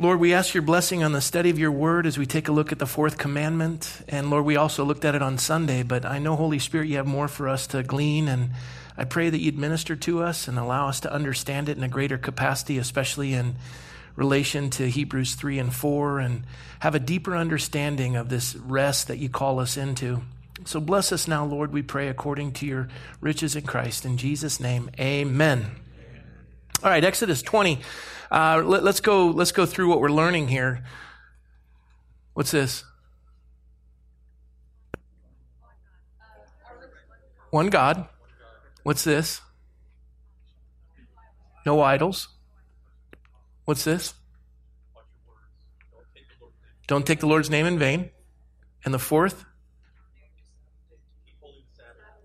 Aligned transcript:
Lord, 0.00 0.20
we 0.20 0.32
ask 0.32 0.54
your 0.54 0.62
blessing 0.62 1.02
on 1.02 1.10
the 1.10 1.20
study 1.20 1.50
of 1.50 1.58
your 1.58 1.72
word 1.72 2.06
as 2.06 2.16
we 2.16 2.24
take 2.24 2.46
a 2.46 2.52
look 2.52 2.70
at 2.70 2.78
the 2.78 2.86
fourth 2.86 3.18
commandment. 3.18 4.00
And 4.06 4.30
Lord, 4.30 4.44
we 4.44 4.54
also 4.54 4.84
looked 4.84 5.04
at 5.04 5.16
it 5.16 5.22
on 5.22 5.38
Sunday, 5.38 5.82
but 5.82 6.04
I 6.04 6.20
know, 6.20 6.36
Holy 6.36 6.60
Spirit, 6.60 6.86
you 6.86 6.98
have 6.98 7.06
more 7.08 7.26
for 7.26 7.48
us 7.48 7.66
to 7.68 7.82
glean. 7.82 8.28
And 8.28 8.50
I 8.96 9.02
pray 9.02 9.28
that 9.28 9.40
you'd 9.40 9.58
minister 9.58 9.96
to 9.96 10.22
us 10.22 10.46
and 10.46 10.56
allow 10.56 10.86
us 10.86 11.00
to 11.00 11.12
understand 11.12 11.68
it 11.68 11.76
in 11.76 11.82
a 11.82 11.88
greater 11.88 12.16
capacity, 12.16 12.78
especially 12.78 13.34
in 13.34 13.56
relation 14.14 14.70
to 14.70 14.88
Hebrews 14.88 15.34
3 15.34 15.58
and 15.58 15.74
4, 15.74 16.20
and 16.20 16.44
have 16.78 16.94
a 16.94 17.00
deeper 17.00 17.36
understanding 17.36 18.14
of 18.14 18.28
this 18.28 18.54
rest 18.54 19.08
that 19.08 19.18
you 19.18 19.28
call 19.28 19.58
us 19.58 19.76
into. 19.76 20.22
So 20.64 20.78
bless 20.78 21.10
us 21.10 21.26
now, 21.26 21.44
Lord, 21.44 21.72
we 21.72 21.82
pray, 21.82 22.06
according 22.06 22.52
to 22.52 22.66
your 22.66 22.88
riches 23.20 23.56
in 23.56 23.64
Christ. 23.64 24.04
In 24.04 24.16
Jesus' 24.16 24.60
name, 24.60 24.92
amen. 25.00 25.72
All 26.80 26.90
right, 26.90 27.02
Exodus 27.02 27.42
20. 27.42 27.80
Uh, 28.30 28.62
let, 28.64 28.84
us 28.84 29.00
go. 29.00 29.26
Let's 29.26 29.50
go 29.50 29.66
through 29.66 29.88
what 29.88 30.00
we're 30.00 30.10
learning 30.10 30.46
here. 30.46 30.84
What's 32.34 32.52
this? 32.52 32.84
One 37.50 37.68
God. 37.68 38.06
What's 38.84 39.02
this? 39.02 39.40
No 41.66 41.80
idols. 41.80 42.28
What's 43.64 43.82
this? 43.82 44.14
Don't 46.86 47.04
take 47.04 47.18
the 47.18 47.26
Lord's 47.26 47.50
name 47.50 47.66
in 47.66 47.76
vain. 47.76 48.10
And 48.84 48.94
the 48.94 49.00
fourth? 49.00 49.44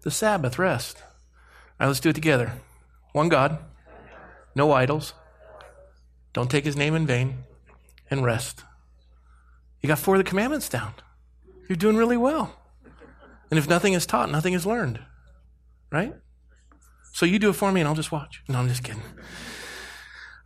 The 0.03 0.11
Sabbath, 0.11 0.59
rest. 0.59 0.97
All 1.01 1.07
right, 1.79 1.87
let's 1.87 1.99
do 1.99 2.09
it 2.09 2.13
together. 2.13 2.53
One 3.13 3.29
God, 3.29 3.57
no 4.55 4.71
idols, 4.71 5.13
don't 6.33 6.49
take 6.49 6.65
his 6.65 6.75
name 6.75 6.95
in 6.95 7.05
vain, 7.05 7.43
and 8.09 8.23
rest. 8.23 8.63
You 9.81 9.87
got 9.87 9.99
four 9.99 10.15
of 10.15 10.19
the 10.19 10.29
commandments 10.29 10.69
down. 10.69 10.93
You're 11.67 11.75
doing 11.75 11.97
really 11.97 12.17
well. 12.17 12.55
And 13.49 13.59
if 13.59 13.67
nothing 13.67 13.93
is 13.93 14.05
taught, 14.05 14.31
nothing 14.31 14.53
is 14.53 14.65
learned. 14.65 14.99
Right? 15.91 16.13
So 17.11 17.25
you 17.25 17.37
do 17.37 17.49
it 17.49 17.53
for 17.53 17.71
me 17.71 17.81
and 17.81 17.87
I'll 17.87 17.95
just 17.95 18.11
watch. 18.11 18.41
No, 18.47 18.59
I'm 18.59 18.67
just 18.67 18.83
kidding. 18.83 19.03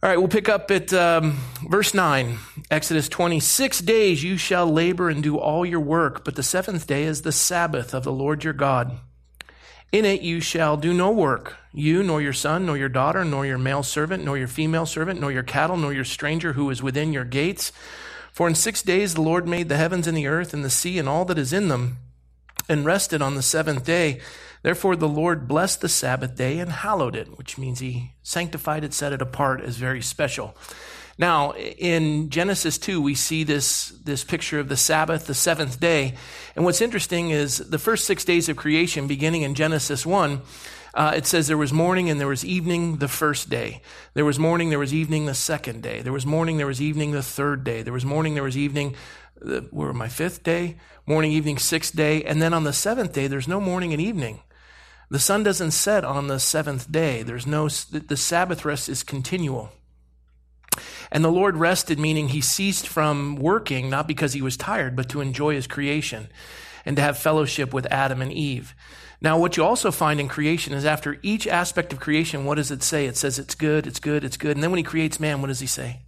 All 0.03 0.09
right, 0.09 0.17
we'll 0.17 0.27
pick 0.27 0.47
up 0.47 0.69
at 0.69 0.93
um, 0.93 1.39
verse 1.67 1.93
9, 1.93 2.37
Exodus 2.69 3.09
26 3.09 3.79
days 3.79 4.23
you 4.23 4.37
shall 4.37 4.71
labor 4.71 5.09
and 5.09 5.23
do 5.23 5.39
all 5.39 5.65
your 5.65 5.79
work, 5.79 6.23
but 6.23 6.35
the 6.35 6.43
seventh 6.43 6.85
day 6.85 7.03
is 7.03 7.23
the 7.23 7.31
Sabbath 7.31 7.95
of 7.95 8.03
the 8.03 8.11
Lord 8.11 8.43
your 8.43 8.53
God. 8.53 8.99
In 9.91 10.03
it 10.03 10.21
you 10.21 10.41
shall 10.41 10.75
do 10.75 10.93
no 10.93 11.11
work, 11.11 11.55
you, 11.71 12.03
nor 12.03 12.21
your 12.21 12.33
son, 12.33 12.65
nor 12.65 12.77
your 12.77 12.89
daughter, 12.89 13.23
nor 13.23 13.45
your 13.45 13.57
male 13.57 13.83
servant, 13.83 14.23
nor 14.23 14.37
your 14.37 14.47
female 14.47 14.85
servant, 14.85 15.21
nor 15.21 15.31
your 15.31 15.43
cattle, 15.43 15.77
nor 15.77 15.93
your 15.93 16.03
stranger 16.03 16.53
who 16.53 16.69
is 16.69 16.83
within 16.83 17.13
your 17.13 17.23
gates. 17.23 17.71
For 18.33 18.47
in 18.47 18.55
six 18.55 18.81
days 18.81 19.13
the 19.13 19.21
Lord 19.21 19.47
made 19.47 19.69
the 19.69 19.77
heavens 19.77 20.05
and 20.05 20.17
the 20.17 20.27
earth 20.27 20.53
and 20.53 20.63
the 20.63 20.69
sea 20.69 20.99
and 20.99 21.07
all 21.07 21.23
that 21.25 21.37
is 21.37 21.53
in 21.53 21.69
them, 21.69 21.97
and 22.67 22.85
rested 22.85 23.21
on 23.21 23.35
the 23.35 23.41
seventh 23.41 23.85
day. 23.85 24.19
Therefore 24.61 24.97
the 24.97 25.07
Lord 25.07 25.47
blessed 25.47 25.79
the 25.79 25.89
Sabbath 25.89 26.35
day 26.35 26.59
and 26.59 26.71
hallowed 26.71 27.15
it, 27.15 27.37
which 27.37 27.57
means 27.57 27.79
he 27.79 28.11
sanctified 28.23 28.83
it, 28.83 28.93
set 28.93 29.13
it 29.13 29.21
apart 29.21 29.61
as 29.61 29.77
very 29.77 30.01
special. 30.01 30.57
Now, 31.17 31.53
in 31.53 32.29
Genesis 32.29 32.77
2, 32.77 33.01
we 33.01 33.15
see 33.15 33.43
this, 33.43 33.89
this 34.03 34.23
picture 34.23 34.59
of 34.59 34.69
the 34.69 34.77
Sabbath, 34.77 35.25
the 35.25 35.33
seventh 35.33 35.79
day. 35.79 36.13
And 36.55 36.63
what's 36.63 36.81
interesting 36.81 37.31
is 37.31 37.57
the 37.57 37.79
first 37.79 38.05
six 38.05 38.23
days 38.23 38.49
of 38.49 38.57
creation, 38.57 39.07
beginning 39.07 39.41
in 39.41 39.55
Genesis 39.55 40.05
1, 40.05 40.41
uh, 40.93 41.13
it 41.15 41.25
says 41.25 41.47
there 41.47 41.57
was 41.57 41.73
morning 41.73 42.09
and 42.09 42.19
there 42.19 42.27
was 42.27 42.45
evening 42.45 42.97
the 42.97 43.07
first 43.07 43.49
day. 43.49 43.81
There 44.13 44.25
was 44.25 44.37
morning, 44.37 44.69
there 44.69 44.79
was 44.79 44.93
evening 44.93 45.25
the 45.25 45.33
second 45.33 45.81
day. 45.81 46.01
There 46.01 46.13
was 46.13 46.25
morning, 46.25 46.57
there 46.57 46.67
was 46.67 46.81
evening 46.81 47.11
the 47.11 47.23
third 47.23 47.63
day. 47.63 47.81
There 47.81 47.93
was 47.93 48.05
morning, 48.05 48.35
there 48.35 48.43
was 48.43 48.57
evening, 48.57 48.95
the, 49.39 49.67
where 49.71 49.93
my 49.93 50.09
fifth 50.09 50.43
day, 50.43 50.77
morning, 51.05 51.31
evening, 51.31 51.57
sixth 51.57 51.95
day. 51.95 52.23
And 52.23 52.41
then 52.41 52.53
on 52.53 52.63
the 52.63 52.73
seventh 52.73 53.13
day, 53.13 53.27
there's 53.27 53.47
no 53.47 53.59
morning 53.59 53.91
and 53.91 54.01
evening. 54.01 54.41
The 55.09 55.19
sun 55.19 55.43
doesn't 55.43 55.71
set 55.71 56.03
on 56.03 56.27
the 56.27 56.39
seventh 56.39 56.91
day. 56.91 57.23
There's 57.23 57.47
no, 57.47 57.69
the 57.69 58.17
Sabbath 58.17 58.65
rest 58.65 58.89
is 58.89 59.03
continual. 59.03 59.71
And 61.11 61.23
the 61.23 61.31
Lord 61.31 61.57
rested, 61.57 61.99
meaning 61.99 62.29
he 62.29 62.41
ceased 62.41 62.87
from 62.87 63.35
working, 63.35 63.89
not 63.89 64.07
because 64.07 64.33
he 64.33 64.41
was 64.41 64.57
tired, 64.57 64.95
but 64.95 65.09
to 65.09 65.21
enjoy 65.21 65.53
his 65.53 65.67
creation 65.67 66.27
and 66.85 66.95
to 66.95 67.01
have 67.01 67.17
fellowship 67.17 67.73
with 67.73 67.85
Adam 67.91 68.21
and 68.21 68.31
Eve. 68.31 68.75
Now, 69.19 69.39
what 69.39 69.57
you 69.57 69.63
also 69.63 69.89
find 69.89 70.19
in 70.19 70.27
creation 70.27 70.73
is 70.73 70.85
after 70.85 71.17
each 71.23 71.47
aspect 71.47 71.91
of 71.91 71.99
creation, 71.99 72.45
what 72.45 72.55
does 72.55 72.71
it 72.71 72.83
say? 72.83 73.07
It 73.07 73.17
says 73.17 73.39
it's 73.39 73.55
good, 73.55 73.87
it's 73.87 73.99
good, 73.99 74.23
it's 74.23 74.37
good. 74.37 74.55
And 74.55 74.63
then 74.63 74.69
when 74.69 74.77
he 74.77 74.83
creates 74.83 75.19
man, 75.19 75.41
what 75.41 75.47
does 75.47 75.59
he 75.59 75.67
say? 75.67 76.01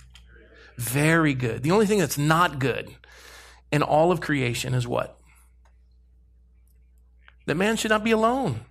Very 0.78 1.34
good. 1.34 1.64
The 1.64 1.72
only 1.72 1.86
thing 1.86 2.00
that's 2.00 2.18
not 2.18 2.60
good 2.60 2.94
in 3.72 3.82
all 3.82 4.12
of 4.12 4.22
creation 4.22 4.74
is 4.74 4.88
what? 4.88 5.20
That 7.46 7.56
man 7.56 7.78
should 7.78 7.90
not 7.90 8.04
be 8.04 8.12
alone. 8.12 8.62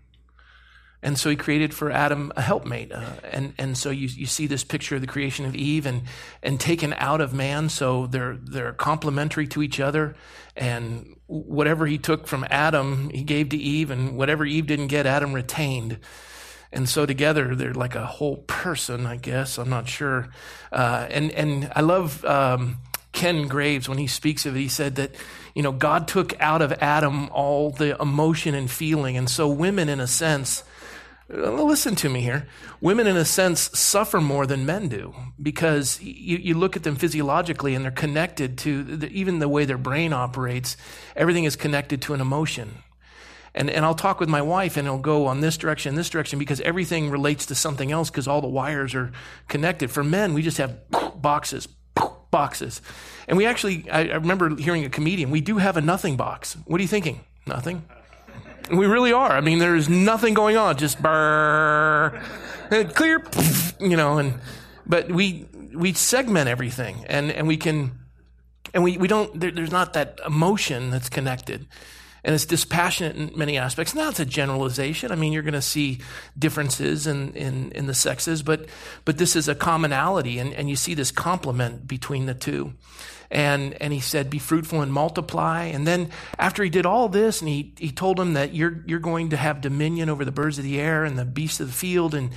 And 1.03 1.17
so 1.17 1.31
he 1.31 1.37
created 1.37 1.73
for 1.73 1.93
Adam 1.93 2.33
a 2.35 2.43
helpmate. 2.43 2.91
Uh, 2.91 3.13
and, 3.31 3.55
and 3.57 3.79
so 3.79 3.91
you, 3.91 4.09
you 4.09 4.27
see 4.27 4.49
this 4.49 4.65
picture 4.65 4.97
of 4.97 5.01
the 5.01 5.07
creation 5.07 5.47
of 5.47 5.55
Eve 5.55 5.87
and, 5.87 6.03
and 6.43 6.59
taken 6.59 6.93
out 6.95 7.21
of 7.21 7.33
man. 7.33 7.69
So 7.69 8.07
they're, 8.09 8.37
they're 8.37 8.73
complementary 8.73 9.47
to 9.49 9.63
each 9.63 9.79
other. 9.79 10.17
And 10.57 11.15
whatever 11.27 11.87
he 11.87 11.99
took 11.99 12.27
from 12.27 12.45
Adam, 12.51 13.11
he 13.11 13.23
gave 13.23 13.51
to 13.51 13.57
Eve. 13.57 13.93
And 13.93 14.17
whatever 14.17 14.45
Eve 14.45 14.67
didn't 14.67 14.89
get, 14.89 15.07
Adam 15.07 15.33
retained. 15.33 15.99
And 16.73 16.89
so 16.89 17.07
together 17.07 17.55
they're 17.55 17.75
like 17.75 17.95
a 17.95 18.05
whole 18.05 18.39
person, 18.39 19.07
I 19.07 19.17
guess. 19.17 19.57
I'm 19.57 19.71
not 19.71 19.89
sure. 19.89 20.29
Uh, 20.73 21.07
and, 21.11 21.31
and 21.31 21.73
I 21.77 21.81
love, 21.81 22.25
um, 22.25 22.79
Ken 23.13 23.47
Graves, 23.49 23.89
when 23.89 23.99
he 23.99 24.07
speaks 24.07 24.47
of 24.47 24.55
it, 24.55 24.61
he 24.61 24.69
said 24.69 24.97
that, 24.97 25.15
you 25.55 25.63
know, 25.63 25.73
God 25.73 26.09
took 26.09 26.39
out 26.41 26.61
of 26.61 26.73
Adam 26.75 27.29
all 27.31 27.71
the 27.71 28.01
emotion 28.01 28.55
and 28.55 28.71
feeling. 28.71 29.17
And 29.17 29.31
so 29.31 29.49
women, 29.49 29.89
in 29.89 29.99
a 29.99 30.07
sense, 30.07 30.63
Uh, 31.33 31.51
listen 31.51 31.95
to 31.95 32.09
me 32.09 32.23
here. 32.23 32.47
Women, 32.81 33.07
in 33.07 33.17
a 33.17 33.25
sense, 33.25 33.71
suffer 33.79 34.21
more 34.21 34.47
than 34.47 34.65
men 34.65 34.89
do 34.89 35.15
because 35.41 36.01
you, 36.03 36.39
you 36.39 36.55
look 36.55 36.75
at 36.75 36.85
them 36.85 36.97
physiologically 36.97 37.75
and 37.75 37.85
they're 37.85 37.93
connected 37.93 38.57
to 38.59 38.83
the, 38.83 39.09
even 39.11 39.39
the 39.39 39.49
way 39.49 39.67
their 39.67 39.79
brain 39.79 40.13
operates. 40.13 40.77
Everything 41.15 41.45
is 41.45 41.55
connected 41.55 42.01
to 42.03 42.15
an 42.15 42.21
emotion. 42.21 42.83
And, 43.55 43.69
and 43.69 43.85
I'll 43.85 43.95
talk 43.95 44.21
with 44.21 44.29
my 44.29 44.41
wife 44.41 44.77
and 44.77 44.87
it'll 44.87 44.99
go 44.99 45.27
on 45.27 45.41
this 45.41 45.59
direction, 45.59 45.97
this 45.97 46.09
direction, 46.09 46.39
because 46.39 46.61
everything 46.63 47.11
relates 47.11 47.45
to 47.47 47.55
something 47.55 47.93
else 47.93 48.09
because 48.09 48.27
all 48.27 48.41
the 48.41 48.49
wires 48.49 48.95
are 48.95 49.13
connected. 49.49 49.91
For 49.91 50.05
men, 50.05 50.33
we 50.33 50.41
just 50.43 50.59
have 50.59 50.79
boxes, 51.21 51.69
boxes. 52.31 52.81
And 53.27 53.37
we 53.37 53.45
actually, 53.45 53.89
I, 53.91 54.09
I 54.09 54.15
remember 54.15 54.57
hearing 54.57 54.85
a 54.87 54.91
comedian, 54.91 55.31
we 55.31 55.43
do 55.43 55.59
have 55.59 55.77
a 55.77 55.83
nothing 55.83 56.17
box. 56.17 56.57
What 56.65 56.79
are 56.79 56.83
you 56.83 56.89
thinking? 56.89 57.21
Nothing? 57.47 57.85
We 58.71 58.87
really 58.87 59.13
are. 59.13 59.33
I 59.33 59.41
mean, 59.41 59.59
there's 59.59 59.89
nothing 59.89 60.35
going 60.35 60.57
on. 60.57 60.77
Just 60.77 61.01
burr, 61.01 62.23
clear, 62.95 63.23
you 63.81 63.97
know, 63.97 64.19
and, 64.19 64.35
but 64.87 65.11
we, 65.11 65.47
we 65.75 65.93
segment 65.95 66.49
everything 66.49 67.05
and, 67.07 67.31
and 67.31 67.47
we 67.47 67.57
can, 67.57 67.93
and 68.75 68.85
we, 68.85 68.97
we 68.99 69.09
don't, 69.09 69.39
there, 69.39 69.51
there's 69.51 69.71
not 69.71 69.95
that 69.95 70.21
emotion 70.27 70.91
that's 70.91 71.09
connected. 71.09 71.67
And 72.25 72.35
it's 72.35 72.45
dispassionate 72.45 73.17
in 73.17 73.39
many 73.39 73.57
aspects. 73.57 73.95
Now 73.95 74.09
it's 74.11 74.21
a 74.21 74.27
generalization. 74.27 75.13
I 75.13 75.15
mean, 75.15 75.33
you're 75.33 75.43
going 75.43 75.55
to 75.55 75.63
see 75.63 76.01
differences 76.39 77.07
in, 77.07 77.33
in, 77.35 77.71
in 77.73 77.87
the 77.87 77.95
sexes, 77.95 78.43
but, 78.43 78.67
but 79.05 79.19
this 79.19 79.37
is 79.37 79.49
a 79.49 79.55
commonality 79.55 80.39
and, 80.39 80.53
and 80.53 80.69
you 80.69 80.77
see 80.77 80.95
this 80.95 81.11
complement 81.11 81.87
between 81.87 82.27
the 82.27 82.35
two 82.35 82.75
and, 83.31 83.75
and 83.83 83.93
he 83.93 84.01
said, 84.01 84.31
be 84.31 84.39
fruitful 84.39 84.81
and 84.81 84.93
multiply. 84.93 85.65
And 85.65 85.87
then 85.87 86.11
after 86.39 86.63
he 86.63 86.71
did 86.71 86.87
all 86.87 87.09
this, 87.09 87.41
and 87.43 87.49
he, 87.49 87.75
he 87.79 87.91
told 87.91 88.19
him 88.19 88.33
that 88.35 88.55
you're, 88.55 88.83
you're 88.87 88.99
going 88.99 89.31
to 89.31 89.37
have 89.37 89.61
dominion 89.61 90.09
over 90.09 90.25
the 90.25 90.33
birds 90.33 90.57
of 90.59 90.65
the 90.65 90.81
air 90.81 91.05
and 91.05 91.19
the 91.19 91.27
beasts 91.27 91.61
of 91.61 91.67
the 91.67 91.73
field, 91.73 92.15
and, 92.15 92.31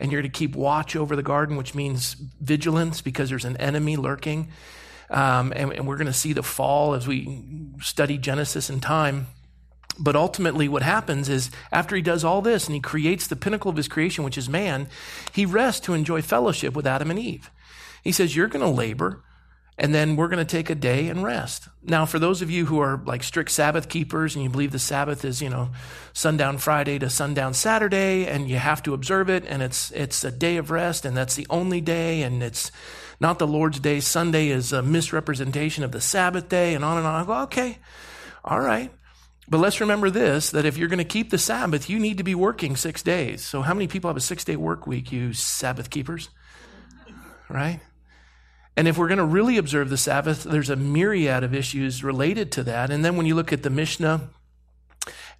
and 0.00 0.10
you're 0.10 0.22
to 0.22 0.28
keep 0.28 0.56
watch 0.56 0.96
over 0.96 1.16
the 1.16 1.22
garden, 1.22 1.56
which 1.56 1.74
means 1.74 2.14
vigilance 2.40 3.02
because 3.02 3.28
there's 3.28 3.44
an 3.44 3.58
enemy 3.58 3.96
lurking. 3.96 4.48
Um, 5.10 5.52
and, 5.54 5.72
and 5.72 5.86
we're 5.86 5.96
going 5.96 6.06
to 6.06 6.12
see 6.12 6.32
the 6.32 6.42
fall 6.42 6.94
as 6.94 7.06
we 7.06 7.42
study 7.80 8.16
Genesis 8.16 8.70
in 8.70 8.80
time. 8.80 9.26
But 9.98 10.16
ultimately, 10.16 10.68
what 10.68 10.82
happens 10.82 11.28
is 11.28 11.50
after 11.72 11.96
he 11.96 12.02
does 12.02 12.24
all 12.24 12.40
this 12.40 12.66
and 12.66 12.74
he 12.74 12.80
creates 12.80 13.26
the 13.26 13.36
pinnacle 13.36 13.70
of 13.70 13.76
his 13.76 13.88
creation, 13.88 14.22
which 14.24 14.38
is 14.38 14.48
man, 14.48 14.88
he 15.32 15.44
rests 15.44 15.80
to 15.86 15.94
enjoy 15.94 16.22
fellowship 16.22 16.74
with 16.74 16.86
Adam 16.86 17.10
and 17.10 17.18
Eve. 17.18 17.50
He 18.04 18.12
says, 18.12 18.36
You're 18.36 18.48
going 18.48 18.64
to 18.64 18.70
labor 18.70 19.24
and 19.78 19.94
then 19.94 20.16
we're 20.16 20.26
going 20.28 20.44
to 20.44 20.44
take 20.44 20.70
a 20.70 20.74
day 20.74 21.08
and 21.08 21.22
rest. 21.22 21.68
Now, 21.84 22.04
for 22.04 22.18
those 22.18 22.42
of 22.42 22.50
you 22.50 22.66
who 22.66 22.80
are 22.80 23.00
like 23.06 23.22
strict 23.22 23.50
Sabbath 23.52 23.88
keepers 23.88 24.34
and 24.34 24.42
you 24.42 24.50
believe 24.50 24.72
the 24.72 24.78
Sabbath 24.78 25.24
is, 25.24 25.40
you 25.40 25.48
know, 25.48 25.70
sundown 26.12 26.58
Friday 26.58 26.98
to 26.98 27.08
sundown 27.08 27.54
Saturday 27.54 28.26
and 28.26 28.50
you 28.50 28.56
have 28.56 28.82
to 28.82 28.92
observe 28.92 29.30
it 29.30 29.44
and 29.46 29.62
it's, 29.62 29.92
it's 29.92 30.24
a 30.24 30.32
day 30.32 30.56
of 30.56 30.72
rest 30.72 31.04
and 31.04 31.16
that's 31.16 31.36
the 31.36 31.46
only 31.48 31.80
day 31.80 32.22
and 32.22 32.42
it's 32.42 32.72
not 33.20 33.38
the 33.38 33.46
Lord's 33.46 33.78
day. 33.78 34.00
Sunday 34.00 34.48
is 34.48 34.72
a 34.72 34.82
misrepresentation 34.82 35.84
of 35.84 35.92
the 35.92 36.00
Sabbath 36.00 36.48
day 36.48 36.74
and 36.74 36.84
on 36.84 36.98
and 36.98 37.06
on. 37.06 37.22
I 37.22 37.24
go, 37.24 37.42
okay, 37.44 37.78
all 38.44 38.60
right. 38.60 38.90
But 39.48 39.58
let's 39.58 39.80
remember 39.80 40.10
this, 40.10 40.50
that 40.50 40.66
if 40.66 40.76
you're 40.76 40.88
going 40.88 40.98
to 40.98 41.04
keep 41.04 41.30
the 41.30 41.38
Sabbath, 41.38 41.88
you 41.88 41.98
need 42.00 42.18
to 42.18 42.24
be 42.24 42.34
working 42.34 42.76
six 42.76 43.02
days. 43.02 43.44
So 43.44 43.62
how 43.62 43.74
many 43.74 43.86
people 43.86 44.08
have 44.08 44.16
a 44.16 44.20
six 44.20 44.44
day 44.44 44.56
work 44.56 44.86
week, 44.88 45.12
you 45.12 45.32
Sabbath 45.32 45.88
keepers? 45.88 46.28
Right? 47.48 47.80
And 48.78 48.86
if 48.86 48.96
we're 48.96 49.08
going 49.08 49.18
to 49.18 49.24
really 49.24 49.56
observe 49.56 49.90
the 49.90 49.96
Sabbath, 49.96 50.44
there's 50.44 50.70
a 50.70 50.76
myriad 50.76 51.42
of 51.42 51.52
issues 51.52 52.04
related 52.04 52.52
to 52.52 52.62
that. 52.62 52.92
And 52.92 53.04
then 53.04 53.16
when 53.16 53.26
you 53.26 53.34
look 53.34 53.52
at 53.52 53.64
the 53.64 53.70
Mishnah 53.70 54.30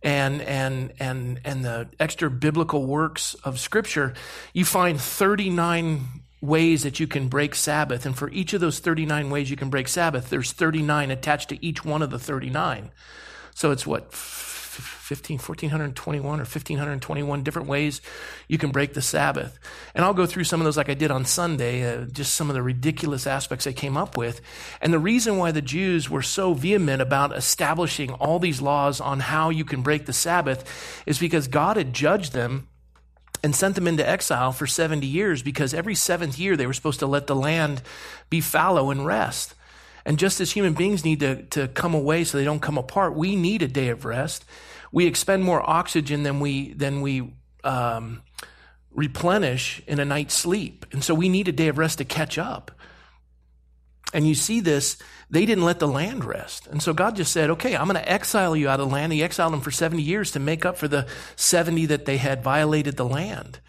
and 0.02 0.42
and 0.42 0.92
and 0.98 1.40
and 1.44 1.64
the 1.64 1.88
extra 2.00 2.32
biblical 2.32 2.84
works 2.84 3.34
of 3.44 3.60
Scripture, 3.60 4.14
you 4.52 4.64
find 4.64 5.00
39 5.00 6.04
ways 6.40 6.82
that 6.82 6.98
you 6.98 7.06
can 7.06 7.28
break 7.28 7.54
Sabbath. 7.54 8.04
And 8.06 8.18
for 8.18 8.28
each 8.30 8.54
of 8.54 8.60
those 8.60 8.80
39 8.80 9.30
ways 9.30 9.50
you 9.50 9.56
can 9.56 9.70
break 9.70 9.86
Sabbath, 9.86 10.30
there's 10.30 10.50
39 10.50 11.12
attached 11.12 11.50
to 11.50 11.64
each 11.64 11.84
one 11.84 12.02
of 12.02 12.10
the 12.10 12.18
39. 12.18 12.90
So 13.54 13.70
it's 13.70 13.86
what 13.86 14.12
15, 14.82 15.36
1421 15.36 16.24
or 16.24 16.42
1521 16.42 17.42
different 17.42 17.68
ways 17.68 18.00
you 18.48 18.58
can 18.58 18.70
break 18.70 18.94
the 18.94 19.02
Sabbath. 19.02 19.58
And 19.94 20.04
I'll 20.04 20.14
go 20.14 20.26
through 20.26 20.44
some 20.44 20.60
of 20.60 20.64
those 20.64 20.76
like 20.76 20.88
I 20.88 20.94
did 20.94 21.10
on 21.10 21.24
Sunday, 21.24 21.84
uh, 21.84 22.04
just 22.04 22.34
some 22.34 22.48
of 22.48 22.54
the 22.54 22.62
ridiculous 22.62 23.26
aspects 23.26 23.64
they 23.64 23.72
came 23.72 23.96
up 23.96 24.16
with. 24.16 24.40
And 24.80 24.92
the 24.92 24.98
reason 24.98 25.36
why 25.36 25.52
the 25.52 25.62
Jews 25.62 26.08
were 26.08 26.22
so 26.22 26.54
vehement 26.54 27.02
about 27.02 27.36
establishing 27.36 28.12
all 28.12 28.38
these 28.38 28.60
laws 28.60 29.00
on 29.00 29.20
how 29.20 29.50
you 29.50 29.64
can 29.64 29.82
break 29.82 30.06
the 30.06 30.12
Sabbath 30.12 31.02
is 31.06 31.18
because 31.18 31.48
God 31.48 31.76
had 31.76 31.92
judged 31.92 32.32
them 32.32 32.68
and 33.42 33.54
sent 33.54 33.74
them 33.74 33.86
into 33.86 34.08
exile 34.08 34.52
for 34.52 34.66
70 34.66 35.06
years 35.06 35.42
because 35.42 35.72
every 35.72 35.94
seventh 35.94 36.38
year 36.38 36.56
they 36.56 36.66
were 36.66 36.72
supposed 36.72 37.00
to 37.00 37.06
let 37.06 37.26
the 37.26 37.36
land 37.36 37.82
be 38.30 38.40
fallow 38.40 38.90
and 38.90 39.06
rest. 39.06 39.54
And 40.08 40.18
just 40.18 40.40
as 40.40 40.50
human 40.50 40.72
beings 40.72 41.04
need 41.04 41.20
to, 41.20 41.42
to 41.50 41.68
come 41.68 41.94
away 41.94 42.24
so 42.24 42.38
they 42.38 42.44
don't 42.44 42.62
come 42.62 42.78
apart, 42.78 43.14
we 43.14 43.36
need 43.36 43.62
a 43.62 43.68
day 43.68 43.90
of 43.90 44.04
rest 44.04 44.44
we 44.92 45.06
expend 45.06 45.44
more 45.44 45.68
oxygen 45.68 46.22
than 46.22 46.40
we 46.40 46.72
than 46.72 47.00
we 47.00 47.32
um, 47.64 48.22
replenish 48.90 49.82
in 49.86 50.00
a 50.00 50.04
night's 50.04 50.34
sleep, 50.34 50.86
and 50.92 51.02
so 51.04 51.14
we 51.14 51.28
need 51.28 51.48
a 51.48 51.52
day 51.52 51.68
of 51.68 51.78
rest 51.78 51.98
to 51.98 52.04
catch 52.04 52.38
up. 52.38 52.72
And 54.14 54.26
you 54.26 54.34
see 54.34 54.60
this, 54.60 54.96
they 55.28 55.44
didn't 55.44 55.66
let 55.66 55.80
the 55.80 55.88
land 55.88 56.24
rest. 56.24 56.66
And 56.66 56.82
so 56.82 56.94
God 56.94 57.14
just 57.14 57.30
said, 57.30 57.50
okay, 57.50 57.76
I'm 57.76 57.88
going 57.88 58.02
to 58.02 58.10
exile 58.10 58.56
you 58.56 58.66
out 58.66 58.80
of 58.80 58.88
the 58.88 58.94
land. 58.94 59.12
He 59.12 59.22
exiled 59.22 59.52
them 59.52 59.60
for 59.60 59.70
70 59.70 60.00
years 60.00 60.30
to 60.30 60.40
make 60.40 60.64
up 60.64 60.78
for 60.78 60.88
the 60.88 61.06
70 61.36 61.84
that 61.86 62.06
they 62.06 62.16
had 62.16 62.42
violated 62.42 62.96
the 62.96 63.04
land. 63.04 63.60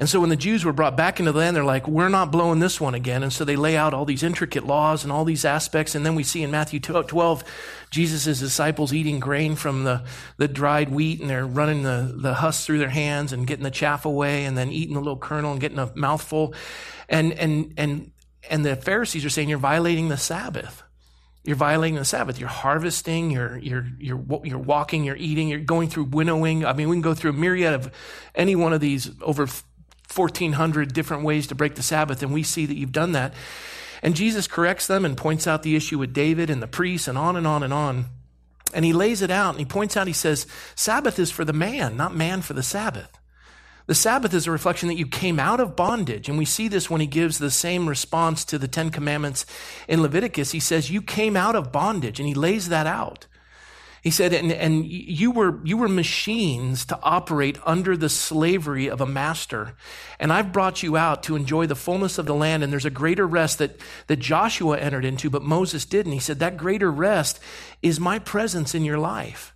And 0.00 0.08
so 0.08 0.18
when 0.18 0.30
the 0.30 0.36
Jews 0.36 0.64
were 0.64 0.72
brought 0.72 0.96
back 0.96 1.20
into 1.20 1.30
the 1.30 1.38
land, 1.38 1.54
they're 1.54 1.62
like, 1.62 1.86
we're 1.86 2.08
not 2.08 2.32
blowing 2.32 2.58
this 2.58 2.80
one 2.80 2.94
again. 2.94 3.22
And 3.22 3.30
so 3.30 3.44
they 3.44 3.54
lay 3.54 3.76
out 3.76 3.92
all 3.92 4.06
these 4.06 4.22
intricate 4.22 4.66
laws 4.66 5.04
and 5.04 5.12
all 5.12 5.26
these 5.26 5.44
aspects. 5.44 5.94
And 5.94 6.06
then 6.06 6.14
we 6.14 6.22
see 6.22 6.42
in 6.42 6.50
Matthew 6.50 6.80
12, 6.80 7.44
Jesus' 7.90 8.40
disciples 8.40 8.94
eating 8.94 9.20
grain 9.20 9.56
from 9.56 9.84
the, 9.84 10.02
the 10.38 10.48
dried 10.48 10.88
wheat 10.88 11.20
and 11.20 11.28
they're 11.28 11.46
running 11.46 11.82
the, 11.82 12.14
the 12.16 12.32
husk 12.32 12.64
through 12.64 12.78
their 12.78 12.88
hands 12.88 13.34
and 13.34 13.46
getting 13.46 13.62
the 13.62 13.70
chaff 13.70 14.06
away 14.06 14.46
and 14.46 14.56
then 14.56 14.70
eating 14.70 14.94
the 14.94 15.00
little 15.00 15.18
kernel 15.18 15.52
and 15.52 15.60
getting 15.60 15.78
a 15.78 15.92
mouthful. 15.94 16.54
And, 17.06 17.34
and, 17.34 17.74
and, 17.76 18.10
and 18.48 18.64
the 18.64 18.76
Pharisees 18.76 19.26
are 19.26 19.30
saying, 19.30 19.50
you're 19.50 19.58
violating 19.58 20.08
the 20.08 20.16
Sabbath. 20.16 20.82
You're 21.44 21.56
violating 21.56 21.96
the 21.96 22.06
Sabbath. 22.06 22.38
You're 22.38 22.48
harvesting, 22.48 23.30
you're, 23.30 23.58
you're, 23.58 23.86
you're, 23.98 24.22
you're 24.44 24.58
walking, 24.58 25.04
you're 25.04 25.16
eating, 25.16 25.48
you're 25.48 25.60
going 25.60 25.88
through 25.88 26.04
winnowing. 26.04 26.64
I 26.64 26.72
mean, 26.72 26.88
we 26.88 26.96
can 26.96 27.02
go 27.02 27.14
through 27.14 27.30
a 27.30 27.34
myriad 27.34 27.74
of 27.74 27.92
any 28.34 28.56
one 28.56 28.72
of 28.72 28.80
these 28.80 29.10
over 29.20 29.46
1,400 30.14 30.92
different 30.92 31.24
ways 31.24 31.46
to 31.48 31.54
break 31.54 31.74
the 31.74 31.82
Sabbath, 31.82 32.22
and 32.22 32.32
we 32.32 32.42
see 32.42 32.66
that 32.66 32.76
you've 32.76 32.92
done 32.92 33.12
that. 33.12 33.34
And 34.02 34.16
Jesus 34.16 34.46
corrects 34.46 34.86
them 34.86 35.04
and 35.04 35.16
points 35.16 35.46
out 35.46 35.62
the 35.62 35.76
issue 35.76 35.98
with 35.98 36.14
David 36.14 36.50
and 36.50 36.62
the 36.62 36.66
priests 36.66 37.06
and 37.06 37.18
on 37.18 37.36
and 37.36 37.46
on 37.46 37.62
and 37.62 37.72
on. 37.72 38.06
And 38.72 38.84
he 38.84 38.92
lays 38.92 39.20
it 39.20 39.30
out 39.30 39.50
and 39.50 39.58
he 39.58 39.64
points 39.64 39.96
out, 39.96 40.06
he 40.06 40.12
says, 40.12 40.46
Sabbath 40.74 41.18
is 41.18 41.30
for 41.30 41.44
the 41.44 41.52
man, 41.52 41.96
not 41.96 42.14
man 42.14 42.40
for 42.40 42.54
the 42.54 42.62
Sabbath. 42.62 43.20
The 43.86 43.94
Sabbath 43.94 44.32
is 44.32 44.46
a 44.46 44.52
reflection 44.52 44.88
that 44.88 44.98
you 44.98 45.06
came 45.06 45.40
out 45.40 45.58
of 45.58 45.74
bondage. 45.74 46.28
And 46.28 46.38
we 46.38 46.44
see 46.44 46.68
this 46.68 46.88
when 46.88 47.00
he 47.00 47.08
gives 47.08 47.38
the 47.38 47.50
same 47.50 47.88
response 47.88 48.44
to 48.44 48.58
the 48.58 48.68
Ten 48.68 48.90
Commandments 48.90 49.44
in 49.88 50.00
Leviticus. 50.00 50.52
He 50.52 50.60
says, 50.60 50.92
You 50.92 51.02
came 51.02 51.36
out 51.36 51.56
of 51.56 51.72
bondage, 51.72 52.20
and 52.20 52.28
he 52.28 52.34
lays 52.34 52.68
that 52.68 52.86
out. 52.86 53.26
He 54.02 54.10
said, 54.10 54.32
and, 54.32 54.50
and 54.50 54.86
you 54.86 55.30
were, 55.30 55.60
you 55.62 55.76
were 55.76 55.88
machines 55.88 56.86
to 56.86 56.98
operate 57.02 57.58
under 57.66 57.96
the 57.96 58.08
slavery 58.08 58.88
of 58.88 59.02
a 59.02 59.06
master. 59.06 59.74
And 60.18 60.32
I've 60.32 60.52
brought 60.52 60.82
you 60.82 60.96
out 60.96 61.22
to 61.24 61.36
enjoy 61.36 61.66
the 61.66 61.76
fullness 61.76 62.16
of 62.16 62.24
the 62.24 62.34
land. 62.34 62.62
And 62.62 62.72
there's 62.72 62.86
a 62.86 62.90
greater 62.90 63.26
rest 63.26 63.58
that, 63.58 63.78
that 64.06 64.16
Joshua 64.16 64.78
entered 64.78 65.04
into, 65.04 65.28
but 65.28 65.42
Moses 65.42 65.84
didn't. 65.84 66.12
He 66.12 66.18
said, 66.18 66.38
that 66.38 66.56
greater 66.56 66.90
rest 66.90 67.40
is 67.82 68.00
my 68.00 68.18
presence 68.18 68.74
in 68.74 68.84
your 68.84 68.98
life. 68.98 69.54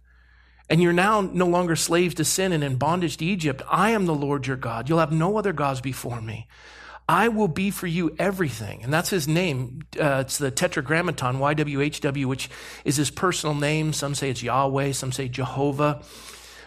And 0.69 0.83
you're 0.83 0.93
now 0.93 1.21
no 1.21 1.47
longer 1.47 1.77
slaves 1.77 2.15
to 2.17 2.25
sin 2.25 2.53
and 2.53 2.65
in 2.65 2.77
bondage 2.77 3.19
to 3.19 3.25
Egypt. 3.25 3.63
I 3.71 3.91
am 3.91 4.07
the 4.07 4.15
Lord 4.15 4.47
your 4.47 4.57
God. 4.57 4.89
You'll 4.89 4.99
have 4.99 5.13
no 5.13 5.39
other 5.39 5.53
gods 5.53 5.81
before 5.81 6.21
me. 6.21 6.49
I 7.09 7.29
will 7.29 7.49
be 7.49 7.71
for 7.71 7.87
you 7.87 8.15
everything. 8.19 8.83
And 8.83 8.93
that's 8.93 9.11
his 9.11 9.29
name. 9.29 9.81
Uh, 10.01 10.23
it's 10.25 10.39
the 10.39 10.51
Tetragrammaton, 10.51 11.39
YWHW, 11.39 12.25
which 12.25 12.49
is 12.85 12.97
his 12.97 13.11
personal 13.11 13.55
name. 13.55 13.93
Some 13.93 14.15
say 14.15 14.31
it's 14.31 14.43
Yahweh, 14.43 14.93
some 14.93 15.13
say 15.13 15.29
Jehovah. 15.29 16.03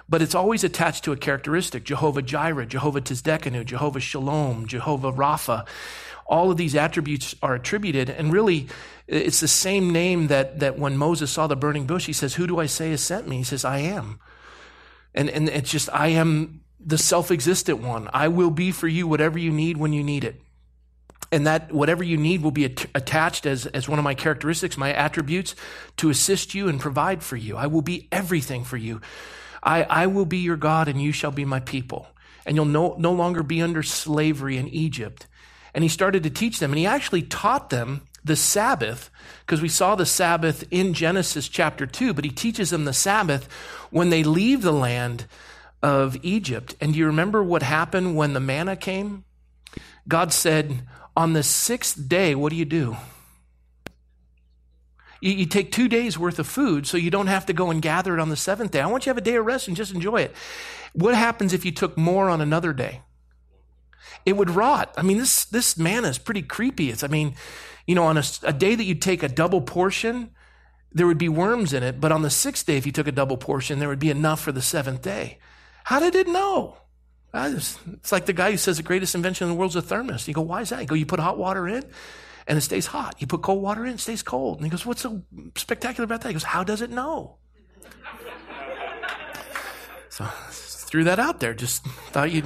But 0.09 0.21
it's 0.21 0.35
always 0.35 0.63
attached 0.63 1.03
to 1.05 1.11
a 1.11 1.17
characteristic 1.17 1.83
Jehovah 1.83 2.21
Jireh, 2.21 2.65
Jehovah 2.65 3.01
Tsidkenu, 3.01 3.65
Jehovah 3.65 3.99
Shalom, 3.99 4.67
Jehovah 4.67 5.11
Rapha. 5.11 5.67
All 6.27 6.51
of 6.51 6.57
these 6.57 6.75
attributes 6.75 7.35
are 7.41 7.55
attributed, 7.55 8.09
and 8.09 8.33
really, 8.33 8.67
it's 9.07 9.39
the 9.39 9.47
same 9.47 9.91
name 9.91 10.27
that, 10.27 10.59
that 10.59 10.77
when 10.77 10.97
Moses 10.97 11.31
saw 11.31 11.47
the 11.47 11.55
burning 11.55 11.87
bush, 11.87 12.05
he 12.05 12.13
says, 12.13 12.35
Who 12.35 12.47
do 12.47 12.59
I 12.59 12.65
say 12.65 12.91
has 12.91 13.01
sent 13.01 13.27
me? 13.27 13.37
He 13.37 13.43
says, 13.43 13.63
I 13.63 13.79
am. 13.79 14.19
And, 15.15 15.29
and 15.29 15.47
it's 15.47 15.71
just, 15.71 15.89
I 15.93 16.09
am 16.09 16.61
the 16.79 16.97
self 16.97 17.31
existent 17.31 17.79
one. 17.79 18.09
I 18.13 18.27
will 18.27 18.51
be 18.51 18.71
for 18.71 18.87
you 18.87 19.07
whatever 19.07 19.39
you 19.39 19.51
need 19.51 19.77
when 19.77 19.93
you 19.93 20.03
need 20.03 20.23
it. 20.23 20.41
And 21.31 21.45
that 21.45 21.73
whatever 21.73 22.03
you 22.03 22.17
need 22.17 22.41
will 22.41 22.51
be 22.51 22.65
at- 22.65 22.85
attached 22.95 23.45
as, 23.45 23.65
as 23.67 23.89
one 23.89 23.99
of 23.99 24.05
my 24.05 24.13
characteristics, 24.13 24.77
my 24.77 24.93
attributes 24.93 25.55
to 25.97 26.09
assist 26.09 26.55
you 26.55 26.69
and 26.69 26.79
provide 26.79 27.21
for 27.23 27.35
you. 27.35 27.57
I 27.57 27.67
will 27.67 27.81
be 27.81 28.07
everything 28.11 28.63
for 28.63 28.77
you. 28.77 29.01
I, 29.61 29.83
I 29.83 30.07
will 30.07 30.25
be 30.25 30.37
your 30.37 30.55
God 30.55 30.87
and 30.87 31.01
you 31.01 31.11
shall 31.11 31.31
be 31.31 31.43
my 31.43 31.59
people. 31.59 32.07
And 32.45 32.55
you'll 32.55 32.65
no, 32.65 32.95
no 32.97 33.11
longer 33.11 33.43
be 33.43 33.61
under 33.61 33.83
slavery 33.83 34.57
in 34.57 34.69
Egypt. 34.69 35.27
And 35.73 35.83
he 35.83 35.89
started 35.89 36.23
to 36.23 36.29
teach 36.29 36.59
them, 36.59 36.71
and 36.71 36.79
he 36.79 36.85
actually 36.85 37.21
taught 37.21 37.69
them 37.69 38.07
the 38.23 38.35
Sabbath, 38.35 39.11
because 39.45 39.61
we 39.61 39.69
saw 39.69 39.95
the 39.95 40.05
Sabbath 40.05 40.63
in 40.71 40.93
Genesis 40.93 41.47
chapter 41.47 41.85
2, 41.85 42.13
but 42.13 42.23
he 42.25 42.31
teaches 42.31 42.69
them 42.69 42.85
the 42.85 42.93
Sabbath 42.93 43.47
when 43.91 44.09
they 44.09 44.23
leave 44.23 44.61
the 44.61 44.71
land 44.71 45.27
of 45.81 46.17
Egypt. 46.23 46.75
And 46.81 46.93
do 46.93 46.99
you 46.99 47.05
remember 47.05 47.43
what 47.43 47.63
happened 47.63 48.15
when 48.15 48.33
the 48.33 48.39
manna 48.39 48.75
came? 48.75 49.23
God 50.07 50.33
said, 50.33 50.83
On 51.15 51.33
the 51.33 51.43
sixth 51.43 52.07
day, 52.07 52.35
what 52.35 52.49
do 52.49 52.55
you 52.55 52.65
do? 52.65 52.97
You, 55.21 55.31
you, 55.31 55.45
take 55.45 55.71
two 55.71 55.87
days 55.87 56.17
worth 56.17 56.37
of 56.37 56.47
food 56.47 56.85
so 56.85 56.95
you 56.95 57.09
don't 57.09 57.27
have 57.27 57.47
to 57.47 57.53
go 57.53 57.71
and 57.71 57.81
gather 57.81 58.13
it 58.13 58.19
on 58.19 58.29
the 58.29 58.35
seventh 58.35 58.71
day. 58.71 58.81
I 58.81 58.87
want 58.87 59.05
you 59.05 59.05
to 59.05 59.09
have 59.11 59.17
a 59.17 59.21
day 59.21 59.35
of 59.35 59.45
rest 59.45 59.67
and 59.67 59.75
just 59.75 59.93
enjoy 59.93 60.21
it. 60.21 60.35
What 60.93 61.15
happens 61.15 61.53
if 61.53 61.65
you 61.65 61.71
took 61.71 61.97
more 61.97 62.29
on 62.29 62.39
another 62.39 62.71
day? 62.71 63.01
It 64.25 64.37
would 64.37 64.51
rot. 64.51 64.93
I 64.95 65.01
mean, 65.01 65.17
this, 65.17 65.45
this 65.45 65.77
manna 65.77 66.09
is 66.09 66.17
pretty 66.17 66.43
creepy. 66.43 66.91
It's, 66.91 67.03
I 67.03 67.07
mean, 67.07 67.35
you 67.87 67.95
know, 67.95 68.03
on 68.03 68.17
a, 68.17 68.23
a 68.43 68.53
day 68.53 68.75
that 68.75 68.83
you 68.83 68.93
take 68.93 69.23
a 69.23 69.27
double 69.27 69.61
portion, 69.61 70.31
there 70.91 71.07
would 71.07 71.17
be 71.17 71.29
worms 71.29 71.73
in 71.73 71.81
it. 71.81 71.99
But 71.99 72.11
on 72.11 72.21
the 72.21 72.29
sixth 72.29 72.65
day, 72.65 72.77
if 72.77 72.85
you 72.85 72.91
took 72.91 73.07
a 73.07 73.11
double 73.11 73.37
portion, 73.37 73.79
there 73.79 73.89
would 73.89 73.99
be 73.99 74.09
enough 74.09 74.41
for 74.41 74.51
the 74.51 74.61
seventh 74.61 75.01
day. 75.01 75.39
How 75.87 76.01
did 76.01 76.15
it 76.15 76.27
know? 76.27 76.75
It's 77.33 78.11
like 78.11 78.25
the 78.25 78.33
guy 78.33 78.51
who 78.51 78.57
says 78.57 78.75
the 78.75 78.83
greatest 78.83 79.15
invention 79.15 79.45
in 79.45 79.53
the 79.53 79.57
world 79.57 79.71
is 79.71 79.77
a 79.77 79.81
thermos. 79.81 80.27
You 80.27 80.33
go, 80.33 80.41
why 80.41 80.59
is 80.59 80.67
that? 80.67 80.81
You 80.81 80.85
go, 80.85 80.95
you 80.95 81.05
put 81.05 81.21
hot 81.21 81.37
water 81.37 81.65
in 81.65 81.81
and 82.45 82.57
it 82.57 82.61
stays 82.61 82.87
hot. 82.87 83.15
You 83.19 83.27
put 83.27 83.41
cold 83.41 83.63
water 83.63 83.85
in, 83.85 83.93
it 83.93 84.01
stays 84.01 84.21
cold. 84.21 84.57
And 84.57 84.65
he 84.65 84.69
goes, 84.69 84.85
what's 84.85 84.99
so 84.99 85.23
spectacular 85.55 86.03
about 86.03 86.23
that? 86.23 86.27
He 86.27 86.33
goes, 86.33 86.43
how 86.43 86.65
does 86.65 86.81
it 86.81 86.89
know? 86.89 87.37
so 90.09 90.25
threw 90.49 91.05
that 91.05 91.19
out 91.19 91.39
there. 91.39 91.53
Just 91.53 91.85
thought 92.11 92.31
you'd. 92.31 92.43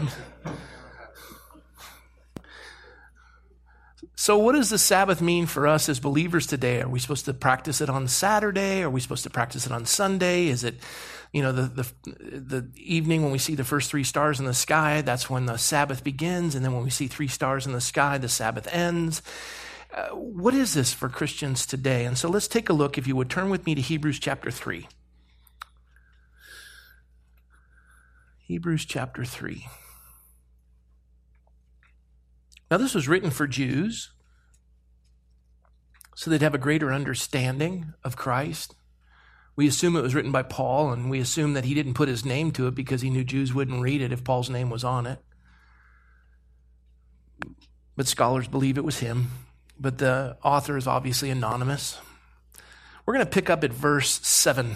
So, 4.15 4.37
what 4.37 4.51
does 4.51 4.69
the 4.69 4.77
Sabbath 4.77 5.19
mean 5.19 5.47
for 5.47 5.65
us 5.65 5.89
as 5.89 5.99
believers 5.99 6.45
today? 6.45 6.81
Are 6.81 6.87
we 6.87 6.99
supposed 6.99 7.25
to 7.25 7.33
practice 7.33 7.81
it 7.81 7.89
on 7.89 8.07
Saturday? 8.07 8.83
Are 8.83 8.89
we 8.91 8.99
supposed 8.99 9.23
to 9.23 9.31
practice 9.31 9.65
it 9.65 9.71
on 9.71 9.87
Sunday? 9.87 10.49
Is 10.49 10.63
it 10.63 10.75
you 11.33 11.41
know, 11.41 11.51
the, 11.51 11.63
the, 11.63 11.93
the 12.05 12.69
evening 12.75 13.23
when 13.23 13.31
we 13.31 13.37
see 13.37 13.55
the 13.55 13.63
first 13.63 13.89
three 13.89 14.03
stars 14.03 14.39
in 14.39 14.45
the 14.45 14.53
sky, 14.53 15.01
that's 15.01 15.29
when 15.29 15.45
the 15.45 15.57
Sabbath 15.57 16.03
begins. 16.03 16.55
And 16.55 16.65
then 16.65 16.73
when 16.73 16.83
we 16.83 16.89
see 16.89 17.07
three 17.07 17.27
stars 17.27 17.65
in 17.65 17.71
the 17.71 17.81
sky, 17.81 18.17
the 18.17 18.27
Sabbath 18.27 18.67
ends. 18.71 19.21
Uh, 19.93 20.09
what 20.09 20.53
is 20.53 20.73
this 20.73 20.93
for 20.93 21.09
Christians 21.09 21.65
today? 21.65 22.05
And 22.05 22.17
so 22.17 22.29
let's 22.29 22.47
take 22.47 22.69
a 22.69 22.73
look. 22.73 22.97
If 22.97 23.07
you 23.07 23.15
would 23.15 23.29
turn 23.29 23.49
with 23.49 23.65
me 23.65 23.75
to 23.75 23.81
Hebrews 23.81 24.19
chapter 24.19 24.51
3. 24.51 24.87
Hebrews 28.39 28.85
chapter 28.85 29.23
3. 29.23 29.67
Now, 32.69 32.77
this 32.77 32.93
was 32.93 33.07
written 33.07 33.31
for 33.31 33.47
Jews 33.47 34.11
so 36.21 36.29
they'd 36.29 36.43
have 36.43 36.53
a 36.53 36.59
greater 36.59 36.93
understanding 36.93 37.93
of 38.03 38.15
Christ. 38.15 38.75
We 39.55 39.67
assume 39.67 39.95
it 39.95 40.01
was 40.01 40.15
written 40.15 40.31
by 40.31 40.43
Paul, 40.43 40.91
and 40.91 41.09
we 41.09 41.19
assume 41.19 41.53
that 41.53 41.65
he 41.65 41.73
didn't 41.73 41.93
put 41.95 42.07
his 42.07 42.25
name 42.25 42.51
to 42.51 42.67
it 42.67 42.75
because 42.75 43.01
he 43.01 43.09
knew 43.09 43.23
Jews 43.23 43.53
wouldn't 43.53 43.81
read 43.81 44.01
it 44.01 44.11
if 44.13 44.23
Paul's 44.23 44.49
name 44.49 44.69
was 44.69 44.83
on 44.83 45.05
it. 45.05 45.19
But 47.95 48.07
scholars 48.07 48.47
believe 48.47 48.77
it 48.77 48.83
was 48.83 48.99
him. 48.99 49.31
but 49.79 49.97
the 49.97 50.37
author 50.43 50.77
is 50.77 50.85
obviously 50.85 51.31
anonymous. 51.31 51.97
We're 53.05 53.15
going 53.15 53.25
to 53.25 53.31
pick 53.31 53.49
up 53.49 53.63
at 53.63 53.73
verse 53.73 54.19
7. 54.25 54.75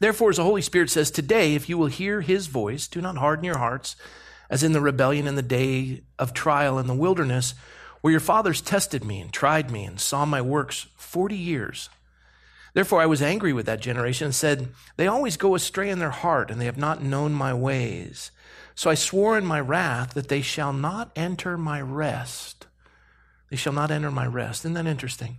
Therefore, 0.00 0.30
as 0.30 0.36
the 0.36 0.44
Holy 0.44 0.60
Spirit 0.60 0.90
says, 0.90 1.10
Today, 1.10 1.54
if 1.54 1.68
you 1.68 1.78
will 1.78 1.86
hear 1.86 2.20
his 2.20 2.46
voice, 2.46 2.86
do 2.86 3.00
not 3.00 3.16
harden 3.16 3.44
your 3.44 3.58
hearts, 3.58 3.96
as 4.50 4.62
in 4.62 4.72
the 4.72 4.82
rebellion 4.82 5.26
in 5.26 5.34
the 5.34 5.42
day 5.42 6.02
of 6.18 6.34
trial 6.34 6.78
in 6.78 6.86
the 6.86 6.94
wilderness, 6.94 7.54
where 8.02 8.10
your 8.10 8.20
fathers 8.20 8.60
tested 8.60 9.02
me 9.02 9.20
and 9.20 9.32
tried 9.32 9.70
me 9.70 9.84
and 9.84 9.98
saw 9.98 10.26
my 10.26 10.42
works 10.42 10.88
40 10.96 11.34
years. 11.34 11.88
Therefore, 12.74 13.00
I 13.00 13.06
was 13.06 13.22
angry 13.22 13.52
with 13.52 13.66
that 13.66 13.80
generation 13.80 14.26
and 14.26 14.34
said, 14.34 14.68
They 14.96 15.06
always 15.06 15.36
go 15.36 15.54
astray 15.54 15.88
in 15.88 16.00
their 16.00 16.10
heart, 16.10 16.50
and 16.50 16.60
they 16.60 16.64
have 16.66 16.76
not 16.76 17.02
known 17.02 17.32
my 17.32 17.54
ways. 17.54 18.32
So 18.74 18.90
I 18.90 18.94
swore 18.94 19.38
in 19.38 19.46
my 19.46 19.60
wrath 19.60 20.14
that 20.14 20.28
they 20.28 20.42
shall 20.42 20.72
not 20.72 21.12
enter 21.14 21.56
my 21.56 21.80
rest. 21.80 22.66
They 23.48 23.56
shall 23.56 23.72
not 23.72 23.92
enter 23.92 24.10
my 24.10 24.26
rest. 24.26 24.62
Isn't 24.62 24.74
that 24.74 24.86
interesting? 24.86 25.38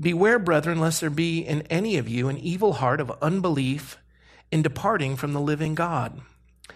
Beware, 0.00 0.40
brethren, 0.40 0.80
lest 0.80 1.00
there 1.00 1.10
be 1.10 1.40
in 1.40 1.62
any 1.62 1.96
of 1.96 2.08
you 2.08 2.28
an 2.28 2.38
evil 2.38 2.74
heart 2.74 3.00
of 3.00 3.12
unbelief 3.22 3.96
in 4.50 4.62
departing 4.62 5.16
from 5.16 5.32
the 5.32 5.40
living 5.40 5.74
God. 5.74 6.20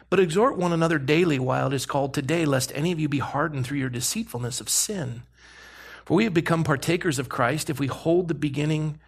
But 0.09 0.21
exhort 0.21 0.57
one 0.57 0.73
another 0.73 0.99
daily 0.99 1.39
while 1.39 1.69
it 1.69 1.73
is 1.73 1.87
called 1.87 2.15
today, 2.15 2.45
lest 2.45 2.73
any 2.75 2.93
of 2.93 3.01
you 3.01 3.09
be 3.09 3.19
hardened 3.19 3.67
through 3.67 3.79
your 3.79 3.89
deceitfulness 3.89 4.61
of 4.61 4.69
sin. 4.69 5.23
For 6.05 6.15
we 6.17 6.25
have 6.25 6.35
become 6.35 6.65
partakers 6.65 7.19
of 7.19 7.29
Christ 7.29 7.71
if 7.71 7.81
we 7.81 7.87
hold 7.87 8.29
the 8.29 8.35
beginning, 8.35 9.01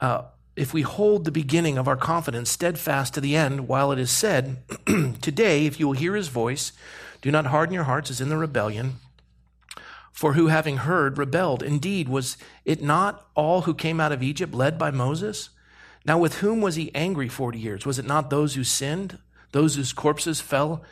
uh, 0.00 0.22
if 0.56 0.74
we 0.74 0.82
hold 0.82 1.24
the 1.24 1.30
beginning 1.30 1.78
of 1.78 1.86
our 1.86 1.96
confidence 1.96 2.50
steadfast 2.50 3.14
to 3.14 3.20
the 3.20 3.36
end, 3.36 3.68
while 3.68 3.92
it 3.92 3.98
is 3.98 4.10
said, 4.10 4.58
Today, 5.20 5.66
if 5.66 5.78
you 5.78 5.86
will 5.86 5.94
hear 5.94 6.16
his 6.16 6.28
voice, 6.28 6.72
do 7.22 7.30
not 7.30 7.46
harden 7.46 7.74
your 7.74 7.84
hearts 7.84 8.10
as 8.10 8.20
in 8.20 8.28
the 8.28 8.36
rebellion 8.36 8.94
for 10.18 10.32
who, 10.32 10.48
having 10.48 10.78
heard, 10.78 11.16
rebelled. 11.16 11.62
Indeed, 11.62 12.08
was 12.08 12.36
it 12.64 12.82
not 12.82 13.28
all 13.36 13.60
who 13.60 13.72
came 13.72 14.00
out 14.00 14.10
of 14.10 14.20
Egypt 14.20 14.52
led 14.52 14.76
by 14.76 14.90
Moses? 14.90 15.50
Now, 16.04 16.18
with 16.18 16.38
whom 16.38 16.60
was 16.60 16.74
he 16.74 16.92
angry 16.92 17.28
40 17.28 17.56
years? 17.56 17.86
Was 17.86 18.00
it 18.00 18.04
not 18.04 18.28
those 18.28 18.56
who 18.56 18.64
sinned, 18.64 19.18
those 19.52 19.76
whose 19.76 19.92
corpses 19.92 20.40
fell, 20.40 20.82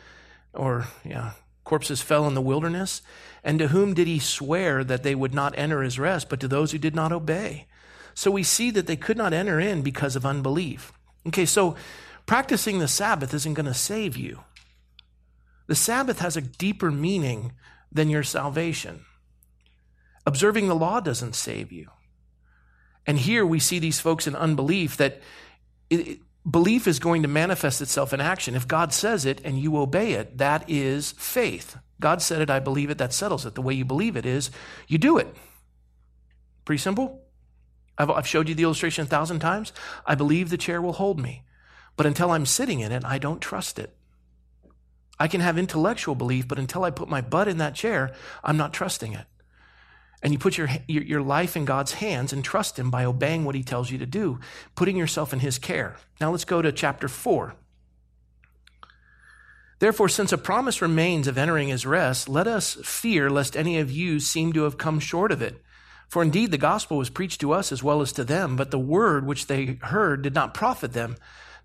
or, 0.53 0.87
yeah, 1.03 1.31
corpses 1.65 2.01
fell 2.01 2.25
in 2.25 2.35
the 2.35 2.41
wilderness? 2.41 3.01
And 3.43 3.59
to 3.59 3.67
whom 3.67 3.93
did 3.93 4.07
he 4.07 4.17
swear 4.17 4.81
that 4.85 5.03
they 5.03 5.13
would 5.13 5.33
not 5.33 5.57
enter 5.57 5.81
his 5.81 5.99
rest, 5.99 6.29
but 6.29 6.39
to 6.39 6.47
those 6.47 6.71
who 6.71 6.77
did 6.77 6.95
not 6.95 7.11
obey? 7.11 7.67
So 8.17 8.31
we 8.31 8.41
see 8.41 8.71
that 8.71 8.87
they 8.87 8.95
could 8.95 9.15
not 9.15 9.31
enter 9.31 9.59
in 9.59 9.83
because 9.83 10.15
of 10.15 10.25
unbelief. 10.25 10.91
Okay, 11.27 11.45
so 11.45 11.75
practicing 12.25 12.79
the 12.79 12.87
Sabbath 12.87 13.31
isn't 13.31 13.53
going 13.53 13.67
to 13.67 13.75
save 13.75 14.17
you. 14.17 14.39
The 15.67 15.75
Sabbath 15.75 16.17
has 16.17 16.35
a 16.35 16.41
deeper 16.41 16.89
meaning 16.89 17.51
than 17.91 18.09
your 18.09 18.23
salvation. 18.23 19.05
Observing 20.25 20.67
the 20.67 20.73
law 20.73 20.99
doesn't 20.99 21.35
save 21.35 21.71
you. 21.71 21.91
And 23.05 23.19
here 23.19 23.45
we 23.45 23.59
see 23.59 23.77
these 23.77 23.99
folks 23.99 24.25
in 24.25 24.35
unbelief 24.35 24.97
that 24.97 25.21
it, 25.91 26.17
belief 26.49 26.87
is 26.87 26.97
going 26.97 27.21
to 27.21 27.27
manifest 27.27 27.83
itself 27.83 28.13
in 28.13 28.19
action. 28.19 28.55
If 28.55 28.67
God 28.67 28.93
says 28.93 29.25
it 29.25 29.41
and 29.43 29.59
you 29.59 29.77
obey 29.77 30.13
it, 30.13 30.39
that 30.39 30.67
is 30.67 31.11
faith. 31.19 31.77
God 31.99 32.23
said 32.23 32.41
it, 32.41 32.49
I 32.49 32.61
believe 32.61 32.89
it, 32.89 32.97
that 32.97 33.13
settles 33.13 33.45
it. 33.45 33.53
The 33.53 33.61
way 33.61 33.75
you 33.75 33.85
believe 33.85 34.17
it 34.17 34.25
is 34.25 34.49
you 34.87 34.97
do 34.97 35.19
it. 35.19 35.27
Pretty 36.65 36.81
simple. 36.81 37.26
I've, 37.97 38.09
I've 38.09 38.27
showed 38.27 38.49
you 38.49 38.55
the 38.55 38.63
illustration 38.63 39.03
a 39.03 39.07
thousand 39.07 39.39
times. 39.39 39.73
I 40.05 40.15
believe 40.15 40.49
the 40.49 40.57
chair 40.57 40.81
will 40.81 40.93
hold 40.93 41.19
me. 41.19 41.43
But 41.95 42.05
until 42.05 42.31
I'm 42.31 42.45
sitting 42.45 42.79
in 42.79 42.91
it, 42.91 43.03
I 43.05 43.17
don't 43.17 43.41
trust 43.41 43.79
it. 43.79 43.95
I 45.19 45.27
can 45.27 45.41
have 45.41 45.57
intellectual 45.57 46.13
belief, 46.13 46.47
but 46.47 46.59
until 46.59 46.83
I 46.83 46.91
put 46.91 47.09
my 47.09 47.21
butt 47.21 47.47
in 47.47 47.57
that 47.57 47.73
chair, 47.73 48.13
I'm 48.43 48.57
not 48.57 48.73
trusting 48.73 49.13
it 49.13 49.25
and 50.23 50.33
you 50.33 50.39
put 50.39 50.57
your, 50.57 50.69
your, 50.87 51.03
your, 51.03 51.21
life 51.21 51.55
in 51.55 51.65
God's 51.65 51.93
hands 51.93 52.33
and 52.33 52.43
trust 52.43 52.79
Him 52.79 52.89
by 52.89 53.05
obeying 53.05 53.45
what 53.45 53.55
He 53.55 53.63
tells 53.63 53.91
you 53.91 53.97
to 53.99 54.05
do, 54.05 54.39
putting 54.75 54.97
yourself 54.97 55.31
in 55.31 55.39
His 55.39 55.59
care. 55.59 55.95
Now 56.19 56.31
let's 56.31 56.45
go 56.45 56.61
to 56.61 56.71
chapter 56.71 57.07
4. 57.07 57.53
Therefore, 59.79 60.09
since 60.09 60.31
a 60.31 60.39
promise 60.39 60.81
remains 60.81 61.27
of 61.27 61.37
entering 61.37 61.67
His 61.67 61.85
rest, 61.85 62.27
let 62.27 62.47
us 62.47 62.77
fear 62.83 63.29
lest 63.29 63.55
any 63.55 63.77
of 63.77 63.91
you 63.91 64.19
seem 64.19 64.53
to 64.53 64.63
have 64.63 64.77
come 64.77 64.99
short 64.99 65.31
of 65.31 65.41
it. 65.41 65.61
For 66.07 66.23
indeed 66.23 66.51
the 66.51 66.57
gospel 66.57 66.97
was 66.97 67.09
preached 67.09 67.41
to 67.41 67.51
us 67.51 67.71
as 67.71 67.83
well 67.83 68.01
as 68.01 68.11
to 68.13 68.23
them, 68.23 68.55
but 68.55 68.71
the 68.71 68.79
word 68.79 69.25
which 69.25 69.47
they 69.47 69.77
heard 69.81 70.21
did 70.21 70.33
not 70.33 70.53
profit 70.53 70.93
them, 70.93 71.17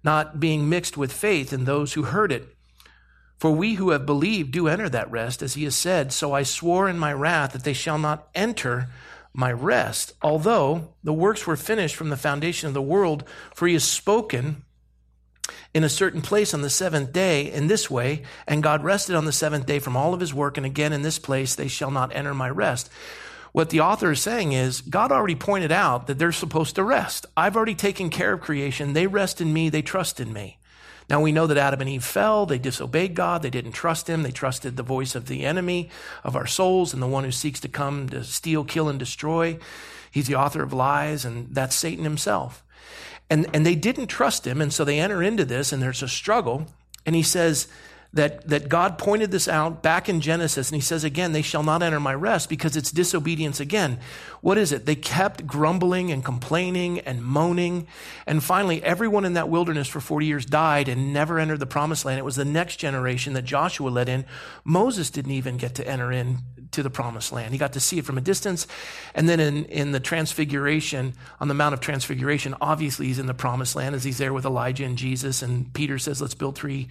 not 0.03 0.41
being 0.41 0.69
mixed 0.69 0.97
with 0.97 1.13
faith 1.13 1.53
in 1.53 1.65
those 1.65 1.93
who 1.93 2.03
heard 2.03 2.33
it. 2.33 2.57
For 3.39 3.51
we 3.51 3.75
who 3.75 3.91
have 3.91 4.07
believed 4.07 4.53
do 4.53 4.69
enter 4.69 4.89
that 4.89 5.11
rest, 5.11 5.43
as 5.43 5.55
he 5.55 5.65
has 5.65 5.75
said, 5.75 6.13
So 6.13 6.33
I 6.33 6.43
swore 6.43 6.89
in 6.89 6.99
my 6.99 7.13
wrath 7.13 7.53
that 7.53 7.65
they 7.65 7.73
shall 7.73 7.99
not 7.99 8.29
enter 8.35 8.89
my 9.35 9.51
rest, 9.51 10.13
although 10.23 10.95
the 11.03 11.13
works 11.13 11.47
were 11.47 11.57
finished 11.57 11.97
from 11.97 12.11
the 12.11 12.17
foundation 12.17 12.69
of 12.69 12.75
the 12.75 12.83
world, 12.83 13.25
for 13.55 13.67
he 13.67 13.73
has 13.73 13.85
spoken 13.85 14.65
in 15.75 15.85
a 15.85 15.89
certain 15.89 16.21
place 16.21 16.53
on 16.53 16.63
the 16.63 16.71
seventh 16.71 17.13
day 17.13 17.51
in 17.51 17.67
this 17.67 17.91
way, 17.91 18.23
and 18.47 18.63
God 18.63 18.85
rested 18.85 19.17
on 19.17 19.25
the 19.25 19.33
seventh 19.33 19.67
day 19.67 19.79
from 19.79 19.97
all 19.97 20.13
of 20.13 20.21
his 20.21 20.35
work, 20.35 20.57
and 20.57 20.67
again 20.67 20.93
in 20.93 21.03
this 21.03 21.19
place 21.19 21.55
they 21.55 21.69
shall 21.69 21.91
not 21.91 22.15
enter 22.15 22.35
my 22.35 22.51
rest. 22.51 22.91
What 23.53 23.71
the 23.71 23.81
author 23.81 24.11
is 24.13 24.23
saying 24.23 24.53
is, 24.53 24.81
God 24.81 25.13
already 25.13 25.35
pointed 25.35 25.71
out 25.71 26.07
that 26.07 26.19
they're 26.19 26.33
supposed 26.33 26.75
to 26.77 26.85
rest. 26.85 27.27
I've 27.37 27.57
already 27.57 27.75
taken 27.75 28.09
care 28.09 28.33
of 28.33 28.41
creation. 28.41 28.95
They 28.95 29.07
rest 29.07 29.41
in 29.41 29.53
me, 29.53 29.69
they 29.69 29.83
trust 29.83 30.21
in 30.21 30.33
me. 30.33 30.59
Now 31.11 31.21
we 31.21 31.33
know 31.33 31.47
that 31.47 31.59
Adam 31.59 31.83
and 31.83 31.91
Eve 31.91 32.05
fell. 32.05 32.47
They 32.47 32.59
disobeyed 32.59 33.15
God. 33.15 33.43
They 33.43 33.51
didn't 33.51 33.73
trust 33.73 34.09
Him. 34.09 34.23
They 34.23 34.31
trusted 34.31 34.77
the 34.77 34.83
voice 34.83 35.15
of 35.15 35.27
the 35.27 35.45
enemy 35.45 35.91
of 36.25 36.37
our 36.37 36.47
souls 36.47 36.95
and 36.95 37.03
the 37.03 37.07
one 37.07 37.25
who 37.25 37.33
seeks 37.33 37.61
to 37.61 37.69
come 37.69 38.09
to 38.09 38.25
steal, 38.25 38.65
kill, 38.65 38.89
and 38.89 38.99
destroy. 38.99 39.59
He's 40.11 40.27
the 40.27 40.37
author 40.37 40.63
of 40.63 40.73
lies, 40.73 41.25
and 41.25 41.55
that's 41.55 41.77
Satan 41.77 42.05
himself. 42.05 42.63
And, 43.29 43.47
and 43.55 43.67
they 43.67 43.75
didn't 43.75 44.07
trust 44.07 44.47
Him, 44.47 44.61
and 44.61 44.73
so 44.73 44.85
they 44.85 45.01
enter 45.01 45.23
into 45.23 45.45
this, 45.45 45.73
and 45.73 45.83
there's 45.83 46.03
a 46.03 46.09
struggle. 46.09 46.67
And 47.05 47.15
He 47.17 47.23
says, 47.23 47.67
that, 48.15 48.47
that 48.49 48.69
God 48.69 48.99
pointed 48.99 49.31
this 49.31 49.49
out 49.49 49.83
back 49.83 50.09
in 50.09 50.21
Genesis, 50.21 50.69
and 50.69 50.75
he 50.75 50.83
says 50.83 51.03
again, 51.03 51.33
they 51.33 51.41
shall 51.41 51.63
not 51.63 51.83
enter 51.83 51.99
my 51.99 52.15
rest 52.15 52.51
because 52.51 52.77
it's 52.77 52.91
disobedience 52.91 53.59
again. 53.59 53.99
What 54.43 54.59
is 54.59 54.71
it? 54.71 54.85
They 54.85 54.97
kept 54.97 55.47
grumbling 55.47 56.13
and 56.13 56.23
complaining 56.23 56.99
and 57.01 57.25
moaning. 57.25 57.87
And 58.27 58.45
finally, 58.45 58.83
everyone 58.83 59.25
in 59.25 59.33
that 59.35 59.49
wilderness 59.49 59.89
for 59.89 60.01
40 60.01 60.27
years 60.27 60.45
died 60.45 60.89
and 60.89 61.15
never 61.15 61.39
entered 61.39 61.61
the 61.61 61.67
promised 61.67 62.05
land. 62.05 62.19
It 62.19 62.25
was 62.25 62.37
the 62.37 62.45
next 62.45 62.77
generation 62.77 63.33
that 63.33 63.47
Joshua 63.47 63.89
led 63.89 64.11
in. 64.11 64.27
Moses 64.63 65.09
didn't 65.09 65.33
even 65.33 65.57
get 65.57 65.75
to 65.77 65.89
enter 65.89 66.13
in 66.13 66.39
to 66.73 66.83
the 66.83 66.91
promised 66.91 67.33
land. 67.33 67.53
He 67.53 67.59
got 67.59 67.75
to 67.75 67.81
see 67.81 67.99
it 67.99 68.05
from 68.05 68.19
a 68.19 68.23
distance. 68.23 68.67
And 69.15 69.29
then 69.29 69.41
in, 69.41 69.65
in 69.67 69.93
the 69.93 70.01
transfiguration, 70.01 71.15
on 71.41 71.49
the 71.49 71.55
Mount 71.55 71.73
of 71.73 71.81
Transfiguration, 71.81 72.55
obviously 72.61 73.07
he's 73.07 73.19
in 73.19 73.27
the 73.27 73.35
promised 73.35 73.77
land 73.77 73.95
as 73.95 74.05
he's 74.05 74.19
there 74.19 74.33
with 74.33 74.45
Elijah 74.45 74.85
and 74.85 74.99
Jesus. 74.99 75.41
And 75.41 75.73
Peter 75.73 75.99
says, 75.99 76.21
let's 76.21 76.35
build 76.35 76.57
three 76.57 76.89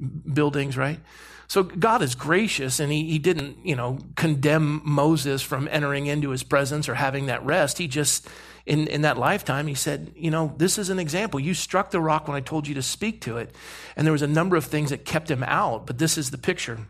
buildings, 0.00 0.76
right? 0.76 1.00
So 1.48 1.64
God 1.64 2.00
is 2.00 2.14
gracious 2.14 2.78
and 2.78 2.92
he, 2.92 3.10
he 3.10 3.18
didn't, 3.18 3.66
you 3.66 3.74
know, 3.74 3.98
condemn 4.14 4.82
Moses 4.84 5.42
from 5.42 5.66
entering 5.68 6.06
into 6.06 6.30
his 6.30 6.44
presence 6.44 6.88
or 6.88 6.94
having 6.94 7.26
that 7.26 7.44
rest. 7.44 7.78
He 7.78 7.88
just, 7.88 8.28
in, 8.66 8.86
in 8.86 9.02
that 9.02 9.18
lifetime, 9.18 9.66
he 9.66 9.74
said, 9.74 10.12
you 10.14 10.30
know, 10.30 10.54
this 10.58 10.78
is 10.78 10.90
an 10.90 11.00
example. 11.00 11.40
You 11.40 11.54
struck 11.54 11.90
the 11.90 12.00
rock 12.00 12.28
when 12.28 12.36
I 12.36 12.40
told 12.40 12.68
you 12.68 12.74
to 12.74 12.82
speak 12.82 13.20
to 13.22 13.38
it. 13.38 13.52
And 13.96 14.06
there 14.06 14.12
was 14.12 14.22
a 14.22 14.28
number 14.28 14.56
of 14.56 14.64
things 14.66 14.90
that 14.90 15.04
kept 15.04 15.28
him 15.28 15.42
out, 15.42 15.86
but 15.88 15.98
this 15.98 16.16
is 16.16 16.30
the 16.30 16.38
picture. 16.38 16.86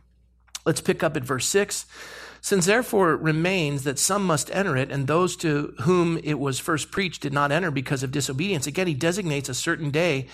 Let's 0.66 0.82
pick 0.82 1.02
up 1.02 1.16
at 1.16 1.24
verse 1.24 1.46
six. 1.46 1.86
Since 2.42 2.66
therefore 2.66 3.12
it 3.12 3.20
remains 3.20 3.84
that 3.84 3.98
some 3.98 4.26
must 4.26 4.54
enter 4.54 4.76
it, 4.76 4.90
and 4.90 5.06
those 5.06 5.36
to 5.36 5.74
whom 5.82 6.18
it 6.22 6.38
was 6.38 6.58
first 6.58 6.90
preached 6.90 7.22
did 7.22 7.32
not 7.32 7.52
enter 7.52 7.70
because 7.70 8.02
of 8.02 8.12
disobedience. 8.12 8.66
Again, 8.66 8.86
he 8.86 8.94
designates 8.94 9.48
a 9.48 9.54
certain 9.54 9.90
day 9.90 10.26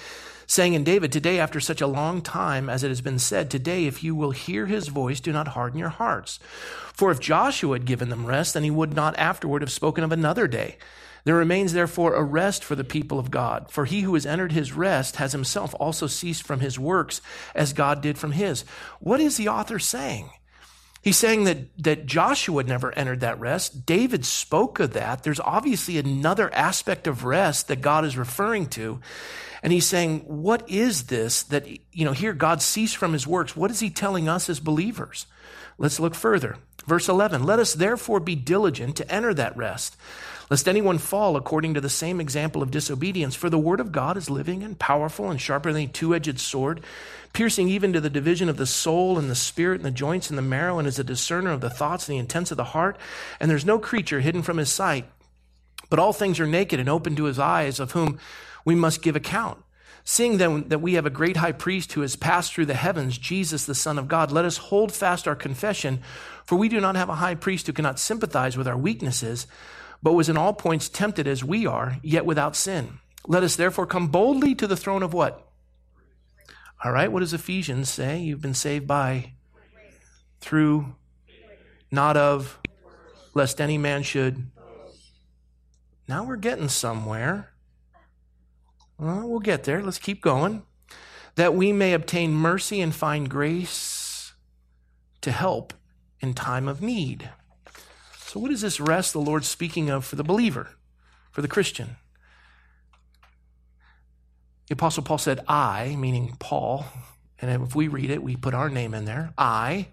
saying 0.47 0.75
in 0.75 0.85
David, 0.85 1.13
Today, 1.13 1.39
after 1.39 1.61
such 1.61 1.81
a 1.81 1.87
long 1.87 2.23
time, 2.23 2.69
as 2.69 2.83
it 2.83 2.89
has 2.89 3.01
been 3.01 3.19
said, 3.19 3.51
Today, 3.51 3.87
if 3.87 4.05
you 4.05 4.15
will 4.15 4.31
hear 4.31 4.67
his 4.67 4.89
voice, 4.89 5.21
do 5.21 5.33
not 5.33 5.49
harden 5.49 5.79
your 5.79 5.89
hearts. 5.89 6.39
For 6.93 7.11
if 7.11 7.21
Joshua 7.21 7.77
had 7.77 7.85
given 7.85 8.09
them 8.09 8.27
rest, 8.27 8.55
then 8.55 8.63
he 8.63 8.71
would 8.71 8.95
not 8.95 9.19
afterward 9.19 9.63
have 9.63 9.73
spoken 9.73 10.05
of 10.05 10.13
another 10.13 10.47
day. 10.47 10.77
There 11.25 11.35
remains 11.35 11.73
therefore 11.73 12.15
a 12.15 12.23
rest 12.23 12.63
for 12.63 12.77
the 12.77 12.85
people 12.85 13.19
of 13.19 13.33
God. 13.33 13.69
For 13.69 13.85
he 13.85 14.03
who 14.03 14.15
has 14.15 14.25
entered 14.25 14.53
his 14.53 14.73
rest 14.73 15.17
has 15.17 15.33
himself 15.33 15.75
also 15.81 16.07
ceased 16.07 16.45
from 16.45 16.61
his 16.61 16.79
works, 16.79 17.21
as 17.53 17.73
God 17.73 18.01
did 18.01 18.17
from 18.17 18.31
his. 18.31 18.65
What 19.01 19.21
is 19.21 19.37
the 19.37 19.49
author 19.49 19.81
saying? 19.81 20.31
He's 21.03 21.17
saying 21.17 21.45
that, 21.45 21.59
that 21.79 22.07
Joshua 22.07 22.63
never 22.63 22.93
entered 22.97 23.21
that 23.21 23.39
rest. 23.39 23.87
David 23.87 24.25
spoke 24.25 24.81
of 24.81 24.93
that. 24.93 25.23
There's 25.23 25.41
obviously 25.41 25.99
another 25.99 26.53
aspect 26.55 27.07
of 27.07 27.25
rest 27.25 27.69
that 27.69 27.81
God 27.81 28.05
is 28.05 28.17
referring 28.17 28.67
to. 28.71 29.01
And 29.67 29.73
he's 29.73 29.85
saying, 29.85 30.21
what 30.21 30.71
is 30.71 31.07
this 31.07 31.43
that, 31.43 31.67
you 31.91 32.05
know, 32.05 32.13
here 32.13 32.33
God 32.33 32.63
ceased 32.63 32.97
from 32.97 33.13
his 33.13 33.27
works? 33.27 33.57
What 33.57 33.73
is 33.73 33.81
he 33.81 33.91
telling 33.91 34.29
us 34.29 34.49
as 34.49 34.61
believers? 34.61 35.27
Let's 35.77 35.99
look 35.99 36.15
further. 36.15 36.59
Verse 36.87 37.09
11 37.09 37.43
Let 37.43 37.59
us 37.59 37.75
therefore 37.75 38.21
be 38.21 38.37
diligent 38.37 38.95
to 38.95 39.11
enter 39.13 39.35
that 39.35 39.57
rest, 39.57 39.97
lest 40.51 40.69
anyone 40.69 40.99
fall 40.99 41.35
according 41.35 41.75
to 41.75 41.81
the 41.81 41.89
same 41.89 42.21
example 42.21 42.63
of 42.63 42.71
disobedience. 42.71 43.35
For 43.35 43.51
the 43.51 43.59
word 43.59 43.81
of 43.81 43.91
God 43.91 44.17
is 44.17 44.31
living 44.31 44.63
and 44.63 44.79
powerful 44.79 45.33
and 45.33 45.41
sharper 45.41 45.73
than 45.73 45.83
a 45.83 45.89
two 45.89 46.15
edged 46.15 46.39
sword, 46.39 46.81
piercing 47.33 47.69
even 47.69 47.93
to 47.93 48.01
the 48.01 48.09
division 48.09 48.49
of 48.49 48.59
the 48.59 48.67
soul 48.67 49.19
and 49.19 49.29
the 49.29 49.35
spirit 49.35 49.81
and 49.81 49.85
the 49.85 49.91
joints 49.91 50.31
and 50.31 50.39
the 50.39 50.43
marrow, 50.43 50.79
and 50.79 50.87
is 50.87 51.01
a 51.01 51.03
discerner 51.03 51.51
of 51.51 51.61
the 51.61 51.71
thoughts 51.71 52.09
and 52.09 52.15
the 52.15 52.21
intents 52.21 52.53
of 52.53 52.57
the 52.57 52.63
heart. 52.63 52.97
And 53.41 53.51
there's 53.51 53.67
no 53.67 53.81
creature 53.81 54.21
hidden 54.21 54.43
from 54.43 54.59
his 54.59 54.73
sight, 54.73 55.07
but 55.91 55.99
all 55.99 56.13
things 56.13 56.39
are 56.39 56.47
naked 56.47 56.79
and 56.79 56.89
open 56.89 57.17
to 57.17 57.25
his 57.25 57.41
eyes, 57.41 57.81
of 57.81 57.91
whom 57.91 58.21
we 58.67 58.75
must 58.75 59.01
give 59.01 59.17
account. 59.17 59.63
Seeing 60.05 60.37
then 60.37 60.69
that 60.69 60.81
we 60.81 60.95
have 60.95 61.07
a 61.07 61.11
great 61.11 61.39
high 61.39 61.53
priest 61.53 61.95
who 61.95 62.03
has 62.03 62.15
passed 62.15 62.53
through 62.53 62.67
the 62.67 62.75
heavens, 62.75 63.17
Jesus, 63.17 63.65
the 63.65 63.75
Son 63.75 63.99
of 63.99 64.09
God, 64.09 64.31
let 64.31 64.45
us 64.45 64.57
hold 64.59 64.93
fast 64.93 65.27
our 65.27 65.35
confession, 65.35 66.01
for 66.45 66.57
we 66.57 66.69
do 66.69 66.81
not 66.81 66.95
have 66.95 67.09
a 67.09 67.15
high 67.15 67.35
priest 67.35 67.67
who 67.67 67.73
cannot 67.73 67.99
sympathize 67.99 68.57
with 68.57 68.69
our 68.69 68.77
weaknesses, 68.77 69.47
but 70.03 70.13
was 70.13 70.29
in 70.29 70.37
all 70.37 70.53
points 70.53 70.89
tempted 70.89 71.27
as 71.27 71.43
we 71.43 71.67
are, 71.67 71.97
yet 72.03 72.27
without 72.27 72.55
sin. 72.55 72.99
Let 73.27 73.43
us 73.43 73.57
therefore 73.57 73.87
come 73.87 74.09
boldly 74.09 74.55
to 74.57 74.67
the 74.67 74.77
throne 74.77 75.03
of 75.03 75.13
what? 75.13 75.49
All 76.85 76.93
right, 76.93 77.11
what 77.11 77.21
does 77.21 77.33
Ephesians 77.33 77.89
say? 77.89 78.21
You've 78.21 78.43
been 78.43 78.55
saved 78.55 78.87
by, 78.87 79.33
through, 80.41 80.95
not 81.91 82.17
of, 82.17 82.61
lest 83.35 83.61
any 83.61 83.79
man 83.79 84.03
should. 84.03 84.51
Now 86.07 86.25
we're 86.25 86.37
getting 86.37 86.69
somewhere. 86.69 87.51
Well, 88.99 89.29
we'll 89.29 89.41
get 89.41 89.65
there. 89.65 89.83
Let's 89.83 89.99
keep 89.99 90.23
going. 90.23 90.63
That 91.35 91.55
we 91.55 91.73
may 91.73 91.93
obtain 91.93 92.33
mercy 92.33 92.81
and 92.81 92.95
find 92.95 93.29
grace 93.29 94.33
to 95.21 95.31
help 95.33 95.75
in 96.21 96.33
time 96.33 96.67
of 96.67 96.81
need. 96.81 97.31
So, 98.19 98.41
what 98.41 98.51
is 98.51 98.63
this 98.63 98.81
rest 98.81 99.13
the 99.13 99.21
Lord's 99.21 99.49
speaking 99.49 99.91
of 99.91 100.05
for 100.05 100.17
the 100.17 100.25
believer, 100.25 100.71
for 101.31 101.43
the 101.43 101.49
Christian? 101.49 101.97
The 104.69 104.73
Apostle 104.73 105.03
Paul 105.03 105.19
said, 105.19 105.41
I, 105.47 105.95
meaning 105.97 106.37
Paul, 106.39 106.87
and 107.39 107.63
if 107.63 107.75
we 107.75 107.89
read 107.89 108.11
it, 108.11 108.23
we 108.23 108.35
put 108.35 108.55
our 108.55 108.69
name 108.69 108.95
in 108.95 109.05
there. 109.05 109.33
I, 109.39 109.89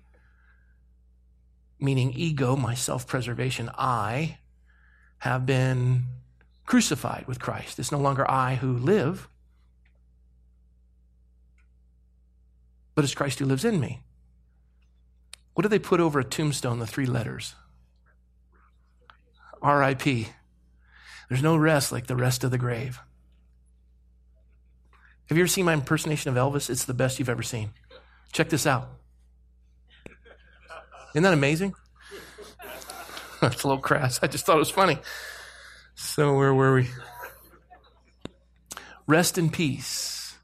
meaning 1.80 2.14
ego, 2.14 2.56
my 2.56 2.74
self 2.74 3.06
preservation, 3.06 3.70
I 3.78 4.40
have 5.20 5.46
been 5.46 6.04
crucified 6.66 7.26
with 7.28 7.40
Christ. 7.40 7.80
It's 7.80 7.92
no 7.92 8.00
longer 8.00 8.30
I 8.30 8.56
who 8.56 8.78
live, 8.78 9.28
but 12.96 13.04
it's 13.04 13.16
Christ 13.16 13.40
who 13.40 13.46
lives 13.46 13.66
in 13.66 13.80
me. 13.80 14.02
What 15.54 15.64
do 15.64 15.70
they 15.70 15.80
put 15.80 16.00
over 16.00 16.20
a 16.20 16.24
tombstone, 16.24 16.80
the 16.80 16.88
three 16.88 17.06
letters? 17.06 17.56
RIP. 19.62 20.28
There's 21.30 21.44
no 21.44 21.56
rest 21.56 21.92
like 21.92 22.08
the 22.08 22.16
rest 22.16 22.44
of 22.44 22.52
the 22.52 22.58
grave. 22.58 23.00
Have 25.28 25.38
you 25.38 25.44
ever 25.44 25.48
seen 25.48 25.66
my 25.66 25.74
impersonation 25.74 26.36
of 26.36 26.36
Elvis? 26.36 26.70
It's 26.70 26.86
the 26.86 26.94
best 26.94 27.18
you've 27.18 27.30
ever 27.30 27.44
seen. 27.44 27.72
Check 28.34 28.50
this 28.50 28.68
out. 28.68 28.90
Isn't 31.14 31.24
that 31.24 31.34
amazing? 31.34 31.76
That's 33.42 33.64
a 33.64 33.68
little 33.68 33.82
crass. 33.82 34.20
I 34.22 34.28
just 34.28 34.46
thought 34.46 34.58
it 34.58 34.60
was 34.60 34.70
funny. 34.70 34.98
So, 35.96 36.38
where 36.38 36.54
were 36.54 36.76
we? 36.76 36.88
Rest 39.08 39.38
in 39.38 39.50
peace. 39.50 40.36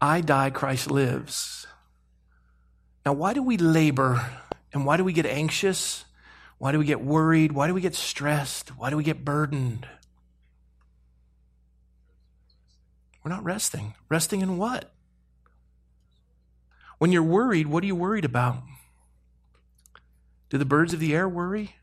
I 0.00 0.20
die, 0.20 0.50
Christ 0.50 0.90
lives. 0.90 1.66
Now, 3.04 3.12
why 3.12 3.34
do 3.34 3.42
we 3.42 3.56
labor 3.56 4.24
and 4.72 4.86
why 4.86 4.96
do 4.96 5.04
we 5.04 5.12
get 5.12 5.26
anxious? 5.26 6.04
Why 6.58 6.72
do 6.72 6.78
we 6.78 6.84
get 6.84 7.00
worried? 7.00 7.52
Why 7.52 7.66
do 7.66 7.74
we 7.74 7.80
get 7.80 7.94
stressed? 7.94 8.70
Why 8.70 8.90
do 8.90 8.96
we 8.96 9.04
get 9.04 9.24
burdened? 9.24 9.86
We're 13.24 13.30
not 13.30 13.44
resting. 13.44 13.94
Resting 14.08 14.40
in 14.40 14.56
what? 14.56 14.92
When 16.98 17.12
you're 17.12 17.22
worried, 17.22 17.66
what 17.66 17.82
are 17.82 17.86
you 17.86 17.96
worried 17.96 18.24
about? 18.24 18.62
Do 20.48 20.58
the 20.58 20.64
birds 20.64 20.92
of 20.92 21.00
the 21.00 21.14
air 21.14 21.28
worry? 21.28 21.76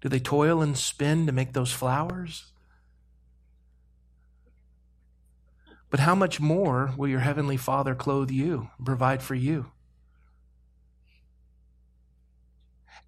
Do 0.00 0.08
they 0.08 0.18
toil 0.18 0.62
and 0.62 0.76
spin 0.76 1.26
to 1.26 1.32
make 1.32 1.52
those 1.52 1.72
flowers? 1.72 2.46
But 5.90 6.00
how 6.00 6.14
much 6.14 6.40
more 6.40 6.94
will 6.96 7.08
your 7.08 7.20
heavenly 7.20 7.56
Father 7.56 7.94
clothe 7.94 8.30
you 8.30 8.70
provide 8.82 9.22
for 9.22 9.34
you? 9.34 9.66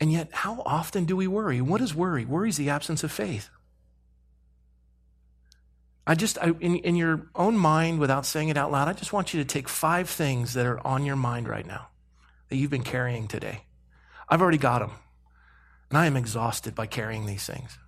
And 0.01 0.13
yet, 0.13 0.31
how 0.33 0.63
often 0.67 1.05
do 1.05 1.15
we 1.15 1.29
worry? 1.29 1.61
What 1.61 1.81
is 1.81 1.95
worry? 1.95 2.25
Worry 2.25 2.49
is 2.49 2.57
the 2.57 2.71
absence 2.71 3.05
of 3.05 3.13
faith. 3.13 3.51
I 6.05 6.17
just, 6.17 6.39
I, 6.39 6.49
in, 6.59 6.77
in 6.77 6.97
your 6.97 7.29
own 7.37 7.57
mind, 7.57 8.01
without 8.01 8.27
saying 8.27 8.49
it 8.49 8.57
out 8.57 8.73
loud, 8.73 8.89
I 8.89 8.95
just 8.95 9.13
want 9.13 9.33
you 9.33 9.41
to 9.41 9.47
take 9.47 9.69
five 9.69 10.11
things 10.11 10.55
that 10.55 10.67
are 10.67 10.85
on 10.85 11.05
your 11.07 11.15
mind 11.15 11.49
right 11.49 11.65
now 11.65 11.87
that 12.49 12.57
you've 12.57 12.71
been 12.73 12.83
carrying 12.83 13.29
today. 13.29 13.65
I've 14.29 14.43
already 14.43 14.59
got 14.59 14.81
them. 14.81 14.91
And 15.93 15.99
I 15.99 16.07
am 16.07 16.17
exhausted 16.17 16.75
by 16.75 16.87
carrying 16.87 17.27
these 17.27 17.45
things. 17.45 17.79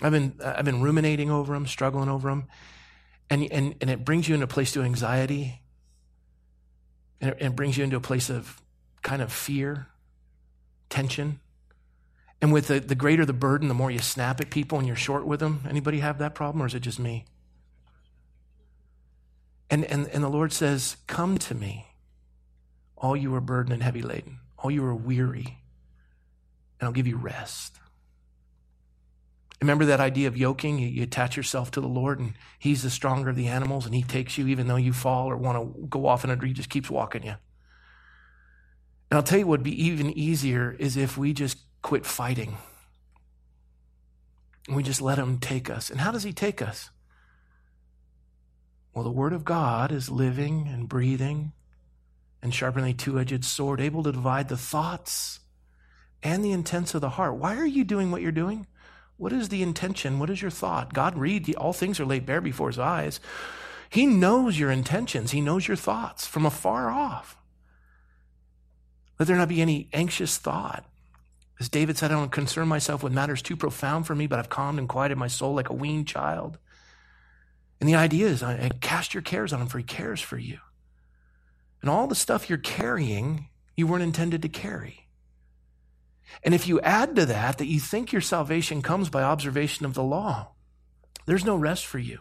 I've 0.00 0.12
been, 0.12 0.36
uh, 0.40 0.54
I've 0.56 0.64
been 0.64 0.80
ruminating 0.80 1.28
over 1.28 1.54
them, 1.54 1.66
struggling 1.66 2.08
over 2.08 2.28
them. 2.28 2.44
And, 3.28 3.50
and, 3.50 3.74
and 3.80 3.90
it 3.90 4.04
brings 4.04 4.28
you 4.28 4.34
into 4.34 4.44
a 4.44 4.48
place 4.48 4.76
of 4.76 4.84
anxiety. 4.84 5.60
And 7.20 7.32
it, 7.32 7.38
it 7.40 7.56
brings 7.56 7.76
you 7.76 7.82
into 7.82 7.96
a 7.96 8.00
place 8.00 8.30
of 8.30 8.62
kind 9.02 9.20
of 9.20 9.32
fear, 9.32 9.88
tension. 10.88 11.40
And 12.40 12.52
with 12.52 12.68
the, 12.68 12.78
the 12.78 12.94
greater 12.94 13.26
the 13.26 13.32
burden, 13.32 13.66
the 13.66 13.74
more 13.74 13.90
you 13.90 13.98
snap 13.98 14.40
at 14.40 14.50
people 14.50 14.78
and 14.78 14.86
you're 14.86 14.94
short 14.94 15.26
with 15.26 15.40
them. 15.40 15.64
Anybody 15.68 15.98
have 15.98 16.18
that 16.18 16.36
problem, 16.36 16.62
or 16.62 16.66
is 16.66 16.76
it 16.76 16.80
just 16.80 17.00
me? 17.00 17.24
And, 19.68 19.84
and, 19.84 20.06
and 20.06 20.22
the 20.22 20.28
Lord 20.28 20.52
says, 20.52 20.96
Come 21.08 21.38
to 21.38 21.56
me, 21.56 21.88
all 22.96 23.16
you 23.16 23.34
are 23.34 23.40
burdened 23.40 23.72
and 23.72 23.82
heavy 23.82 24.02
laden 24.02 24.38
all 24.62 24.70
you 24.70 24.84
are 24.84 24.94
weary, 24.94 25.58
and 26.78 26.86
I'll 26.86 26.92
give 26.92 27.06
you 27.06 27.16
rest. 27.16 27.78
Remember 29.60 29.84
that 29.86 30.00
idea 30.00 30.28
of 30.28 30.36
yoking? 30.36 30.78
You, 30.78 31.02
attach 31.02 31.36
yourself 31.36 31.70
to 31.72 31.80
the 31.80 31.88
Lord, 31.88 32.20
and 32.20 32.34
He's 32.58 32.82
the 32.82 32.90
stronger 32.90 33.30
of 33.30 33.36
the 33.36 33.48
animals, 33.48 33.86
and 33.86 33.94
He 33.94 34.02
takes 34.02 34.38
you 34.38 34.46
even 34.48 34.66
though 34.66 34.76
you 34.76 34.92
fall 34.92 35.28
or 35.28 35.36
want 35.36 35.58
to 35.58 35.86
go 35.86 36.06
off 36.06 36.24
in 36.24 36.30
a 36.30 36.46
He 36.46 36.52
just 36.52 36.70
keeps 36.70 36.90
walking 36.90 37.24
you. 37.24 37.34
And 39.10 39.18
I'll 39.18 39.22
tell 39.22 39.38
you 39.38 39.46
what 39.46 39.60
would 39.60 39.64
be 39.64 39.84
even 39.84 40.10
easier 40.16 40.74
is 40.78 40.96
if 40.96 41.18
we 41.18 41.32
just 41.32 41.58
quit 41.82 42.06
fighting. 42.06 42.56
And 44.66 44.76
we 44.76 44.82
just 44.82 45.02
let 45.02 45.18
Him 45.18 45.38
take 45.38 45.68
us. 45.68 45.90
And 45.90 46.00
how 46.00 46.12
does 46.12 46.22
He 46.22 46.32
take 46.32 46.62
us? 46.62 46.90
Well, 48.94 49.04
the 49.04 49.10
Word 49.10 49.32
of 49.32 49.44
God 49.44 49.92
is 49.92 50.08
living 50.08 50.68
and 50.68 50.88
breathing 50.88 51.52
and 52.42 52.52
sharper 52.52 52.80
than 52.80 52.90
a 52.90 52.94
two 52.94 53.18
edged 53.18 53.44
sword, 53.44 53.80
able 53.80 54.02
to 54.02 54.12
divide 54.12 54.48
the 54.48 54.56
thoughts 54.56 55.40
and 56.22 56.44
the 56.44 56.52
intents 56.52 56.94
of 56.94 57.00
the 57.00 57.10
heart. 57.10 57.36
Why 57.36 57.56
are 57.56 57.66
you 57.66 57.84
doing 57.84 58.10
what 58.10 58.22
you're 58.22 58.32
doing? 58.32 58.66
What 59.16 59.32
is 59.32 59.48
the 59.48 59.62
intention? 59.62 60.18
What 60.18 60.30
is 60.30 60.42
your 60.42 60.50
thought? 60.50 60.92
God 60.92 61.16
read, 61.16 61.54
all 61.54 61.72
things 61.72 62.00
are 62.00 62.04
laid 62.04 62.26
bare 62.26 62.40
before 62.40 62.68
his 62.68 62.78
eyes. 62.78 63.20
He 63.88 64.06
knows 64.06 64.58
your 64.58 64.70
intentions, 64.70 65.30
he 65.30 65.40
knows 65.40 65.68
your 65.68 65.76
thoughts 65.76 66.26
from 66.26 66.46
afar 66.46 66.90
off. 66.90 67.36
Let 69.18 69.28
there 69.28 69.36
not 69.36 69.48
be 69.48 69.62
any 69.62 69.88
anxious 69.92 70.38
thought. 70.38 70.84
As 71.60 71.68
David 71.68 71.96
said, 71.96 72.10
I 72.10 72.14
don't 72.14 72.32
concern 72.32 72.66
myself 72.66 73.04
with 73.04 73.12
matters 73.12 73.42
too 73.42 73.56
profound 73.56 74.06
for 74.06 74.16
me, 74.16 74.26
but 74.26 74.40
I've 74.40 74.48
calmed 74.48 74.80
and 74.80 74.88
quieted 74.88 75.18
my 75.18 75.28
soul 75.28 75.54
like 75.54 75.68
a 75.68 75.74
weaned 75.74 76.08
child. 76.08 76.58
And 77.78 77.88
the 77.88 77.94
idea 77.94 78.26
is, 78.26 78.42
I 78.42 78.70
cast 78.80 79.14
your 79.14 79.22
cares 79.22 79.52
on 79.52 79.60
him, 79.60 79.68
for 79.68 79.78
he 79.78 79.84
cares 79.84 80.20
for 80.20 80.38
you. 80.38 80.58
And 81.82 81.90
all 81.90 82.06
the 82.06 82.14
stuff 82.14 82.48
you're 82.48 82.58
carrying, 82.58 83.48
you 83.76 83.86
weren't 83.86 84.04
intended 84.04 84.40
to 84.42 84.48
carry. 84.48 85.08
And 86.42 86.54
if 86.54 86.66
you 86.66 86.80
add 86.80 87.14
to 87.16 87.26
that 87.26 87.58
that 87.58 87.66
you 87.66 87.80
think 87.80 88.12
your 88.12 88.22
salvation 88.22 88.80
comes 88.80 89.10
by 89.10 89.22
observation 89.22 89.84
of 89.84 89.94
the 89.94 90.02
law, 90.02 90.52
there's 91.26 91.44
no 91.44 91.56
rest 91.56 91.84
for 91.84 91.98
you. 91.98 92.20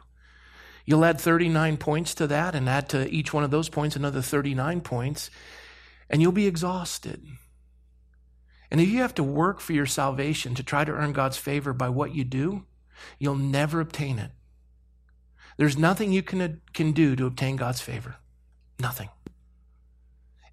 You'll 0.85 1.05
add 1.05 1.21
39 1.21 1.77
points 1.77 2.15
to 2.15 2.27
that 2.27 2.55
and 2.55 2.67
add 2.67 2.89
to 2.89 3.09
each 3.09 3.33
one 3.33 3.43
of 3.43 3.51
those 3.51 3.69
points 3.69 3.95
another 3.95 4.21
39 4.21 4.81
points, 4.81 5.29
and 6.09 6.21
you'll 6.21 6.31
be 6.31 6.47
exhausted. 6.47 7.23
And 8.71 8.81
if 8.81 8.89
you 8.89 8.99
have 8.99 9.13
to 9.15 9.23
work 9.23 9.59
for 9.59 9.73
your 9.73 9.85
salvation 9.85 10.55
to 10.55 10.63
try 10.63 10.83
to 10.83 10.91
earn 10.91 11.13
God's 11.13 11.37
favor 11.37 11.71
by 11.71 11.89
what 11.89 12.15
you 12.15 12.23
do, 12.23 12.63
you'll 13.19 13.35
never 13.35 13.79
obtain 13.79 14.17
it. 14.17 14.31
There's 15.57 15.77
nothing 15.77 16.11
you 16.11 16.23
can, 16.23 16.61
can 16.73 16.93
do 16.93 17.15
to 17.15 17.25
obtain 17.25 17.57
God's 17.57 17.81
favor. 17.81 18.15
Nothing 18.79 19.09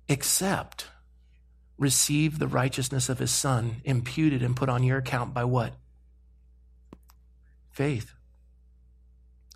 except 0.08 0.86
receive 1.76 2.38
the 2.38 2.48
righteousness 2.48 3.08
of 3.08 3.18
his 3.18 3.30
son 3.30 3.76
imputed 3.84 4.42
and 4.42 4.56
put 4.56 4.68
on 4.68 4.82
your 4.82 4.98
account 4.98 5.32
by 5.32 5.44
what? 5.44 5.74
Faith. 7.70 8.12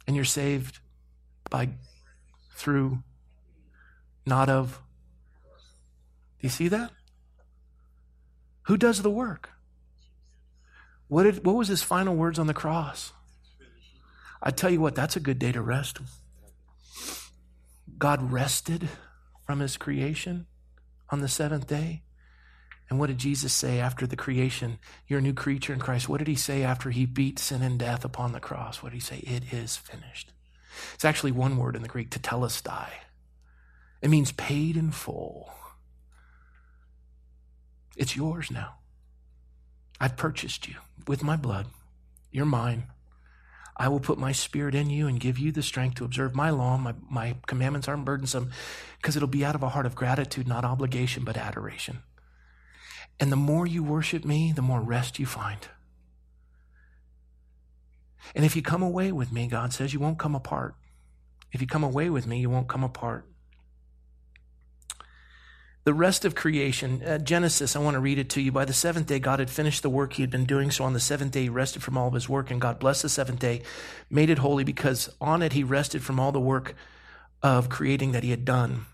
And 0.07 0.15
you're 0.15 0.25
saved 0.25 0.79
by 1.51 1.71
through 2.55 3.03
not 4.25 4.49
of 4.49 4.81
Do 6.39 6.47
you 6.47 6.49
see 6.49 6.69
that? 6.69 6.91
Who 8.63 8.77
does 8.77 9.03
the 9.03 9.11
work? 9.11 9.51
What, 11.09 11.25
did, 11.25 11.45
what 11.45 11.57
was 11.57 11.69
his 11.69 11.83
final 11.83 12.15
words 12.15 12.39
on 12.39 12.47
the 12.47 12.55
cross? 12.55 13.13
I 14.43 14.51
tell 14.51 14.71
you 14.71 14.81
what, 14.81 14.95
that's 14.95 15.17
a 15.17 15.21
good 15.21 15.39
day 15.39 15.53
to 15.53 15.61
rest. 15.61 15.99
God 17.99 18.33
rested 18.33 18.89
from 19.53 19.61
his 19.61 19.77
creation 19.77 20.47
on 21.11 21.21
the 21.21 21.29
seventh 21.29 21.67
day. 21.67 22.01
And 22.89 22.99
what 22.99 23.09
did 23.09 23.19
Jesus 23.19 23.53
say 23.53 23.81
after 23.81 24.07
the 24.07 24.17
creation? 24.17 24.79
You're 25.07 25.19
a 25.19 25.23
new 25.23 25.35
creature 25.35 25.75
in 25.75 25.79
Christ. 25.79 26.09
What 26.09 26.21
did 26.21 26.27
he 26.29 26.37
say 26.37 26.63
after 26.63 26.89
he 26.89 27.05
beat 27.05 27.39
sin 27.39 27.61
and 27.61 27.79
death 27.79 28.03
upon 28.03 28.33
the 28.33 28.41
cross? 28.41 28.83
What 28.83 28.93
did 28.93 28.97
he 28.97 29.01
say? 29.03 29.19
It 29.19 29.53
is 29.53 29.77
finished. 29.77 30.33
It's 30.95 31.05
actually 31.05 31.33
one 31.33 31.59
word 31.59 31.77
in 31.77 31.83
the 31.83 31.89
Greek, 31.89 32.09
tetelestai. 32.09 32.89
It 34.01 34.09
means 34.09 34.33
paid 34.33 34.79
in 34.79 34.91
full. 34.91 35.53
It's 37.95 38.17
yours 38.17 38.51
now. 38.51 38.77
I've 40.01 40.17
purchased 40.17 40.67
you 40.67 40.77
with 41.07 41.23
my 41.23 41.37
blood. 41.37 41.67
You're 42.31 42.47
mine. 42.47 42.85
I 43.77 43.89
will 43.89 44.01
put 44.01 44.19
my 44.19 44.33
spirit 44.33 44.75
in 44.75 44.91
you 44.91 45.07
and 45.07 45.19
give 45.19 45.39
you 45.39 45.51
the 45.51 45.63
strength 45.63 45.97
to 45.97 46.05
observe 46.05 46.35
my 46.35 46.51
law. 46.51 46.77
My, 46.77 46.95
my 47.09 47.37
commandments 47.47 47.89
aren't 47.89 48.05
burdensome 48.05 48.51
because 48.99 49.17
it'll 49.17 49.29
be 49.29 49.45
out 49.45 49.55
of 49.55 49.63
a 49.63 49.71
heart 49.71 49.87
of 49.87 49.95
gratitude, 49.95 50.47
not 50.47 50.65
obligation, 50.65 51.25
but 51.25 51.37
adoration. 51.37 52.03
And 53.19 53.33
the 53.33 53.37
more 53.37 53.67
you 53.67 53.83
worship 53.83 54.25
me, 54.25 54.53
the 54.53 54.63
more 54.63 54.81
rest 54.81 55.19
you 55.19 55.27
find. 55.27 55.69
And 58.35 58.45
if 58.45 58.55
you 58.55 58.63
come 58.63 58.83
away 58.83 59.11
with 59.11 59.33
me, 59.33 59.47
God 59.47 59.73
says, 59.73 59.93
you 59.93 60.01
won't 60.01 60.19
come 60.19 60.35
apart. 60.35 60.75
If 61.51 61.61
you 61.61 61.67
come 61.67 61.85
away 61.85 62.09
with 62.11 62.27
me, 62.27 62.41
you 62.41 62.51
won't 62.51 62.69
come 62.69 62.85
apart. 62.85 63.27
The 65.85 65.93
rest 65.93 66.25
of 66.25 66.37
creation, 66.37 67.03
uh, 67.03 67.19
Genesis, 67.19 67.75
I 67.75 67.81
want 67.81 67.95
to 67.95 68.01
read 68.01 68.19
it 68.19 68.31
to 68.31 68.41
you. 68.41 68.53
By 68.53 68.65
the 68.65 68.73
seventh 68.73 69.09
day, 69.09 69.19
God 69.19 69.41
had 69.41 69.51
finished 69.51 69.83
the 69.83 69.91
work 69.91 70.13
he 70.13 70.23
had 70.23 70.31
been 70.31 70.45
doing. 70.45 70.71
So 70.71 70.85
on 70.85 70.93
the 70.93 71.01
seventh 71.01 71.33
day, 71.33 71.43
he 71.43 71.49
rested 71.49 71.83
from 71.83 71.99
all 71.99 72.07
of 72.07 72.15
his 72.15 72.29
work, 72.29 72.53
and 72.53 72.61
God 72.61 72.79
blessed 72.79 73.03
the 73.03 73.09
seventh 73.09 73.41
day, 73.41 73.63
made 74.09 74.31
it 74.31 74.39
holy, 74.39 74.63
because 74.63 75.11
on 75.21 75.43
it 75.43 75.55
he 75.55 75.65
rested 75.65 76.05
from 76.05 76.21
all 76.21 76.31
the 76.31 76.39
work 76.39 76.77
of 77.43 77.69
creating 77.69 78.13
that 78.13 78.23
he 78.23 78.31
had 78.31 78.45
done. 78.45 78.87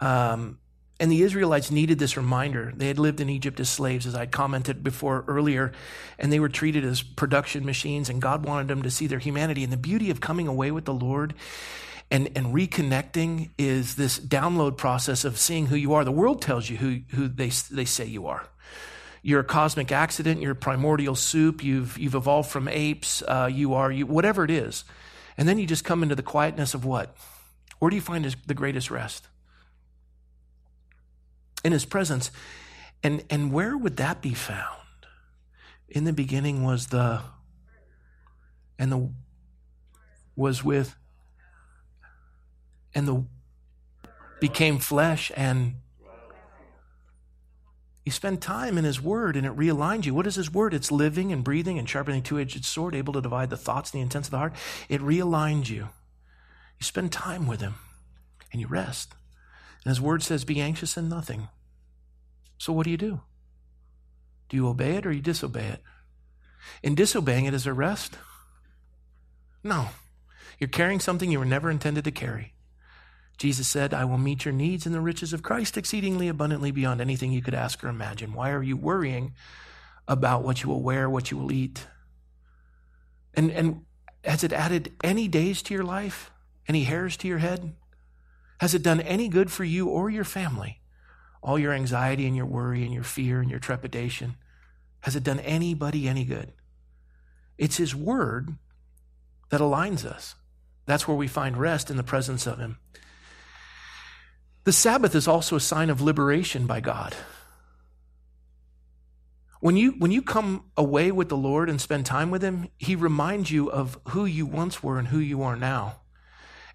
Um, 0.00 0.58
and 0.98 1.12
the 1.12 1.22
Israelites 1.22 1.70
needed 1.70 1.98
this 1.98 2.16
reminder. 2.16 2.72
They 2.74 2.88
had 2.88 2.98
lived 2.98 3.20
in 3.20 3.28
Egypt 3.28 3.60
as 3.60 3.68
slaves, 3.68 4.06
as 4.06 4.14
I 4.14 4.24
commented 4.24 4.82
before 4.82 5.24
earlier, 5.28 5.72
and 6.18 6.32
they 6.32 6.40
were 6.40 6.48
treated 6.48 6.84
as 6.84 7.02
production 7.02 7.66
machines, 7.66 8.08
and 8.08 8.22
God 8.22 8.46
wanted 8.46 8.68
them 8.68 8.82
to 8.82 8.90
see 8.90 9.06
their 9.06 9.18
humanity. 9.18 9.64
And 9.64 9.72
the 9.72 9.76
beauty 9.76 10.08
of 10.08 10.20
coming 10.20 10.48
away 10.48 10.70
with 10.70 10.86
the 10.86 10.94
Lord 10.94 11.34
and, 12.12 12.28
and 12.36 12.54
reconnecting 12.54 13.48
is 13.56 13.94
this 13.94 14.20
download 14.20 14.76
process 14.76 15.24
of 15.24 15.38
seeing 15.38 15.68
who 15.68 15.76
you 15.76 15.94
are. 15.94 16.04
The 16.04 16.12
world 16.12 16.42
tells 16.42 16.68
you 16.68 16.76
who, 16.76 17.00
who 17.16 17.26
they, 17.26 17.48
they 17.70 17.86
say 17.86 18.04
you 18.04 18.26
are. 18.26 18.46
You're 19.22 19.40
a 19.40 19.44
cosmic 19.44 19.90
accident. 19.90 20.42
You're 20.42 20.54
primordial 20.54 21.14
soup. 21.14 21.64
You've, 21.64 21.96
you've 21.96 22.14
evolved 22.14 22.50
from 22.50 22.68
apes. 22.68 23.22
Uh, 23.22 23.48
you 23.50 23.72
are 23.72 23.90
you, 23.90 24.04
whatever 24.04 24.44
it 24.44 24.50
is. 24.50 24.84
And 25.38 25.48
then 25.48 25.58
you 25.58 25.66
just 25.66 25.84
come 25.84 26.02
into 26.02 26.14
the 26.14 26.22
quietness 26.22 26.74
of 26.74 26.84
what? 26.84 27.16
Where 27.78 27.88
do 27.88 27.96
you 27.96 28.02
find 28.02 28.26
the 28.46 28.54
greatest 28.54 28.90
rest? 28.90 29.28
In 31.64 31.72
his 31.72 31.86
presence. 31.86 32.30
And, 33.02 33.24
and 33.30 33.52
where 33.54 33.74
would 33.74 33.96
that 33.96 34.20
be 34.20 34.34
found? 34.34 34.82
In 35.88 36.04
the 36.04 36.12
beginning 36.12 36.62
was 36.62 36.88
the, 36.88 37.22
and 38.78 38.92
the, 38.92 39.10
was 40.36 40.62
with 40.62 40.94
and 42.94 43.08
the 43.08 43.24
became 44.40 44.78
flesh 44.78 45.30
and 45.36 45.76
you 48.04 48.10
spend 48.10 48.42
time 48.42 48.76
in 48.76 48.84
his 48.84 49.00
word 49.00 49.36
and 49.36 49.46
it 49.46 49.56
realigns 49.56 50.04
you. 50.04 50.12
What 50.12 50.26
is 50.26 50.34
his 50.34 50.52
word? 50.52 50.74
It's 50.74 50.90
living 50.90 51.30
and 51.30 51.44
breathing 51.44 51.78
and 51.78 51.88
sharpening 51.88 52.22
two-edged 52.22 52.64
sword, 52.64 52.96
able 52.96 53.12
to 53.12 53.20
divide 53.20 53.50
the 53.50 53.56
thoughts 53.56 53.92
and 53.92 54.00
the 54.00 54.02
intents 54.02 54.26
of 54.26 54.32
the 54.32 54.38
heart. 54.38 54.54
It 54.88 55.00
realigns 55.00 55.70
you. 55.70 55.90
You 56.80 56.84
spend 56.84 57.12
time 57.12 57.46
with 57.46 57.60
him 57.60 57.74
and 58.50 58.60
you 58.60 58.66
rest. 58.66 59.14
And 59.84 59.90
his 59.90 60.00
word 60.00 60.24
says, 60.24 60.44
be 60.44 60.60
anxious 60.60 60.96
in 60.96 61.08
nothing. 61.08 61.48
So 62.58 62.72
what 62.72 62.84
do 62.84 62.90
you 62.90 62.96
do? 62.96 63.20
Do 64.48 64.56
you 64.56 64.66
obey 64.66 64.96
it 64.96 65.06
or 65.06 65.12
you 65.12 65.22
disobey 65.22 65.68
it? 65.68 65.80
In 66.82 66.96
disobeying 66.96 67.44
it, 67.44 67.54
is 67.54 67.62
there 67.62 67.74
rest? 67.74 68.18
No. 69.62 69.90
You're 70.58 70.68
carrying 70.68 70.98
something 70.98 71.30
you 71.30 71.38
were 71.38 71.44
never 71.44 71.70
intended 71.70 72.02
to 72.04 72.10
carry. 72.10 72.54
Jesus 73.42 73.66
said, 73.66 73.92
I 73.92 74.04
will 74.04 74.18
meet 74.18 74.44
your 74.44 74.54
needs 74.54 74.86
in 74.86 74.92
the 74.92 75.00
riches 75.00 75.32
of 75.32 75.42
Christ 75.42 75.76
exceedingly 75.76 76.28
abundantly 76.28 76.70
beyond 76.70 77.00
anything 77.00 77.32
you 77.32 77.42
could 77.42 77.54
ask 77.54 77.82
or 77.82 77.88
imagine. 77.88 78.34
Why 78.34 78.52
are 78.52 78.62
you 78.62 78.76
worrying 78.76 79.34
about 80.06 80.44
what 80.44 80.62
you 80.62 80.68
will 80.68 80.80
wear, 80.80 81.10
what 81.10 81.32
you 81.32 81.38
will 81.38 81.50
eat? 81.50 81.88
And, 83.34 83.50
and 83.50 83.80
has 84.22 84.44
it 84.44 84.52
added 84.52 84.92
any 85.02 85.26
days 85.26 85.60
to 85.62 85.74
your 85.74 85.82
life? 85.82 86.30
Any 86.68 86.84
hairs 86.84 87.16
to 87.16 87.26
your 87.26 87.38
head? 87.38 87.74
Has 88.60 88.76
it 88.76 88.84
done 88.84 89.00
any 89.00 89.26
good 89.26 89.50
for 89.50 89.64
you 89.64 89.88
or 89.88 90.08
your 90.08 90.22
family? 90.22 90.78
All 91.42 91.58
your 91.58 91.72
anxiety 91.72 92.28
and 92.28 92.36
your 92.36 92.46
worry 92.46 92.84
and 92.84 92.94
your 92.94 93.02
fear 93.02 93.40
and 93.40 93.50
your 93.50 93.58
trepidation. 93.58 94.36
Has 95.00 95.16
it 95.16 95.24
done 95.24 95.40
anybody 95.40 96.06
any 96.06 96.24
good? 96.24 96.52
It's 97.58 97.78
His 97.78 97.92
Word 97.92 98.54
that 99.50 99.60
aligns 99.60 100.04
us. 100.04 100.36
That's 100.86 101.08
where 101.08 101.16
we 101.16 101.26
find 101.26 101.56
rest 101.56 101.90
in 101.90 101.96
the 101.96 102.04
presence 102.04 102.46
of 102.46 102.60
Him. 102.60 102.78
The 104.64 104.72
Sabbath 104.72 105.14
is 105.14 105.26
also 105.26 105.56
a 105.56 105.60
sign 105.60 105.90
of 105.90 106.00
liberation 106.00 106.66
by 106.66 106.80
God. 106.80 107.16
When 109.60 109.76
you, 109.76 109.92
when 109.92 110.10
you 110.10 110.22
come 110.22 110.64
away 110.76 111.10
with 111.12 111.28
the 111.28 111.36
Lord 111.36 111.68
and 111.68 111.80
spend 111.80 112.06
time 112.06 112.30
with 112.30 112.42
Him, 112.42 112.68
He 112.78 112.94
reminds 112.94 113.50
you 113.50 113.70
of 113.70 113.98
who 114.08 114.24
you 114.24 114.46
once 114.46 114.82
were 114.82 114.98
and 114.98 115.08
who 115.08 115.18
you 115.18 115.42
are 115.42 115.56
now. 115.56 115.96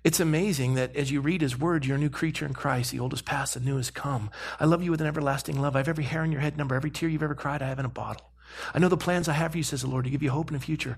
It's 0.04 0.20
amazing 0.20 0.76
that 0.76 0.96
as 0.96 1.12
you 1.12 1.20
read 1.22 1.42
His 1.42 1.60
Word, 1.60 1.86
you're 1.86 1.98
a 1.98 2.00
new 2.00 2.10
creature 2.10 2.46
in 2.46 2.54
Christ. 2.54 2.92
The 2.92 3.00
old 3.00 3.14
is 3.14 3.22
past, 3.22 3.56
the 3.56 3.60
new 3.60 3.78
has 3.78 3.92
come. 3.92 4.32
I 4.60 4.66
love 4.66 4.84
you 4.84 4.92
with 4.92 5.02
an 5.02 5.08
everlasting 5.08 5.60
love. 5.60 5.76
I 5.76 5.80
have 5.80 5.90
every 5.90 6.06
hair 6.06 6.22
on 6.22 6.32
your 6.32 6.42
head 6.42 6.58
number, 6.58 6.76
every 6.76 6.92
tear 6.92 7.10
you've 7.10 7.24
ever 7.24 7.36
cried, 7.36 7.62
I 7.62 7.68
have 7.68 7.80
in 7.80 7.86
a 7.86 7.90
bottle. 7.90 8.32
I 8.74 8.80
know 8.80 8.90
the 8.90 8.98
plans 8.98 9.28
I 9.28 9.34
have 9.34 9.52
for 9.52 9.58
you, 9.58 9.64
says 9.64 9.82
the 9.82 9.88
Lord, 9.88 10.06
to 10.06 10.12
give 10.12 10.24
you 10.24 10.30
hope 10.30 10.50
in 10.50 10.54
the 10.54 10.60
future. 10.60 10.98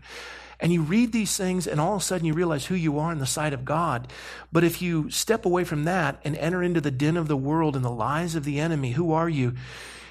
And 0.59 0.73
you 0.73 0.81
read 0.81 1.13
these 1.13 1.37
things, 1.37 1.67
and 1.67 1.79
all 1.79 1.95
of 1.95 2.01
a 2.01 2.03
sudden 2.03 2.25
you 2.25 2.33
realize 2.33 2.65
who 2.65 2.75
you 2.75 2.99
are 2.99 3.11
in 3.11 3.19
the 3.19 3.25
sight 3.25 3.53
of 3.53 3.63
God. 3.63 4.11
But 4.51 4.65
if 4.65 4.81
you 4.81 5.09
step 5.09 5.45
away 5.45 5.63
from 5.63 5.85
that 5.85 6.19
and 6.25 6.35
enter 6.35 6.61
into 6.61 6.81
the 6.81 6.91
din 6.91 7.15
of 7.15 7.29
the 7.29 7.37
world 7.37 7.75
and 7.75 7.85
the 7.85 7.89
lies 7.89 8.35
of 8.35 8.43
the 8.43 8.59
enemy, 8.59 8.91
who 8.91 9.13
are 9.13 9.29
you? 9.29 9.55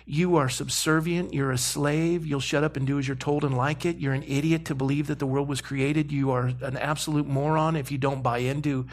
You 0.06 0.36
are 0.36 0.48
subservient. 0.48 1.34
You're 1.34 1.52
a 1.52 1.58
slave. 1.58 2.24
You'll 2.24 2.40
shut 2.40 2.64
up 2.64 2.78
and 2.78 2.86
do 2.86 2.98
as 2.98 3.06
you're 3.06 3.14
told 3.14 3.44
and 3.44 3.54
like 3.54 3.84
it. 3.84 3.98
You're 3.98 4.14
an 4.14 4.24
idiot 4.26 4.64
to 4.66 4.74
believe 4.74 5.08
that 5.08 5.18
the 5.18 5.26
world 5.26 5.48
was 5.48 5.60
created. 5.60 6.10
You 6.10 6.30
are 6.30 6.46
an 6.62 6.78
absolute 6.78 7.26
moron 7.26 7.76
if 7.76 7.92
you 7.92 7.98
don't 7.98 8.22
buy 8.22 8.38
into, 8.38 8.86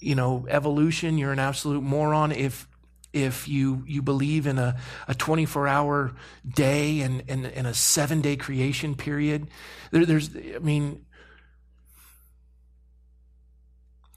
you 0.00 0.14
know, 0.14 0.46
evolution. 0.48 1.18
You're 1.18 1.32
an 1.32 1.38
absolute 1.38 1.82
moron 1.82 2.32
if 2.32 2.66
if 3.12 3.48
you, 3.48 3.84
you 3.86 4.02
believe 4.02 4.46
in 4.46 4.58
a, 4.58 4.76
a 5.06 5.14
24 5.14 5.66
hour 5.66 6.14
day 6.46 7.00
and, 7.00 7.22
and, 7.28 7.46
and 7.46 7.66
a 7.66 7.74
seven 7.74 8.20
day 8.20 8.36
creation 8.36 8.94
period. 8.94 9.48
There, 9.90 10.04
there's, 10.04 10.30
I 10.36 10.58
mean, 10.58 11.04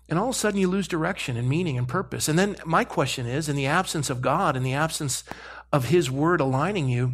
and 0.10 0.20
all 0.20 0.30
of 0.30 0.36
a 0.36 0.38
sudden 0.38 0.60
you 0.60 0.68
lose 0.68 0.90
direction 0.90 1.38
and 1.38 1.48
meaning 1.48 1.78
and 1.78 1.88
purpose. 1.88 2.28
And 2.28 2.38
then 2.38 2.58
my 2.66 2.84
question 2.84 3.26
is 3.26 3.48
in 3.48 3.56
the 3.56 3.66
absence 3.66 4.10
of 4.10 4.22
God, 4.22 4.58
in 4.58 4.64
the 4.64 4.74
absence 4.74 5.24
of 5.72 5.86
His 5.86 6.12
Word 6.12 6.42
aligning 6.42 6.90
you, 6.90 7.14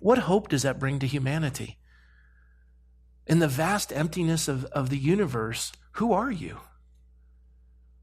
what 0.00 0.18
hope 0.18 0.48
does 0.48 0.62
that 0.62 0.80
bring 0.80 0.98
to 0.98 1.06
humanity? 1.06 1.78
In 3.26 3.38
the 3.38 3.48
vast 3.48 3.92
emptiness 3.92 4.48
of, 4.48 4.64
of 4.66 4.90
the 4.90 4.98
universe, 4.98 5.72
who 5.92 6.12
are 6.12 6.30
you? 6.30 6.58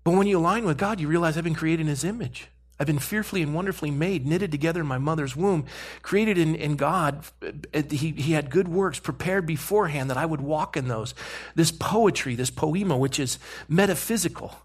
But 0.06 0.16
when 0.16 0.28
you 0.28 0.40
align 0.40 0.64
with 0.64 0.78
God, 0.78 1.02
you 1.02 1.10
realize 1.10 1.38
I've 1.38 1.44
been 1.44 1.54
created 1.54 1.82
in 1.82 1.88
His 1.88 2.06
image. 2.06 2.48
I've 2.82 2.88
been 2.88 2.98
fearfully 2.98 3.44
and 3.44 3.54
wonderfully 3.54 3.92
made, 3.92 4.26
knitted 4.26 4.52
together 4.52 4.82
in 4.82 4.88
my 4.88 4.98
mother's 4.98 5.36
womb, 5.36 5.66
created 6.02 6.40
in, 6.40 6.56
in 6.56 6.78
God. 6.78 7.24
Uh, 7.44 7.84
he, 7.92 8.10
he 8.10 8.32
had 8.32 8.50
good 8.50 8.68
works 8.68 8.98
prepared 8.98 9.46
beforehand 9.46 10.10
that 10.10 10.18
I 10.18 10.26
would 10.26 10.42
walk 10.42 10.76
in 10.76 10.88
those. 10.88 11.14
This 11.54 11.72
poetry, 11.72 12.34
this 12.34 12.50
poema, 12.50 12.98
which 12.98 13.20
is 13.20 13.38
metaphysical. 13.70 14.56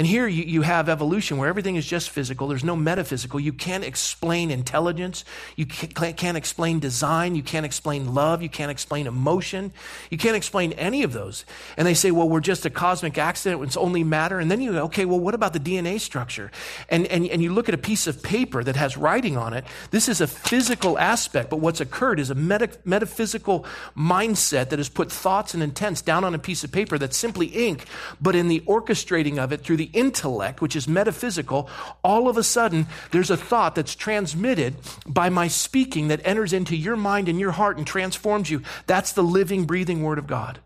And 0.00 0.06
here 0.06 0.26
you, 0.26 0.44
you 0.44 0.62
have 0.62 0.88
evolution 0.88 1.36
where 1.36 1.50
everything 1.50 1.76
is 1.76 1.84
just 1.84 2.08
physical. 2.08 2.48
There's 2.48 2.64
no 2.64 2.74
metaphysical. 2.74 3.38
You 3.38 3.52
can't 3.52 3.84
explain 3.84 4.50
intelligence. 4.50 5.26
You 5.56 5.66
can't, 5.66 6.16
can't 6.16 6.38
explain 6.38 6.78
design. 6.78 7.34
You 7.34 7.42
can't 7.42 7.66
explain 7.66 8.14
love. 8.14 8.40
You 8.40 8.48
can't 8.48 8.70
explain 8.70 9.06
emotion. 9.06 9.74
You 10.08 10.16
can't 10.16 10.36
explain 10.36 10.72
any 10.72 11.02
of 11.02 11.12
those. 11.12 11.44
And 11.76 11.86
they 11.86 11.92
say, 11.92 12.12
well, 12.12 12.30
we're 12.30 12.40
just 12.40 12.64
a 12.64 12.70
cosmic 12.70 13.18
accident. 13.18 13.62
It's 13.62 13.76
only 13.76 14.02
matter. 14.02 14.40
And 14.40 14.50
then 14.50 14.62
you 14.62 14.72
go, 14.72 14.84
okay, 14.84 15.04
well, 15.04 15.20
what 15.20 15.34
about 15.34 15.52
the 15.52 15.60
DNA 15.60 16.00
structure? 16.00 16.50
And, 16.88 17.06
and, 17.08 17.26
and 17.26 17.42
you 17.42 17.52
look 17.52 17.68
at 17.68 17.74
a 17.74 17.78
piece 17.78 18.06
of 18.06 18.22
paper 18.22 18.64
that 18.64 18.76
has 18.76 18.96
writing 18.96 19.36
on 19.36 19.52
it. 19.52 19.66
This 19.90 20.08
is 20.08 20.22
a 20.22 20.26
physical 20.26 20.98
aspect, 20.98 21.50
but 21.50 21.58
what's 21.58 21.82
occurred 21.82 22.20
is 22.20 22.30
a 22.30 22.34
meta, 22.34 22.70
metaphysical 22.86 23.66
mindset 23.94 24.70
that 24.70 24.78
has 24.78 24.88
put 24.88 25.12
thoughts 25.12 25.52
and 25.52 25.62
intents 25.62 26.00
down 26.00 26.24
on 26.24 26.34
a 26.34 26.38
piece 26.38 26.64
of 26.64 26.72
paper 26.72 26.96
that's 26.96 27.18
simply 27.18 27.48
ink, 27.48 27.84
but 28.18 28.34
in 28.34 28.48
the 28.48 28.60
orchestrating 28.60 29.36
of 29.36 29.52
it 29.52 29.60
through 29.60 29.76
the 29.76 29.89
intellect, 29.92 30.60
which 30.60 30.76
is 30.76 30.88
metaphysical, 30.88 31.68
all 32.02 32.28
of 32.28 32.36
a 32.36 32.42
sudden 32.42 32.86
there's 33.10 33.30
a 33.30 33.36
thought 33.36 33.74
that's 33.74 33.94
transmitted 33.94 34.76
by 35.06 35.28
my 35.28 35.48
speaking 35.48 36.08
that 36.08 36.20
enters 36.24 36.52
into 36.52 36.76
your 36.76 36.96
mind 36.96 37.28
and 37.28 37.38
your 37.38 37.52
heart 37.52 37.76
and 37.76 37.86
transforms 37.86 38.50
you. 38.50 38.62
That's 38.86 39.12
the 39.12 39.22
living, 39.22 39.64
breathing 39.64 40.02
Word 40.02 40.18
of 40.18 40.26
God. 40.26 40.60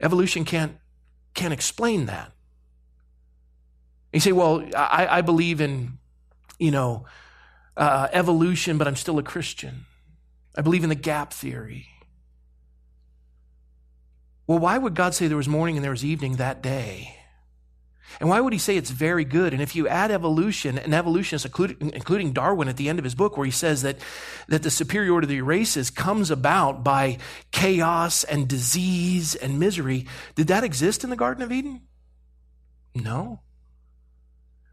Evolution 0.00 0.44
can't, 0.44 0.76
can't 1.34 1.52
explain 1.52 2.06
that. 2.06 2.32
You 4.12 4.20
say, 4.20 4.32
well, 4.32 4.64
I, 4.76 5.06
I 5.10 5.20
believe 5.20 5.60
in, 5.60 5.98
you 6.58 6.70
know, 6.70 7.04
uh, 7.76 8.08
evolution, 8.12 8.76
but 8.76 8.88
I'm 8.88 8.96
still 8.96 9.18
a 9.18 9.22
Christian. 9.22 9.86
I 10.56 10.62
believe 10.62 10.82
in 10.82 10.88
the 10.88 10.94
gap 10.96 11.32
theory. 11.32 11.86
Well, 14.46 14.58
why 14.58 14.78
would 14.78 14.96
God 14.96 15.14
say 15.14 15.28
there 15.28 15.36
was 15.36 15.48
morning 15.48 15.76
and 15.76 15.84
there 15.84 15.92
was 15.92 16.04
evening 16.04 16.36
that 16.36 16.60
day? 16.60 17.19
And 18.18 18.28
why 18.28 18.40
would 18.40 18.52
he 18.52 18.58
say 18.58 18.76
it's 18.76 18.90
very 18.90 19.24
good? 19.24 19.52
And 19.52 19.62
if 19.62 19.76
you 19.76 19.86
add 19.86 20.10
evolution, 20.10 20.78
and 20.78 20.94
evolutionists, 20.94 21.46
including 21.46 22.32
Darwin 22.32 22.68
at 22.68 22.76
the 22.76 22.88
end 22.88 22.98
of 22.98 23.04
his 23.04 23.14
book, 23.14 23.36
where 23.36 23.44
he 23.44 23.52
says 23.52 23.82
that, 23.82 23.98
that 24.48 24.62
the 24.62 24.70
superiority 24.70 25.26
of 25.26 25.30
the 25.30 25.42
races 25.42 25.90
comes 25.90 26.30
about 26.30 26.82
by 26.82 27.18
chaos 27.52 28.24
and 28.24 28.48
disease 28.48 29.34
and 29.36 29.60
misery, 29.60 30.06
did 30.34 30.48
that 30.48 30.64
exist 30.64 31.04
in 31.04 31.10
the 31.10 31.16
Garden 31.16 31.42
of 31.42 31.52
Eden? 31.52 31.82
No. 32.94 33.42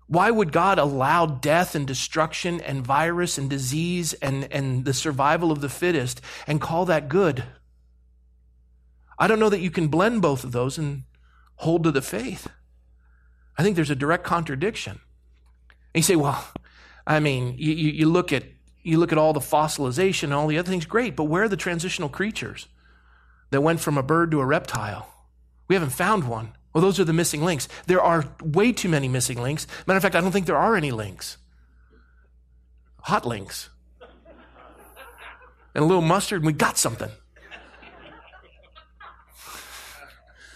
Why 0.07 0.31
would 0.31 0.53
God 0.53 0.79
allow 0.79 1.25
death 1.25 1.75
and 1.75 1.85
destruction 1.85 2.61
and 2.61 2.85
virus 2.85 3.37
and 3.37 3.49
disease 3.49 4.13
and, 4.13 4.51
and 4.51 4.85
the 4.85 4.93
survival 4.93 5.51
of 5.51 5.59
the 5.59 5.69
fittest 5.69 6.21
and 6.47 6.61
call 6.61 6.85
that 6.85 7.09
good? 7.09 7.43
I 9.19 9.27
don't 9.27 9.39
know 9.39 9.49
that 9.49 9.59
you 9.59 9.71
can 9.71 9.89
blend 9.89 10.21
both 10.21 10.43
of 10.43 10.53
those 10.53 10.77
and 10.77 11.03
hold 11.55 11.83
to 11.83 11.91
the 11.91 12.01
faith. 12.01 12.47
I 13.57 13.63
think 13.63 13.75
there's 13.75 13.89
a 13.89 13.95
direct 13.95 14.23
contradiction. 14.23 14.99
And 15.93 15.99
you 15.99 16.03
say, 16.03 16.15
well, 16.15 16.47
I 17.07 17.19
mean, 17.19 17.55
you, 17.57 17.73
you, 17.73 18.07
look 18.07 18.31
at 18.31 18.43
you 18.83 18.97
look 18.99 19.11
at 19.11 19.17
all 19.17 19.33
the 19.33 19.39
fossilization 19.39 20.25
and 20.25 20.33
all 20.33 20.47
the 20.47 20.57
other 20.57 20.69
things, 20.69 20.85
great, 20.85 21.15
but 21.15 21.25
where 21.25 21.43
are 21.43 21.49
the 21.49 21.57
transitional 21.57 22.09
creatures 22.09 22.67
that 23.49 23.61
went 23.61 23.79
from 23.79 23.97
a 23.97 24.03
bird 24.03 24.31
to 24.31 24.39
a 24.39 24.45
reptile? 24.45 25.11
We 25.67 25.75
haven't 25.75 25.89
found 25.89 26.27
one. 26.27 26.53
Well, 26.73 26.81
those 26.81 26.99
are 26.99 27.03
the 27.03 27.13
missing 27.13 27.43
links. 27.43 27.67
There 27.87 28.01
are 28.01 28.25
way 28.43 28.71
too 28.71 28.89
many 28.89 29.07
missing 29.07 29.41
links. 29.41 29.65
Matter 29.87 29.97
of 29.97 30.03
fact, 30.03 30.15
I 30.15 30.21
don't 30.21 30.31
think 30.31 30.45
there 30.45 30.57
are 30.57 30.75
any 30.75 30.91
links. 30.91 31.37
Hot 33.01 33.25
links. 33.25 33.69
And 35.73 35.83
a 35.83 35.87
little 35.87 36.01
mustard, 36.01 36.41
and 36.41 36.45
we 36.45 36.53
got 36.53 36.77
something. 36.77 37.09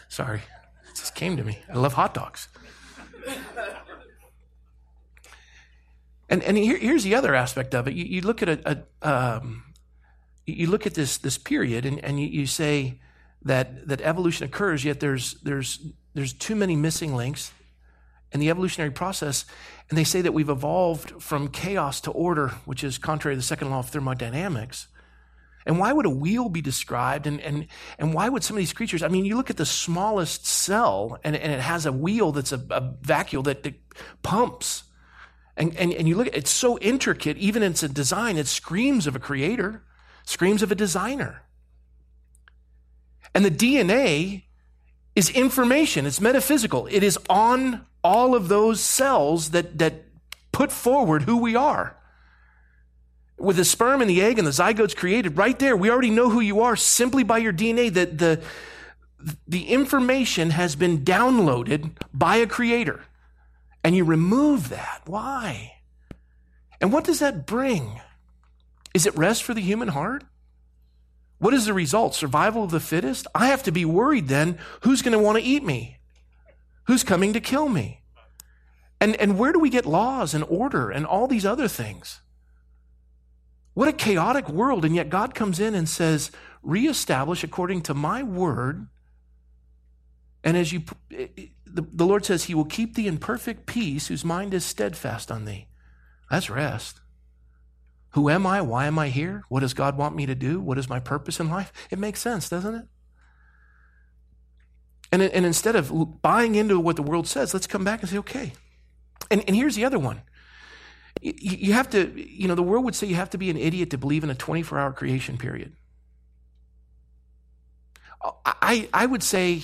Sorry, 0.10 0.42
it 0.90 0.96
just 0.96 1.16
came 1.16 1.38
to 1.38 1.44
me. 1.44 1.60
I 1.70 1.78
love 1.78 1.94
hot 1.94 2.14
dogs. 2.14 2.50
And, 6.30 6.42
and 6.44 6.58
here, 6.58 6.78
here's 6.78 7.04
the 7.04 7.14
other 7.14 7.36
aspect 7.36 7.76
of 7.76 7.90
it. 7.90 7.94
You, 7.94 8.06
you 8.06 8.22
look 8.22 8.42
at 8.42 8.48
a, 8.48 8.86
a 9.04 9.10
um, 9.38 9.64
you 10.46 10.68
look 10.68 10.88
at 10.88 10.94
this 10.94 11.18
this 11.18 11.38
period, 11.38 11.86
and, 11.86 12.04
and 12.04 12.22
you, 12.22 12.28
you 12.28 12.48
say 12.48 13.00
that 13.44 13.88
that 13.90 14.00
evolution 14.02 14.46
occurs, 14.46 14.86
yet 14.86 15.02
there's 15.02 15.34
there's 15.42 15.86
there's 16.14 16.32
too 16.32 16.56
many 16.56 16.76
missing 16.78 17.16
links 17.16 17.52
in 18.32 18.40
the 18.40 18.50
evolutionary 18.50 18.92
process. 18.92 19.46
And 19.90 19.98
they 19.98 20.06
say 20.06 20.22
that 20.22 20.34
we've 20.34 20.50
evolved 20.50 21.22
from 21.22 21.50
chaos 21.50 22.00
to 22.02 22.12
order, 22.12 22.50
which 22.64 22.82
is 22.82 22.98
contrary 22.98 23.36
to 23.36 23.40
the 23.40 23.44
second 23.44 23.70
law 23.70 23.80
of 23.80 23.90
thermodynamics. 23.90 24.88
And 25.66 25.78
why 25.80 25.94
would 25.94 26.06
a 26.06 26.10
wheel 26.10 26.50
be 26.50 26.62
described? 26.62 27.28
And, 27.28 27.40
and, 27.42 27.68
and 28.00 28.14
why 28.14 28.30
would 28.30 28.44
some 28.44 28.56
of 28.56 28.60
these 28.60 28.74
creatures, 28.74 29.04
I 29.04 29.08
mean, 29.08 29.26
you 29.26 29.36
look 29.36 29.50
at 29.50 29.58
the 29.58 29.66
smallest 29.66 30.46
cell 30.46 31.20
and, 31.24 31.36
and 31.36 31.52
it 31.52 31.60
has 31.60 31.86
a 31.86 31.92
wheel 31.92 32.32
that's 32.32 32.52
a, 32.52 32.62
a 32.70 32.82
vacuole 33.04 33.44
that, 33.44 33.64
that 33.64 33.76
pumps. 34.24 34.84
And, 35.56 35.76
and, 35.78 35.94
and 35.94 36.08
you 36.08 36.16
look 36.16 36.28
at 36.28 36.36
it's 36.36 36.50
so 36.50 36.80
intricate, 36.80 37.38
even 37.38 37.62
in 37.62 37.72
its 37.72 37.82
design, 37.82 38.38
it 38.38 38.48
screams 38.48 39.06
of 39.06 39.16
a 39.16 39.20
creator, 39.20 39.84
screams 40.26 40.64
of 40.64 40.72
a 40.72 40.76
designer. 40.76 41.44
And 43.36 43.46
the 43.46 43.52
DNA 43.52 44.44
is 45.16 45.30
information, 45.30 46.06
it's 46.06 46.22
metaphysical. 46.22 46.88
It 46.88 47.04
is 47.04 47.20
on 47.30 47.86
all 48.04 48.34
of 48.34 48.48
those 48.48 48.80
cells 48.80 49.52
that, 49.52 49.78
that 49.78 50.06
put 50.52 50.72
forward 50.72 51.24
who 51.24 51.38
we 51.38 51.56
are. 51.56 51.98
With 53.42 53.58
the 53.58 53.66
sperm 53.66 54.02
and 54.02 54.10
the 54.10 54.22
egg 54.22 54.38
and 54.38 54.48
the 54.48 54.52
zygotes 54.52 54.96
created 54.96 55.36
right 55.36 55.58
there, 55.58 55.76
we 55.76 55.90
already 55.90 56.12
know 56.12 56.30
who 56.30 56.42
you 56.42 56.62
are 56.62 56.76
simply 56.76 57.24
by 57.24 57.40
your 57.40 57.52
DNA. 57.52 57.92
That 57.92 58.20
the, 58.20 58.42
the 59.48 59.68
information 59.68 60.52
has 60.52 60.76
been 60.76 61.04
downloaded 61.04 61.92
by 62.14 62.36
a 62.36 62.46
creator. 62.46 63.02
And 63.84 63.96
you 63.96 64.04
remove 64.04 64.70
that. 64.70 65.02
Why? 65.06 65.74
And 66.80 66.94
what 66.94 67.04
does 67.04 67.20
that 67.20 67.48
bring? 67.48 68.00
Is 68.94 69.08
it 69.08 69.18
rest 69.18 69.44
for 69.44 69.56
the 69.56 69.62
human 69.62 69.90
heart? 69.90 70.24
What 71.40 71.56
is 71.56 71.66
the 71.66 71.74
result? 71.74 72.14
Survival 72.14 72.64
of 72.64 72.72
the 72.72 72.80
fittest? 72.80 73.26
I 73.34 73.48
have 73.48 73.64
to 73.64 73.72
be 73.72 73.86
worried 73.86 74.28
then 74.28 74.60
who's 74.82 75.02
going 75.02 75.14
to 75.14 75.20
want 75.20 75.40
to 75.40 75.44
eat 75.44 75.64
me? 75.64 75.98
Who's 76.84 77.04
coming 77.04 77.34
to 77.34 77.40
kill 77.40 77.70
me? 77.70 78.02
And, 79.00 79.16
and 79.16 79.40
where 79.40 79.52
do 79.52 79.60
we 79.60 79.72
get 79.72 79.88
laws 79.88 80.36
and 80.36 80.44
order 80.44 80.92
and 80.92 81.08
all 81.08 81.26
these 81.26 81.46
other 81.46 81.68
things? 81.68 82.22
What 83.74 83.88
a 83.88 83.94
chaotic 83.94 84.50
world. 84.50 84.86
And 84.86 84.96
yet 84.96 85.10
God 85.10 85.34
comes 85.34 85.60
in 85.60 85.76
and 85.76 85.88
says, 85.88 86.32
reestablish 86.62 87.44
according 87.44 87.82
to 87.84 87.94
my 87.94 88.24
word. 88.24 88.88
And 90.44 90.58
as 90.58 90.74
you, 90.74 90.84
the, 91.10 92.06
Lord 92.06 92.26
says, 92.26 92.46
He 92.46 92.56
will 92.56 92.66
keep 92.66 92.96
thee 92.96 93.08
in 93.08 93.18
perfect 93.18 93.66
peace 93.66 94.08
whose 94.08 94.26
mind 94.26 94.54
is 94.54 94.66
steadfast 94.66 95.32
on 95.32 95.46
thee. 95.46 95.68
That's 96.30 96.50
rest. 96.50 97.00
Who 98.12 98.30
am 98.30 98.46
I? 98.46 98.62
Why 98.62 98.88
am 98.88 99.00
I 99.00 99.10
here? 99.10 99.44
What 99.48 99.62
does 99.62 99.74
God 99.74 99.98
want 99.98 100.16
me 100.16 100.26
to 100.26 100.36
do? 100.36 100.60
What 100.60 100.78
is 100.78 100.90
my 100.90 101.00
purpose 101.00 101.40
in 101.40 101.50
life? 101.50 101.72
It 101.90 102.00
makes 102.00 102.20
sense, 102.20 102.50
doesn't 102.50 102.76
it? 102.76 102.86
And, 105.14 105.22
and 105.22 105.46
instead 105.46 105.76
of 105.76 106.22
buying 106.22 106.56
into 106.56 106.80
what 106.80 106.96
the 106.96 107.04
world 107.04 107.28
says, 107.28 107.54
let's 107.54 107.68
come 107.68 107.84
back 107.84 108.02
and 108.02 108.10
say, 108.10 108.18
okay. 108.18 108.54
And, 109.30 109.44
and 109.48 109.56
here's 109.56 109.76
the 109.76 109.86
other 109.86 110.00
one. 110.00 110.22
You, 111.22 111.74
have 111.74 111.90
to, 111.92 112.12
you 112.20 112.48
know, 112.48 112.56
the 112.56 112.64
world 112.64 112.84
would 112.86 112.96
say 112.96 113.06
you 113.06 113.16
have 113.16 113.30
to 113.32 113.38
be 113.38 113.52
an 113.52 113.58
idiot 113.58 113.92
to 113.92 113.98
believe 113.98 114.24
in 114.24 114.32
a 114.32 114.36
24 114.36 114.80
hour 114.80 114.92
creation 114.92 115.38
period. 115.38 115.74
Uh, 118.24 118.32
I, 118.44 118.90
I 118.92 119.06
would 119.06 119.22
say 119.22 119.62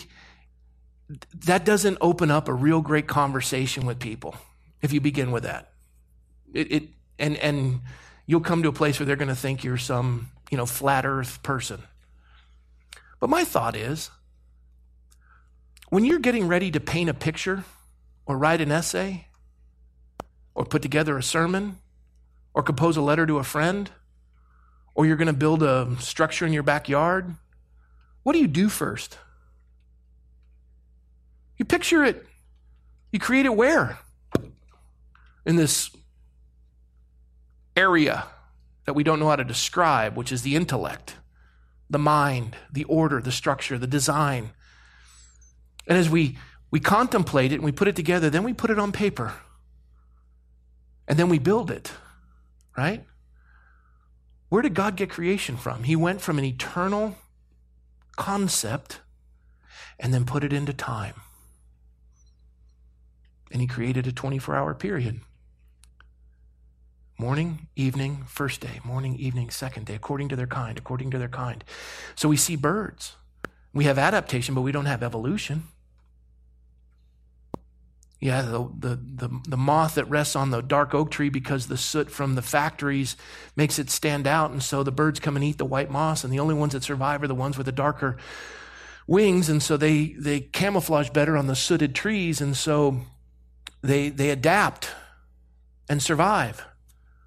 that 1.46 1.66
doesn't 1.66 1.98
open 2.00 2.30
up 2.30 2.48
a 2.48 2.54
real 2.54 2.82
great 2.82 3.08
conversation 3.08 3.88
with 3.88 4.00
people 4.00 4.36
if 4.84 4.94
you 4.94 5.02
begin 5.02 5.32
with 5.32 5.44
that. 5.44 5.72
It, 6.54 6.72
it 6.72 6.84
and, 7.18 7.38
and, 7.38 7.82
you'll 8.28 8.42
come 8.42 8.62
to 8.62 8.70
a 8.70 8.74
place 8.74 9.00
where 9.00 9.06
they're 9.06 9.16
going 9.16 9.30
to 9.30 9.36
think 9.36 9.64
you're 9.64 9.78
some, 9.78 10.30
you 10.52 10.58
know, 10.58 10.66
flat 10.66 11.06
earth 11.06 11.42
person. 11.44 11.82
But 13.20 13.30
my 13.30 13.46
thought 13.46 13.76
is 13.76 14.12
when 15.90 16.04
you're 16.04 16.20
getting 16.20 16.48
ready 16.48 16.70
to 16.72 16.80
paint 16.82 17.10
a 17.10 17.14
picture 17.14 17.64
or 18.26 18.38
write 18.38 18.60
an 18.60 18.72
essay 18.72 19.28
or 20.58 20.66
put 20.66 20.82
together 20.82 21.18
a 21.18 21.24
sermon 21.24 21.78
or 22.56 22.64
compose 22.64 22.98
a 22.98 23.02
letter 23.02 23.28
to 23.28 23.38
a 23.38 23.44
friend 23.44 23.92
or 24.96 25.06
you're 25.06 25.16
going 25.16 25.28
to 25.28 25.34
build 25.34 25.62
a 25.62 25.96
structure 26.00 26.48
in 26.48 26.52
your 26.52 26.64
backyard, 26.64 27.36
what 28.24 28.34
do 28.34 28.40
you 28.40 28.48
do 28.48 28.68
first? 28.68 29.20
You 31.58 31.66
picture 31.66 32.04
it. 32.04 32.26
You 33.12 33.20
create 33.20 33.46
it 33.46 33.56
where? 33.56 34.00
In 35.46 35.56
this 35.56 35.92
area 37.76 38.26
that 38.86 38.94
we 38.94 39.04
don't 39.04 39.20
know 39.20 39.30
how 39.30 39.36
to 39.36 39.44
describe, 39.44 40.18
which 40.18 40.32
is 40.32 40.42
the 40.42 40.56
intellect, 40.56 41.16
the 41.88 42.00
mind, 42.00 42.56
the 42.74 42.84
order, 42.86 43.22
the 43.22 43.32
structure, 43.32 43.78
the 43.78 43.86
design. 43.86 44.50
And 45.88 46.00
as 46.00 46.10
we, 46.10 46.40
we 46.72 46.80
contemplate 46.80 47.52
it 47.52 47.56
and 47.56 47.64
we 47.64 47.72
put 47.72 47.88
it 47.88 47.96
together, 47.96 48.32
then 48.32 48.44
we 48.44 48.54
put 48.54 48.72
it 48.72 48.80
on 48.80 48.92
paper. 48.92 49.36
And 51.08 51.18
then 51.18 51.30
we 51.30 51.40
build 51.40 51.72
it, 51.72 51.92
right? 52.78 53.06
Where 54.50 54.62
did 54.62 54.74
God 54.74 54.96
get 54.96 55.10
creation 55.10 55.58
from? 55.58 55.84
He 55.84 55.96
went 55.96 56.22
from 56.22 56.38
an 56.38 56.46
eternal 56.46 57.16
concept 58.16 59.02
and 60.00 60.14
then 60.14 60.26
put 60.26 60.44
it 60.44 60.54
into 60.54 60.74
time. 60.74 61.16
And 63.52 63.62
he 63.62 63.68
created 63.68 64.08
a 64.08 64.12
24 64.12 64.56
hour 64.56 64.74
period. 64.74 65.22
Morning, 67.20 67.68
evening, 67.76 68.26
first 68.28 68.62
day, 68.62 68.80
morning, 68.84 69.16
evening, 69.16 69.50
second 69.50 69.86
day, 69.86 69.96
according 69.96 70.30
to 70.30 70.36
their 70.36 70.48
kind, 70.48 70.78
according 70.78 71.10
to 71.12 71.18
their 71.18 71.28
kind. 71.28 71.64
So 72.16 72.30
we 72.30 72.38
see 72.38 72.56
birds. 72.56 73.16
We 73.74 73.86
have 73.86 73.98
adaptation, 73.98 74.54
but 74.54 74.62
we 74.62 74.72
don't 74.72 74.86
have 74.86 75.02
evolution. 75.02 75.64
Yeah, 78.20 78.42
the, 78.42 78.68
the, 78.80 78.96
the, 78.96 79.42
the, 79.48 79.58
moth 79.58 79.94
that 79.96 80.06
rests 80.06 80.36
on 80.36 80.50
the 80.50 80.62
dark 80.62 80.96
oak 80.96 81.12
tree 81.12 81.30
because 81.30 81.68
the 81.68 81.78
soot 81.78 82.10
from 82.10 82.34
the 82.34 82.42
factories 82.42 83.16
makes 83.56 83.78
it 83.78 83.92
stand 83.92 84.26
out. 84.26 84.50
And 84.50 84.64
so 84.64 84.82
the 84.82 84.92
birds 84.92 85.20
come 85.20 85.36
and 85.36 85.46
eat 85.46 85.60
the 85.60 85.66
white 85.66 85.92
moss, 85.92 86.24
and 86.24 86.34
the 86.34 86.40
only 86.40 86.56
ones 86.56 86.74
that 86.74 86.84
survive 86.84 87.22
are 87.22 87.28
the 87.28 87.36
ones 87.36 87.58
with 87.58 87.68
the 87.68 87.72
darker, 87.72 88.18
wings, 89.06 89.50
and 89.50 89.62
so 89.62 89.78
they, 89.78 90.16
they 90.18 90.40
camouflage 90.40 91.12
better 91.12 91.38
on 91.38 91.46
the 91.46 91.56
sooted 91.56 91.94
trees, 91.94 92.42
and 92.42 92.58
so 92.58 93.02
they, 93.84 94.10
they 94.10 94.32
adapt 94.32 94.90
and 95.88 96.02
survive. 96.02 96.66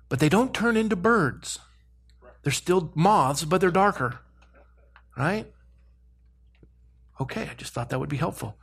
But 0.09 0.19
they 0.19 0.29
don't 0.29 0.53
turn 0.53 0.77
into 0.77 0.97
birds. 0.97 1.61
They're 2.43 2.53
still 2.53 2.91
moths, 2.97 3.45
but 3.45 3.61
they're 3.61 3.71
darker. 3.71 4.19
Right? 5.17 5.47
Okay, 7.21 7.49
I 7.49 7.55
just 7.55 7.73
thought 7.73 7.91
that 7.91 8.01
would 8.01 8.09
be 8.09 8.17
helpful. 8.17 8.57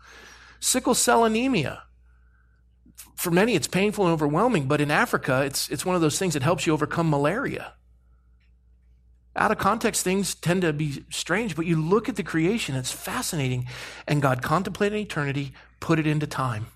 Sickle 0.59 0.95
cell 0.95 1.23
anemia. 1.23 1.83
For 3.17 3.32
many, 3.32 3.56
it's 3.56 3.67
painful 3.67 4.06
and 4.06 4.13
overwhelming, 4.13 4.67
but 4.67 4.80
in 4.80 4.91
Africa, 4.91 5.41
it's, 5.41 5.69
it's 5.69 5.84
one 5.84 5.95
of 5.95 6.01
those 6.01 6.19
things 6.19 6.36
that 6.36 6.43
helps 6.43 6.67
you 6.67 6.73
overcome 6.73 7.10
malaria. 7.10 7.73
Out 9.36 9.51
of 9.51 9.58
context, 9.58 10.03
things 10.03 10.36
tend 10.36 10.62
to 10.62 10.71
be 10.71 11.03
strange, 11.10 11.56
but 11.56 11.65
you 11.65 11.82
look 11.82 12.08
at 12.08 12.15
the 12.15 12.21
creation, 12.21 12.75
it's 12.75 12.91
fascinating. 12.91 13.65
And 14.08 14.21
God 14.21 14.43
contemplated 14.43 14.99
eternity, 14.99 15.53
put 15.80 15.97
it 15.97 16.06
into 16.06 16.27
time. 16.27 16.67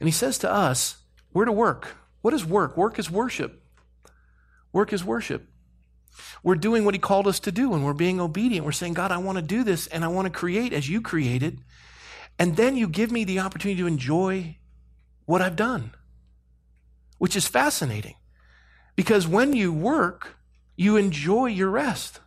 And 0.00 0.08
He 0.08 0.12
says 0.12 0.38
to 0.38 0.50
us, 0.50 0.96
we're 1.34 1.44
to 1.44 1.52
work. 1.52 1.96
What 2.22 2.32
is 2.32 2.46
work? 2.46 2.78
Work 2.78 2.98
is 2.98 3.10
worship. 3.10 3.62
Work 4.72 4.94
is 4.94 5.04
worship. 5.04 5.46
We're 6.42 6.54
doing 6.54 6.86
what 6.86 6.94
He 6.94 6.98
called 6.98 7.26
us 7.26 7.40
to 7.40 7.52
do 7.52 7.74
and 7.74 7.84
we're 7.84 7.92
being 7.92 8.20
obedient. 8.20 8.64
We're 8.64 8.72
saying, 8.72 8.94
God, 8.94 9.12
I 9.12 9.18
want 9.18 9.36
to 9.36 9.42
do 9.42 9.64
this 9.64 9.86
and 9.86 10.02
I 10.02 10.08
want 10.08 10.24
to 10.24 10.30
create 10.30 10.72
as 10.72 10.88
you 10.88 11.02
created. 11.02 11.58
And 12.38 12.56
then 12.56 12.74
you 12.74 12.88
give 12.88 13.12
me 13.12 13.24
the 13.24 13.40
opportunity 13.40 13.82
to 13.82 13.86
enjoy 13.86 14.56
what 15.26 15.42
I've 15.42 15.56
done, 15.56 15.92
which 17.18 17.36
is 17.36 17.46
fascinating. 17.46 18.16
Because 18.96 19.26
when 19.26 19.54
you 19.54 19.72
work, 19.72 20.36
you 20.76 20.96
enjoy 20.96 21.46
your 21.46 21.70
rest. 21.70 22.20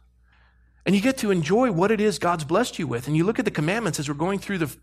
And 0.86 0.96
you 0.96 1.02
get 1.02 1.18
to 1.18 1.32
enjoy 1.32 1.72
what 1.72 1.92
it 1.92 2.00
is 2.00 2.20
God's 2.20 2.44
blessed 2.44 2.78
you 2.78 2.88
with. 2.88 3.08
And 3.08 3.18
you 3.18 3.24
look 3.24 3.40
at 3.40 3.46
the 3.46 3.52
commandments 3.52 4.00
as 4.00 4.08
we're 4.08 4.16
going 4.16 4.40
through 4.40 4.60
the, 4.60 4.78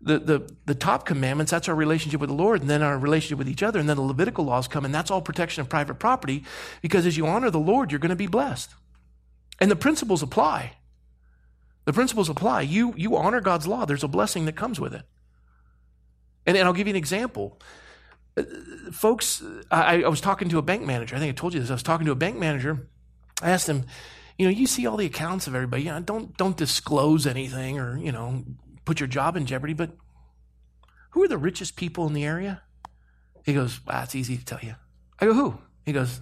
the, 0.00 0.18
the, 0.18 0.54
the, 0.66 0.74
top 0.74 1.06
commandments, 1.06 1.50
that's 1.50 1.68
our 1.68 1.74
relationship 1.74 2.20
with 2.20 2.28
the 2.28 2.36
Lord, 2.36 2.60
and 2.60 2.68
then 2.68 2.82
our 2.82 2.98
relationship 2.98 3.38
with 3.38 3.48
each 3.48 3.62
other. 3.62 3.78
And 3.78 3.88
then 3.88 3.96
the 3.96 4.02
Levitical 4.02 4.44
laws 4.44 4.68
come, 4.68 4.84
and 4.84 4.94
that's 4.94 5.10
all 5.10 5.22
protection 5.22 5.62
of 5.62 5.68
private 5.68 5.94
property, 5.94 6.44
because 6.82 7.06
as 7.06 7.16
you 7.16 7.26
honor 7.26 7.50
the 7.50 7.58
Lord, 7.58 7.90
you're 7.90 7.98
going 7.98 8.10
to 8.10 8.16
be 8.16 8.26
blessed. 8.26 8.70
And 9.58 9.70
the 9.70 9.76
principles 9.76 10.22
apply. 10.22 10.76
The 11.86 11.92
principles 11.94 12.28
apply. 12.28 12.62
You, 12.62 12.92
you 12.96 13.16
honor 13.16 13.40
God's 13.40 13.66
law, 13.66 13.86
there's 13.86 14.04
a 14.04 14.08
blessing 14.08 14.44
that 14.44 14.56
comes 14.56 14.78
with 14.78 14.94
it. 14.94 15.02
And, 16.48 16.56
and 16.56 16.66
I'll 16.66 16.72
give 16.72 16.88
you 16.88 16.94
an 16.94 16.96
example. 16.96 17.60
Uh, 18.36 18.42
folks, 18.90 19.44
I, 19.70 20.02
I 20.02 20.08
was 20.08 20.20
talking 20.20 20.48
to 20.48 20.58
a 20.58 20.62
bank 20.62 20.84
manager. 20.84 21.14
I 21.14 21.20
think 21.20 21.30
I 21.30 21.34
told 21.34 21.54
you 21.54 21.60
this. 21.60 21.70
I 21.70 21.74
was 21.74 21.84
talking 21.84 22.06
to 22.06 22.12
a 22.12 22.16
bank 22.16 22.36
manager 22.36 22.88
I 23.42 23.50
asked 23.50 23.68
him, 23.68 23.84
you 24.36 24.46
know, 24.46 24.50
you 24.50 24.66
see 24.66 24.86
all 24.86 24.96
the 24.96 25.06
accounts 25.06 25.46
of 25.46 25.54
everybody. 25.54 25.84
Don't 25.84 26.36
don't 26.36 26.56
disclose 26.56 27.26
anything 27.26 27.78
or 27.78 27.98
you 27.98 28.12
know 28.12 28.44
put 28.84 29.00
your 29.00 29.06
job 29.06 29.36
in 29.36 29.46
jeopardy. 29.46 29.74
But 29.74 29.90
who 31.10 31.22
are 31.22 31.28
the 31.28 31.38
richest 31.38 31.76
people 31.76 32.06
in 32.06 32.12
the 32.12 32.24
area? 32.24 32.62
He 33.44 33.54
goes, 33.54 33.84
wow, 33.86 34.02
it's 34.02 34.14
easy 34.14 34.36
to 34.36 34.44
tell 34.44 34.60
you. 34.62 34.74
I 35.20 35.26
go, 35.26 35.34
who? 35.34 35.58
He 35.86 35.92
goes, 35.92 36.20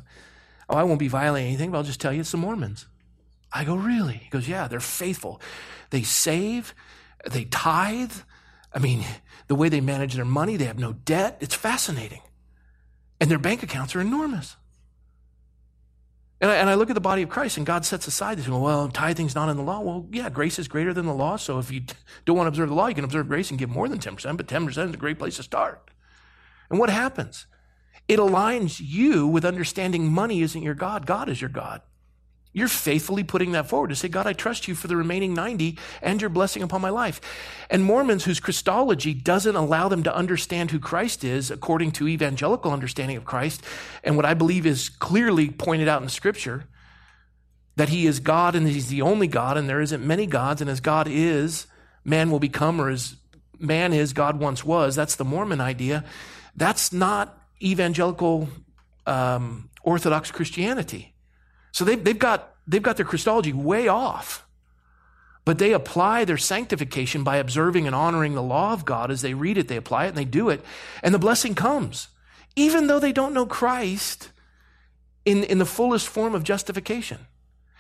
oh, 0.69 0.77
I 0.77 0.85
won't 0.85 1.01
be 1.01 1.09
violating 1.09 1.49
anything, 1.49 1.71
but 1.71 1.79
I'll 1.79 1.85
just 1.85 2.01
tell 2.01 2.13
you 2.13 2.21
it's 2.21 2.31
the 2.31 2.37
Mormons. 2.37 2.87
I 3.53 3.65
go, 3.65 3.75
really? 3.75 4.15
He 4.15 4.31
goes, 4.31 4.49
yeah, 4.49 4.69
they're 4.69 4.81
faithful. 4.81 5.41
They 5.91 6.03
save, 6.03 6.73
they 7.29 7.45
tithe. 7.45 8.13
I 8.77 8.79
mean, 8.79 9.03
the 9.49 9.55
way 9.55 9.71
they 9.71 9.81
manage 9.81 10.15
their 10.15 10.27
money, 10.27 10.59
they 10.59 10.67
have 10.67 10.79
no 10.79 10.93
debt. 10.93 11.39
It's 11.41 11.55
fascinating. 11.55 12.21
And 13.19 13.31
their 13.31 13.39
bank 13.39 13.63
accounts 13.63 13.97
are 13.97 14.03
enormous. 14.03 14.57
And 16.43 16.51
I, 16.51 16.57
and 16.57 16.69
I, 16.69 16.75
look 16.75 16.91
at 16.91 16.95
the 16.95 17.01
body 17.01 17.23
of 17.23 17.31
Christ, 17.31 17.57
and 17.57 17.65
God 17.65 17.87
sets 17.87 18.07
aside 18.07 18.37
this. 18.37 18.47
Well, 18.47 18.89
tithing's 18.89 19.35
not 19.35 19.49
in 19.49 19.57
the 19.57 19.63
law. 19.63 19.81
Well, 19.81 20.07
yeah, 20.13 20.29
grace 20.29 20.59
is 20.59 20.69
greater 20.69 20.93
than 20.93 21.07
the 21.07 21.15
law. 21.15 21.37
So 21.37 21.59
if 21.59 21.71
you 21.71 21.85
don't 22.27 22.37
want 22.37 22.45
to 22.45 22.49
observe 22.49 22.69
the 22.69 22.75
law, 22.75 22.89
you 22.89 22.95
can 22.95 23.05
observe 23.05 23.29
grace 23.29 23.49
and 23.49 23.59
give 23.59 23.71
more 23.71 23.89
than 23.89 23.99
10%, 23.99 24.37
but 24.37 24.47
10% 24.47 24.69
is 24.69 24.77
a 24.77 24.99
great 24.99 25.19
place 25.19 25.37
to 25.37 25.43
start. 25.43 25.91
And 26.69 26.79
what 26.79 26.91
happens? 26.91 27.47
It 28.09 28.19
aligns 28.19 28.79
you 28.85 29.27
with 29.27 29.47
understanding 29.47 30.13
money 30.13 30.43
isn't 30.43 30.63
your 30.63 30.75
God, 30.75 31.07
God 31.07 31.31
is 31.31 31.41
your 31.41 31.49
God. 31.49 31.81
You're 32.57 32.69
faithfully 32.69 33.23
putting 33.23 33.53
that 33.53 33.69
forward 33.69 33.89
to 33.89 33.95
say, 33.95 34.09
God, 34.09 34.27
I 34.27 34.33
trust 34.33 34.67
you 34.67 34.75
for 34.75 34.89
the 34.89 34.97
remaining 34.97 35.35
90 35.35 35.77
and 36.01 36.19
your 36.23 36.31
blessing 36.31 36.63
upon 36.63 36.81
my 36.81 36.89
life. 36.89 37.21
And 37.69 37.85
Mormons 37.85 38.25
whose 38.25 38.41
Christology 38.41 39.13
doesn't 39.13 39.57
allow 39.57 39.89
them 39.89 40.03
to 40.05 40.17
understand 40.17 40.71
who 40.71 40.79
Christ 40.79 41.23
is 41.23 41.51
according 41.51 41.93
to 41.93 42.09
evangelical 42.09 42.73
understanding 42.73 43.19
of 43.19 43.27
Christ, 43.27 43.63
and 44.03 44.17
what 44.17 44.25
I 44.25 44.33
believe 44.33 44.65
is 44.65 44.89
clearly 44.89 45.51
pointed 45.51 45.87
out 45.87 46.01
in 46.01 46.09
Scripture, 46.09 46.65
that 47.77 47.91
he 47.91 48.07
is 48.07 48.21
God 48.21 48.55
and 48.55 48.67
he's 48.67 48.89
the 48.89 49.03
only 49.03 49.27
God, 49.27 49.59
and 49.59 49.69
there 49.69 49.83
isn't 49.83 50.03
many 50.03 50.25
gods, 50.25 50.63
and 50.63 50.71
as 50.71 50.81
God 50.81 51.09
is, 51.11 51.67
man 52.07 52.31
will 52.31 52.41
become, 52.41 52.81
or 52.81 52.89
as 52.89 53.17
man 53.59 53.93
is, 53.93 54.15
God 54.15 54.41
once 54.41 54.65
was. 54.65 54.97
That's 54.97 55.17
the 55.17 55.27
Mormon 55.27 55.61
idea. 55.61 56.07
That's 56.57 56.91
not 56.91 57.39
evangelical 57.63 58.49
um, 59.05 59.69
Orthodox 59.83 60.31
Christianity. 60.31 61.13
So 61.77 61.85
they've, 61.85 62.03
they've, 62.03 62.19
got, 62.19 62.55
they've 62.67 62.83
got 62.83 62.97
their 62.97 63.05
Christology 63.05 63.53
way 63.53 63.87
off. 63.87 64.47
But 65.45 65.59
they 65.59 65.75
apply 65.75 66.25
their 66.25 66.39
sanctification 66.39 67.23
by 67.23 67.37
observing 67.37 67.85
and 67.85 67.95
honoring 67.95 68.35
the 68.35 68.43
law 68.43 68.73
of 68.73 68.87
God 68.87 69.11
as 69.11 69.21
they 69.21 69.35
read 69.35 69.59
it. 69.59 69.69
They 69.69 69.77
apply 69.77 70.07
it 70.07 70.09
and 70.09 70.17
they 70.17 70.25
do 70.25 70.49
it. 70.49 70.63
And 71.03 71.13
the 71.13 71.19
blessing 71.19 71.55
comes, 71.55 72.09
even 72.57 72.87
though 72.87 72.99
they 72.99 73.13
don't 73.13 73.35
know 73.35 73.45
Christ 73.45 74.31
in, 75.27 75.45
in 75.45 75.59
the 75.59 75.67
fullest 75.67 76.09
form 76.09 76.35
of 76.35 76.45
justification. 76.45 77.27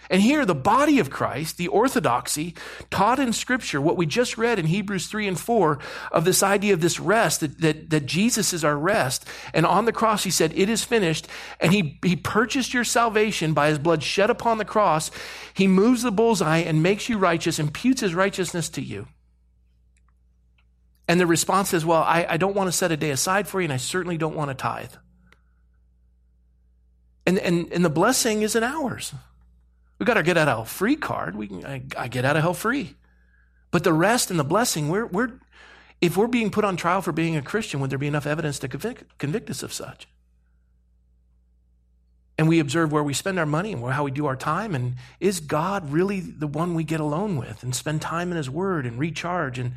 And 0.09 0.23
here, 0.23 0.45
the 0.45 0.55
body 0.55 0.99
of 0.99 1.11
Christ, 1.11 1.57
the 1.57 1.69
orthodoxy, 1.69 2.55
taught 2.90 3.19
in 3.19 3.33
Scripture, 3.33 3.81
what 3.81 3.97
we 3.97 4.07
just 4.07 4.38
read 4.38 4.59
in 4.59 4.66
Hebrews 4.66 5.09
3 5.09 5.27
and 5.27 5.38
4 5.38 5.79
of 6.12 6.25
this 6.25 6.42
idea 6.42 6.75
of 6.75 6.81
this 6.81 7.01
rest, 7.01 7.40
that, 7.40 7.61
that, 7.61 7.90
that 7.90 8.07
Jesus 8.07 8.53
is 8.53 8.64
our 8.64 8.79
rest. 8.79 9.27
And 9.53 9.66
on 9.66 9.85
the 9.85 9.92
cross, 9.92 10.25
he 10.25 10.31
said, 10.31 10.53
It 10.55 10.69
is 10.69 10.85
finished. 10.85 11.27
And 11.61 11.73
he, 11.73 11.99
he 12.05 12.16
purchased 12.16 12.73
your 12.73 12.85
salvation 12.85 13.53
by 13.53 13.69
his 13.69 13.79
blood 13.79 14.03
shed 14.03 14.31
upon 14.31 14.59
the 14.59 14.64
cross. 14.64 15.11
He 15.55 15.66
moves 15.66 16.03
the 16.03 16.12
bullseye 16.12 16.59
and 16.59 16.83
makes 16.83 17.09
you 17.09 17.19
righteous, 17.19 17.59
imputes 17.59 18.01
his 18.01 18.14
righteousness 18.14 18.69
to 18.71 18.83
you. 18.83 19.09
And 21.09 21.21
the 21.21 21.27
response 21.27 21.73
is, 21.73 21.85
Well, 21.85 22.03
I, 22.03 22.27
I 22.29 22.37
don't 22.37 22.55
want 22.55 22.69
to 22.69 22.73
set 22.73 22.92
a 22.92 22.97
day 22.97 23.11
aside 23.11 23.49
for 23.49 23.61
you, 23.61 23.64
and 23.64 23.73
I 23.73 23.79
certainly 23.79 24.19
don't 24.19 24.37
want 24.37 24.51
to 24.51 24.55
tithe. 24.55 24.92
And, 27.27 27.38
and, 27.38 27.73
and 27.73 27.85
the 27.85 27.90
blessing 27.90 28.42
isn't 28.42 28.62
ours. 28.62 29.12
We 29.98 30.06
got 30.06 30.16
our 30.16 30.22
get 30.22 30.37
out 30.37 30.48
of 30.48 30.54
hell 30.54 30.64
free 30.64 30.96
card. 30.96 31.35
We 31.37 31.48
can, 31.48 31.64
I, 31.64 31.82
I 31.96 32.09
get 32.09 32.24
out 32.24 32.37
of 32.37 32.42
hell 32.42 32.54
free. 32.54 32.96
But 33.70 33.85
the 33.85 33.92
rest 33.92 34.30
and 34.30 34.38
the 34.38 34.44
blessing, 34.44 34.88
we're, 34.88 35.06
we're, 35.06 35.40
if 36.00 36.16
we're 36.16 36.26
being 36.26 36.50
put 36.50 36.64
on 36.64 36.76
trial 36.76 37.02
for 37.02 37.12
being 37.12 37.37
a 37.37 37.42
Christian, 37.42 37.80
would 37.80 37.90
there 37.90 37.98
be 37.98 38.06
enough 38.06 38.26
evidence 38.26 38.59
to 38.61 38.68
convict, 38.68 39.18
convict 39.18 39.50
us 39.50 39.62
of 39.62 39.72
such? 39.72 40.06
And 42.38 42.48
we 42.48 42.59
observe 42.59 42.92
where 42.92 43.02
we 43.02 43.14
spend 43.14 43.38
our 43.38 43.46
money 43.46 43.72
and 43.72 43.82
how 43.85 44.04
we 44.04 44.11
do 44.11 44.26
our 44.26 44.37
time. 44.37 44.74
And 44.74 44.96
is 45.20 45.40
God 45.40 45.90
really 45.90 46.20
the 46.20 46.46
one 46.46 46.74
we 46.74 46.85
get 46.85 47.00
alone 47.00 47.37
with 47.37 47.62
and 47.62 47.74
spend 47.74 48.02
time 48.02 48.30
in 48.30 48.37
His 48.37 48.50
Word 48.50 48.85
and 48.85 48.98
recharge 48.98 49.59
and 49.59 49.72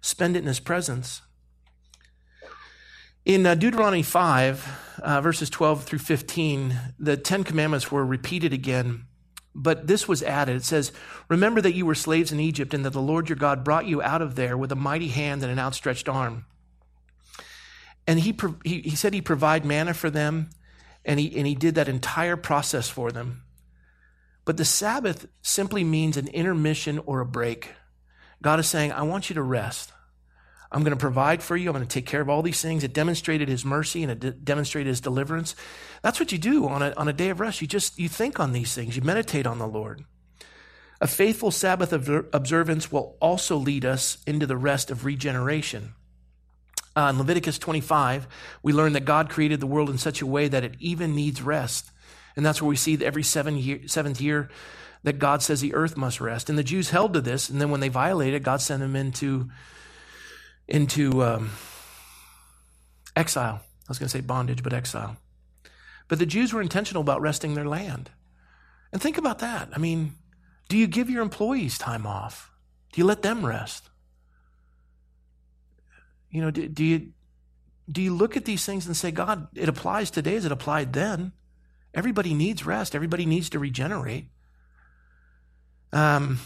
spend 0.00 0.36
it 0.36 0.40
in 0.40 0.46
His 0.46 0.60
presence? 0.60 1.22
In 3.24 3.44
uh, 3.46 3.54
Deuteronomy 3.56 4.02
5, 4.02 4.98
uh, 5.02 5.20
verses 5.22 5.50
12 5.50 5.84
through 5.84 5.98
15, 5.98 6.78
the 6.98 7.16
Ten 7.16 7.42
Commandments 7.42 7.90
were 7.90 8.06
repeated 8.06 8.52
again 8.52 9.06
but 9.54 9.86
this 9.86 10.08
was 10.08 10.22
added. 10.22 10.56
It 10.56 10.64
says, 10.64 10.92
Remember 11.28 11.60
that 11.60 11.74
you 11.74 11.86
were 11.86 11.94
slaves 11.94 12.32
in 12.32 12.40
Egypt 12.40 12.74
and 12.74 12.84
that 12.84 12.90
the 12.90 13.00
Lord 13.00 13.28
your 13.28 13.36
God 13.36 13.64
brought 13.64 13.86
you 13.86 14.02
out 14.02 14.22
of 14.22 14.34
there 14.34 14.58
with 14.58 14.72
a 14.72 14.76
mighty 14.76 15.08
hand 15.08 15.42
and 15.42 15.52
an 15.52 15.58
outstretched 15.58 16.08
arm. 16.08 16.46
And 18.06 18.20
he, 18.20 18.36
he, 18.64 18.80
he 18.80 18.96
said 18.96 19.14
he 19.14 19.22
provide 19.22 19.64
manna 19.64 19.94
for 19.94 20.10
them, 20.10 20.50
and 21.04 21.18
he, 21.18 21.36
and 21.38 21.46
he 21.46 21.54
did 21.54 21.76
that 21.76 21.88
entire 21.88 22.36
process 22.36 22.88
for 22.88 23.10
them. 23.10 23.42
But 24.44 24.58
the 24.58 24.64
Sabbath 24.64 25.26
simply 25.40 25.84
means 25.84 26.16
an 26.16 26.28
intermission 26.28 27.00
or 27.06 27.20
a 27.20 27.26
break. 27.26 27.72
God 28.42 28.60
is 28.60 28.66
saying, 28.66 28.92
I 28.92 29.02
want 29.02 29.30
you 29.30 29.34
to 29.34 29.42
rest. 29.42 29.93
I'm 30.74 30.82
going 30.82 30.90
to 30.90 31.00
provide 31.00 31.40
for 31.40 31.56
you. 31.56 31.68
I'm 31.68 31.76
going 31.76 31.86
to 31.86 31.88
take 31.92 32.04
care 32.04 32.20
of 32.20 32.28
all 32.28 32.42
these 32.42 32.60
things. 32.60 32.82
It 32.82 32.92
demonstrated 32.92 33.48
his 33.48 33.64
mercy 33.64 34.02
and 34.02 34.10
it 34.10 34.18
de- 34.18 34.32
demonstrated 34.32 34.88
his 34.88 35.00
deliverance. 35.00 35.54
That's 36.02 36.18
what 36.18 36.32
you 36.32 36.38
do 36.38 36.66
on 36.66 36.82
a, 36.82 36.92
on 36.96 37.06
a 37.06 37.12
day 37.12 37.30
of 37.30 37.38
rest. 37.38 37.62
You 37.62 37.68
just, 37.68 37.96
you 37.96 38.08
think 38.08 38.40
on 38.40 38.50
these 38.52 38.74
things. 38.74 38.96
You 38.96 39.02
meditate 39.02 39.46
on 39.46 39.60
the 39.60 39.68
Lord. 39.68 40.04
A 41.00 41.06
faithful 41.06 41.52
Sabbath 41.52 41.92
observance 41.92 42.90
will 42.90 43.16
also 43.20 43.56
lead 43.56 43.84
us 43.84 44.18
into 44.26 44.46
the 44.46 44.56
rest 44.56 44.90
of 44.90 45.04
regeneration. 45.04 45.94
Uh, 46.96 47.08
in 47.10 47.18
Leviticus 47.18 47.58
25, 47.58 48.26
we 48.64 48.72
learn 48.72 48.94
that 48.94 49.04
God 49.04 49.30
created 49.30 49.60
the 49.60 49.66
world 49.68 49.90
in 49.90 49.98
such 49.98 50.22
a 50.22 50.26
way 50.26 50.48
that 50.48 50.64
it 50.64 50.74
even 50.80 51.14
needs 51.14 51.40
rest. 51.40 51.90
And 52.36 52.44
that's 52.44 52.60
where 52.60 52.68
we 52.68 52.76
see 52.76 52.96
that 52.96 53.06
every 53.06 53.22
seven 53.22 53.56
year, 53.56 53.86
seventh 53.86 54.20
year 54.20 54.50
that 55.04 55.20
God 55.20 55.40
says 55.40 55.60
the 55.60 55.74
earth 55.74 55.96
must 55.96 56.20
rest. 56.20 56.48
And 56.48 56.58
the 56.58 56.64
Jews 56.64 56.90
held 56.90 57.14
to 57.14 57.20
this, 57.20 57.48
and 57.48 57.60
then 57.60 57.70
when 57.70 57.80
they 57.80 57.88
violated, 57.88 58.34
it, 58.34 58.42
God 58.42 58.60
sent 58.60 58.80
them 58.80 58.96
into 58.96 59.50
into 60.68 61.22
um, 61.22 61.50
exile. 63.16 63.60
I 63.62 63.88
was 63.88 63.98
going 63.98 64.08
to 64.08 64.16
say 64.16 64.20
bondage, 64.20 64.62
but 64.62 64.72
exile. 64.72 65.16
But 66.08 66.18
the 66.18 66.26
Jews 66.26 66.52
were 66.52 66.62
intentional 66.62 67.02
about 67.02 67.20
resting 67.20 67.54
their 67.54 67.68
land. 67.68 68.10
And 68.92 69.00
think 69.00 69.18
about 69.18 69.40
that. 69.40 69.68
I 69.74 69.78
mean, 69.78 70.14
do 70.68 70.76
you 70.76 70.86
give 70.86 71.10
your 71.10 71.22
employees 71.22 71.78
time 71.78 72.06
off? 72.06 72.50
Do 72.92 73.00
you 73.00 73.04
let 73.04 73.22
them 73.22 73.44
rest? 73.44 73.90
You 76.30 76.42
know, 76.42 76.50
do, 76.50 76.68
do 76.68 76.84
you 76.84 77.12
do 77.90 78.00
you 78.00 78.14
look 78.14 78.36
at 78.36 78.44
these 78.44 78.64
things 78.64 78.86
and 78.86 78.96
say, 78.96 79.10
God, 79.10 79.48
it 79.54 79.68
applies 79.68 80.10
today 80.10 80.36
as 80.36 80.44
it 80.44 80.52
applied 80.52 80.92
then? 80.92 81.32
Everybody 81.92 82.34
needs 82.34 82.64
rest. 82.64 82.94
Everybody 82.94 83.26
needs 83.26 83.50
to 83.50 83.58
regenerate. 83.58 84.28
Um, 85.92 86.40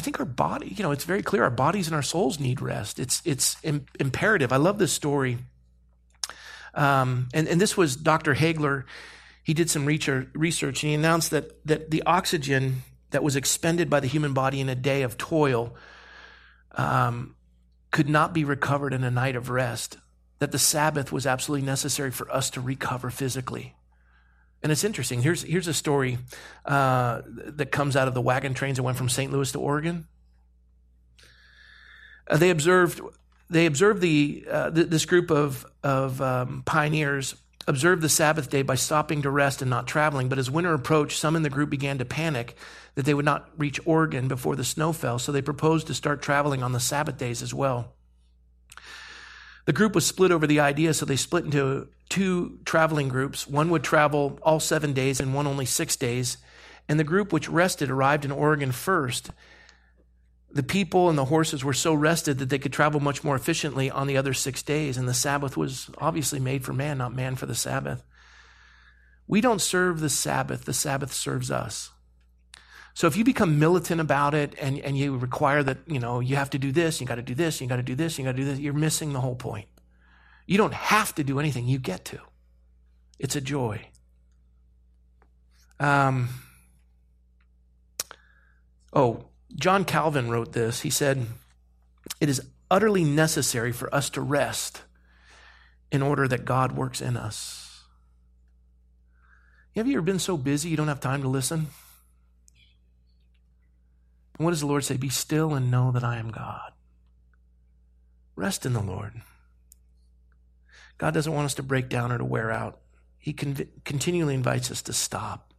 I 0.00 0.02
think 0.02 0.18
our 0.18 0.24
body, 0.24 0.68
you 0.68 0.82
know, 0.82 0.92
it's 0.92 1.04
very 1.04 1.22
clear 1.22 1.42
our 1.42 1.50
bodies 1.50 1.86
and 1.86 1.94
our 1.94 2.00
souls 2.00 2.40
need 2.40 2.62
rest. 2.62 2.98
It's 2.98 3.20
it's 3.26 3.58
Im- 3.62 3.84
imperative. 3.98 4.50
I 4.50 4.56
love 4.56 4.78
this 4.78 4.94
story. 4.94 5.36
Um, 6.72 7.28
and, 7.34 7.46
and 7.46 7.60
this 7.60 7.76
was 7.76 7.96
Dr. 7.96 8.34
Hagler. 8.34 8.84
He 9.42 9.52
did 9.52 9.68
some 9.68 9.84
research 9.84 10.82
and 10.82 10.88
he 10.88 10.94
announced 10.94 11.32
that, 11.32 11.66
that 11.66 11.90
the 11.90 12.02
oxygen 12.04 12.76
that 13.10 13.22
was 13.22 13.36
expended 13.36 13.90
by 13.90 14.00
the 14.00 14.06
human 14.06 14.32
body 14.32 14.58
in 14.58 14.70
a 14.70 14.74
day 14.74 15.02
of 15.02 15.18
toil 15.18 15.74
um, 16.72 17.36
could 17.90 18.08
not 18.08 18.32
be 18.32 18.42
recovered 18.42 18.94
in 18.94 19.04
a 19.04 19.10
night 19.10 19.36
of 19.36 19.50
rest, 19.50 19.98
that 20.38 20.50
the 20.50 20.58
Sabbath 20.58 21.12
was 21.12 21.26
absolutely 21.26 21.66
necessary 21.66 22.10
for 22.10 22.32
us 22.32 22.48
to 22.48 22.62
recover 22.62 23.10
physically. 23.10 23.74
And 24.62 24.70
it's 24.70 24.84
interesting. 24.84 25.22
Here's, 25.22 25.42
here's 25.42 25.68
a 25.68 25.74
story 25.74 26.18
uh, 26.66 27.22
that 27.26 27.72
comes 27.72 27.96
out 27.96 28.08
of 28.08 28.14
the 28.14 28.20
wagon 28.20 28.54
trains 28.54 28.76
that 28.76 28.82
went 28.82 28.98
from 28.98 29.08
St. 29.08 29.32
Louis 29.32 29.50
to 29.52 29.58
Oregon. 29.58 30.06
Uh, 32.28 32.36
they 32.36 32.50
observed, 32.50 33.00
they 33.48 33.66
observed 33.66 34.02
the, 34.02 34.44
uh, 34.50 34.70
th- 34.70 34.88
this 34.88 35.06
group 35.06 35.30
of, 35.30 35.66
of 35.82 36.20
um, 36.20 36.62
pioneers 36.66 37.34
observed 37.66 38.02
the 38.02 38.08
Sabbath 38.08 38.50
day 38.50 38.62
by 38.62 38.74
stopping 38.74 39.22
to 39.22 39.30
rest 39.30 39.62
and 39.62 39.70
not 39.70 39.86
traveling. 39.86 40.28
But 40.28 40.38
as 40.38 40.50
winter 40.50 40.74
approached, 40.74 41.18
some 41.18 41.36
in 41.36 41.42
the 41.42 41.50
group 41.50 41.70
began 41.70 41.98
to 41.98 42.04
panic 42.04 42.56
that 42.96 43.04
they 43.04 43.14
would 43.14 43.24
not 43.24 43.48
reach 43.56 43.80
Oregon 43.86 44.28
before 44.28 44.56
the 44.56 44.64
snow 44.64 44.92
fell, 44.92 45.18
so 45.18 45.32
they 45.32 45.42
proposed 45.42 45.86
to 45.86 45.94
start 45.94 46.20
traveling 46.20 46.62
on 46.62 46.72
the 46.72 46.80
Sabbath 46.80 47.16
days 47.16 47.42
as 47.42 47.54
well. 47.54 47.94
The 49.66 49.72
group 49.72 49.94
was 49.94 50.06
split 50.06 50.32
over 50.32 50.46
the 50.46 50.60
idea, 50.60 50.92
so 50.94 51.06
they 51.06 51.16
split 51.16 51.44
into 51.44 51.88
two 52.10 52.58
traveling 52.66 53.08
groups. 53.08 53.46
One 53.46 53.70
would 53.70 53.82
travel 53.82 54.38
all 54.42 54.60
seven 54.60 54.92
days 54.92 55.20
and 55.20 55.32
one 55.32 55.46
only 55.46 55.64
six 55.64 55.96
days. 55.96 56.36
And 56.88 57.00
the 57.00 57.04
group 57.04 57.32
which 57.32 57.48
rested 57.48 57.88
arrived 57.88 58.26
in 58.26 58.32
Oregon 58.32 58.72
first. 58.72 59.30
The 60.52 60.64
people 60.64 61.08
and 61.08 61.16
the 61.16 61.26
horses 61.26 61.64
were 61.64 61.72
so 61.72 61.94
rested 61.94 62.38
that 62.38 62.48
they 62.48 62.58
could 62.58 62.72
travel 62.72 63.00
much 63.00 63.22
more 63.22 63.36
efficiently 63.36 63.90
on 63.90 64.08
the 64.08 64.16
other 64.16 64.34
six 64.34 64.62
days. 64.62 64.96
And 64.96 65.08
the 65.08 65.14
Sabbath 65.14 65.56
was 65.56 65.88
obviously 65.98 66.40
made 66.40 66.64
for 66.64 66.72
man, 66.72 66.98
not 66.98 67.14
man 67.14 67.36
for 67.36 67.46
the 67.46 67.54
Sabbath. 67.54 68.02
We 69.28 69.40
don't 69.40 69.60
serve 69.60 70.00
the 70.00 70.10
Sabbath, 70.10 70.64
the 70.64 70.74
Sabbath 70.74 71.12
serves 71.12 71.52
us. 71.52 71.90
So 72.94 73.06
if 73.06 73.16
you 73.16 73.22
become 73.22 73.60
militant 73.60 74.00
about 74.00 74.34
it 74.34 74.54
and, 74.60 74.80
and 74.80 74.98
you 74.98 75.16
require 75.16 75.62
that, 75.62 75.78
you 75.86 76.00
know, 76.00 76.18
you 76.18 76.34
have 76.34 76.50
to 76.50 76.58
do 76.58 76.72
this, 76.72 77.00
you 77.00 77.06
got 77.06 77.14
to 77.14 77.22
do 77.22 77.36
this, 77.36 77.60
you 77.60 77.68
got 77.68 77.76
to 77.76 77.84
do 77.84 77.94
this, 77.94 78.18
you 78.18 78.24
got 78.24 78.32
to 78.32 78.36
do 78.36 78.44
this, 78.44 78.58
you're 78.58 78.72
missing 78.72 79.12
the 79.12 79.20
whole 79.20 79.36
point. 79.36 79.68
You 80.50 80.56
don't 80.56 80.74
have 80.74 81.14
to 81.14 81.22
do 81.22 81.38
anything, 81.38 81.68
you 81.68 81.78
get 81.78 82.04
to. 82.06 82.18
It's 83.20 83.36
a 83.36 83.40
joy. 83.40 83.86
Um, 85.78 86.28
oh, 88.92 89.26
John 89.54 89.84
Calvin 89.84 90.28
wrote 90.28 90.52
this. 90.52 90.80
He 90.80 90.90
said, 90.90 91.24
It 92.20 92.28
is 92.28 92.42
utterly 92.68 93.04
necessary 93.04 93.70
for 93.70 93.94
us 93.94 94.10
to 94.10 94.20
rest 94.20 94.82
in 95.92 96.02
order 96.02 96.26
that 96.26 96.44
God 96.44 96.72
works 96.72 97.00
in 97.00 97.16
us. 97.16 97.84
Have 99.76 99.86
you 99.86 99.92
ever 99.98 100.02
been 100.02 100.18
so 100.18 100.36
busy 100.36 100.68
you 100.68 100.76
don't 100.76 100.88
have 100.88 100.98
time 100.98 101.22
to 101.22 101.28
listen? 101.28 101.68
And 104.36 104.44
what 104.44 104.50
does 104.50 104.62
the 104.62 104.66
Lord 104.66 104.82
say? 104.82 104.96
Be 104.96 105.10
still 105.10 105.54
and 105.54 105.70
know 105.70 105.92
that 105.92 106.02
I 106.02 106.16
am 106.16 106.32
God. 106.32 106.72
Rest 108.34 108.66
in 108.66 108.72
the 108.72 108.82
Lord. 108.82 109.22
God 111.00 111.14
doesn't 111.14 111.32
want 111.32 111.46
us 111.46 111.54
to 111.54 111.62
break 111.62 111.88
down 111.88 112.12
or 112.12 112.18
to 112.18 112.24
wear 112.26 112.50
out. 112.50 112.78
He 113.18 113.32
con- 113.32 113.66
continually 113.86 114.34
invites 114.34 114.70
us 114.70 114.82
to 114.82 114.92
stop. 114.92 115.54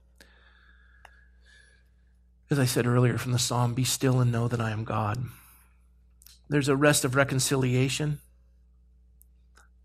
As 2.51 2.59
I 2.59 2.65
said 2.65 2.85
earlier 2.85 3.17
from 3.17 3.31
the 3.31 3.39
psalm, 3.39 3.73
be 3.73 3.83
still 3.83 4.19
and 4.19 4.31
know 4.31 4.47
that 4.47 4.61
I 4.61 4.69
am 4.69 4.83
God. 4.83 5.23
There's 6.47 6.69
a 6.69 6.75
rest 6.75 7.03
of 7.05 7.15
reconciliation. 7.15 8.19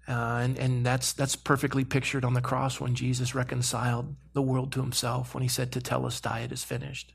Uh, 0.06 0.40
and 0.42 0.58
and 0.58 0.84
that's, 0.84 1.14
that's 1.14 1.36
perfectly 1.36 1.86
pictured 1.86 2.22
on 2.22 2.34
the 2.34 2.42
cross 2.42 2.78
when 2.78 2.94
Jesus 2.94 3.34
reconciled 3.34 4.14
the 4.34 4.42
world 4.42 4.72
to 4.72 4.82
himself 4.82 5.32
when 5.32 5.42
he 5.42 5.48
said, 5.48 5.72
To 5.72 5.80
tell 5.80 6.04
us, 6.04 6.20
diet 6.20 6.52
is 6.52 6.64
finished. 6.64 7.14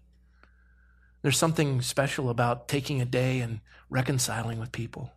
There's 1.21 1.37
something 1.37 1.83
special 1.83 2.31
about 2.31 2.67
taking 2.67 3.01
a 3.01 3.05
day 3.05 3.39
and 3.39 3.59
reconciling 3.91 4.59
with 4.59 4.71
people. 4.71 5.11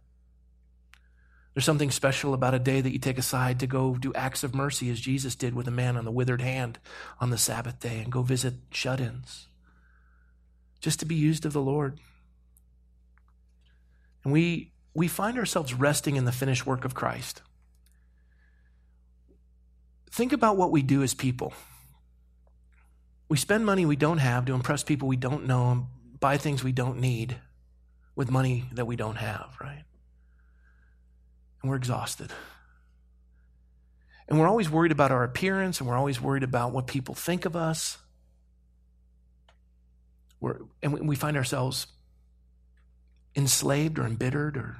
There's 1.55 1.65
something 1.65 1.93
special 1.93 2.35
about 2.35 2.55
a 2.55 2.59
day 2.59 2.81
that 2.81 2.93
you 2.93 2.99
take 2.99 3.17
aside 3.17 3.61
to 3.61 3.69
go 3.69 3.95
do 3.95 4.13
acts 4.15 4.43
of 4.43 4.57
mercy 4.57 4.91
as 4.91 4.99
Jesus 4.99 5.37
did 5.37 5.55
with 5.55 5.69
a 5.69 5.73
man 5.73 5.97
on 5.97 6.05
the 6.05 6.11
withered 6.11 6.41
hand 6.41 6.81
on 7.21 7.31
the 7.31 7.39
Sabbath 7.39 7.79
day 7.79 8.01
and 8.01 8.11
go 8.11 8.23
visit 8.23 8.55
shut 8.73 9.01
ins. 9.01 9.47
Just 10.81 10.99
to 10.99 11.07
be 11.07 11.15
used 11.15 11.47
of 11.47 11.53
the 11.53 11.61
Lord. 11.61 12.01
And 14.25 14.33
we, 14.33 14.73
we 14.95 15.07
find 15.07 15.39
ourselves 15.39 15.73
resting 15.73 16.17
in 16.17 16.25
the 16.25 16.33
finished 16.33 16.67
work 16.67 16.85
of 16.85 16.95
Christ. 16.95 17.43
Think 20.11 20.33
about 20.33 20.57
what 20.57 20.73
we 20.73 20.83
do 20.83 21.05
as 21.05 21.15
people. 21.15 21.53
We 23.29 23.37
spend 23.37 23.65
money 23.65 23.87
we 23.87 23.97
don't 23.97 24.19
have 24.19 24.45
to 24.47 24.55
impress 24.55 24.83
people 24.83 25.07
we 25.07 25.17
don't 25.17 25.47
know 25.47 25.71
and 25.71 25.87
buy 26.19 26.37
things 26.37 26.65
we 26.65 26.73
don't 26.73 26.99
need 26.99 27.37
with 28.17 28.31
money 28.31 28.65
that 28.73 28.87
we 28.87 28.97
don't 28.97 29.17
have, 29.17 29.57
right? 29.61 29.85
And 31.65 31.71
we're 31.71 31.77
exhausted. 31.77 32.31
And 34.29 34.39
we're 34.39 34.47
always 34.47 34.69
worried 34.69 34.93
about 34.93 35.11
our 35.11 35.25
appearance 35.25 35.81
and 35.81 35.89
we're 35.89 35.97
always 35.97 36.21
worried 36.21 36.43
about 36.43 36.73
what 36.73 36.87
people 36.87 37.15
think 37.15 37.47
of 37.47 37.57
us. 37.57 37.97
We're, 40.41 40.59
and 40.83 41.09
we 41.09 41.17
find 41.17 41.39
ourselves 41.39 41.87
enslaved 43.35 43.99
or 43.99 44.05
embittered 44.05 44.59
or 44.59 44.77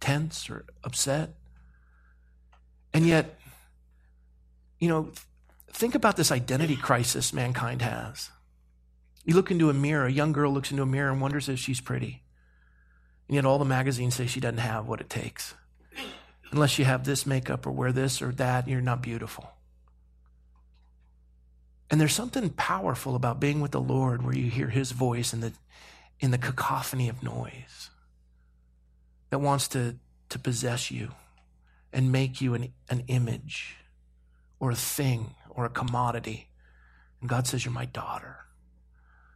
tense 0.00 0.48
or 0.48 0.64
upset. 0.82 1.34
And 2.94 3.06
yet, 3.06 3.38
you 4.80 4.88
know, 4.88 5.12
Think 5.74 5.96
about 5.96 6.16
this 6.16 6.30
identity 6.30 6.76
crisis 6.76 7.32
mankind 7.32 7.82
has. 7.82 8.30
You 9.24 9.34
look 9.34 9.50
into 9.50 9.70
a 9.70 9.74
mirror, 9.74 10.06
a 10.06 10.12
young 10.12 10.30
girl 10.30 10.52
looks 10.52 10.70
into 10.70 10.84
a 10.84 10.86
mirror 10.86 11.10
and 11.10 11.20
wonders 11.20 11.48
if 11.48 11.58
she's 11.58 11.80
pretty. 11.80 12.22
And 13.26 13.34
yet 13.34 13.44
all 13.44 13.58
the 13.58 13.64
magazines 13.64 14.14
say 14.14 14.26
she 14.26 14.38
doesn't 14.38 14.58
have 14.58 14.86
what 14.86 15.00
it 15.00 15.10
takes. 15.10 15.54
Unless 16.54 16.78
you 16.78 16.84
have 16.84 17.02
this 17.02 17.26
makeup 17.26 17.66
or 17.66 17.72
wear 17.72 17.90
this 17.90 18.22
or 18.22 18.30
that, 18.30 18.68
you're 18.68 18.80
not 18.80 19.02
beautiful. 19.02 19.50
And 21.90 22.00
there's 22.00 22.14
something 22.14 22.48
powerful 22.50 23.16
about 23.16 23.40
being 23.40 23.60
with 23.60 23.72
the 23.72 23.80
Lord 23.80 24.22
where 24.22 24.36
you 24.36 24.48
hear 24.50 24.68
his 24.68 24.92
voice 24.92 25.32
in 25.32 25.40
the, 25.40 25.52
in 26.20 26.30
the 26.30 26.38
cacophony 26.38 27.08
of 27.08 27.24
noise 27.24 27.90
that 29.30 29.40
wants 29.40 29.66
to, 29.66 29.96
to 30.28 30.38
possess 30.38 30.92
you 30.92 31.10
and 31.92 32.12
make 32.12 32.40
you 32.40 32.54
an, 32.54 32.72
an 32.88 33.02
image 33.08 33.74
or 34.60 34.70
a 34.70 34.76
thing 34.76 35.34
or 35.50 35.64
a 35.64 35.70
commodity. 35.70 36.50
And 37.20 37.28
God 37.28 37.48
says, 37.48 37.64
You're 37.64 37.74
my 37.74 37.86
daughter. 37.86 38.36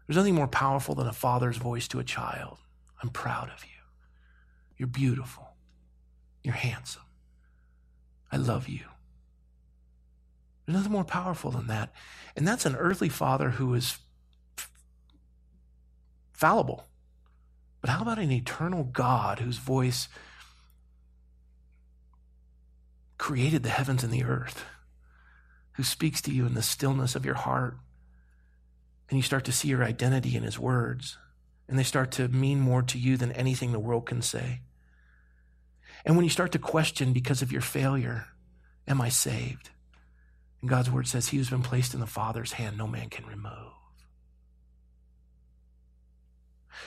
There's 0.07 0.17
nothing 0.17 0.37
more 0.37 0.47
powerful 0.47 0.95
than 0.95 1.09
a 1.09 1.13
father's 1.13 1.57
voice 1.57 1.89
to 1.89 1.99
a 1.99 2.05
child. 2.05 2.59
I'm 3.03 3.09
proud 3.09 3.51
of 3.53 3.65
you. 3.65 3.81
You're 4.77 4.87
beautiful. 4.87 5.49
You're 6.45 6.55
handsome. 6.55 7.03
I 8.31 8.37
love 8.37 8.69
you. 8.69 8.81
There's 10.67 10.77
nothing 10.77 10.93
more 10.93 11.05
powerful 11.05 11.51
than 11.51 11.67
that. 11.69 11.93
And 12.37 12.47
that's 12.47 12.67
an 12.67 12.77
earthly 12.77 13.09
father 13.09 13.51
who 13.51 13.75
is 13.75 13.99
fallible. 16.33 16.85
But 17.81 17.91
how 17.91 18.03
about 18.03 18.19
an 18.19 18.31
eternal 18.31 18.85
God 18.85 19.41
whose 19.41 19.59
voice 19.59 20.09
created 23.17 23.63
the 23.63 23.71
heavens 23.71 24.05
and 24.05 24.13
the 24.13 24.25
earth? 24.25 24.65
who 25.79 25.85
speaks 25.85 26.21
to 26.21 26.33
you 26.33 26.45
in 26.45 26.55
the 26.55 26.61
stillness 26.61 27.15
of 27.15 27.25
your 27.25 27.37
heart. 27.37 27.79
And 29.09 29.17
you 29.17 29.23
start 29.23 29.45
to 29.45 29.53
see 29.53 29.69
your 29.69 29.85
identity 29.85 30.35
in 30.35 30.43
his 30.43 30.59
words, 30.59 31.17
and 31.69 31.79
they 31.79 31.85
start 31.85 32.11
to 32.13 32.27
mean 32.27 32.59
more 32.59 32.83
to 32.83 32.99
you 32.99 33.17
than 33.17 33.31
anything 33.31 33.71
the 33.71 33.79
world 33.79 34.05
can 34.05 34.21
say. 34.21 34.63
And 36.09 36.17
when 36.17 36.25
you 36.25 36.31
start 36.31 36.51
to 36.53 36.59
question 36.59 37.13
because 37.13 37.41
of 37.43 37.53
your 37.53 37.61
failure, 37.61 38.27
am 38.89 39.01
I 39.01 39.11
saved? 39.11 39.71
And 40.61 40.69
God's 40.69 40.91
word 40.91 41.07
says, 41.07 41.29
He 41.29 41.37
who's 41.37 41.51
been 41.51 41.63
placed 41.63 41.95
in 41.95 42.01
the 42.01 42.07
Father's 42.07 42.53
hand, 42.53 42.77
no 42.77 42.89
man 42.89 43.09
can 43.09 43.27
remove. 43.27 43.53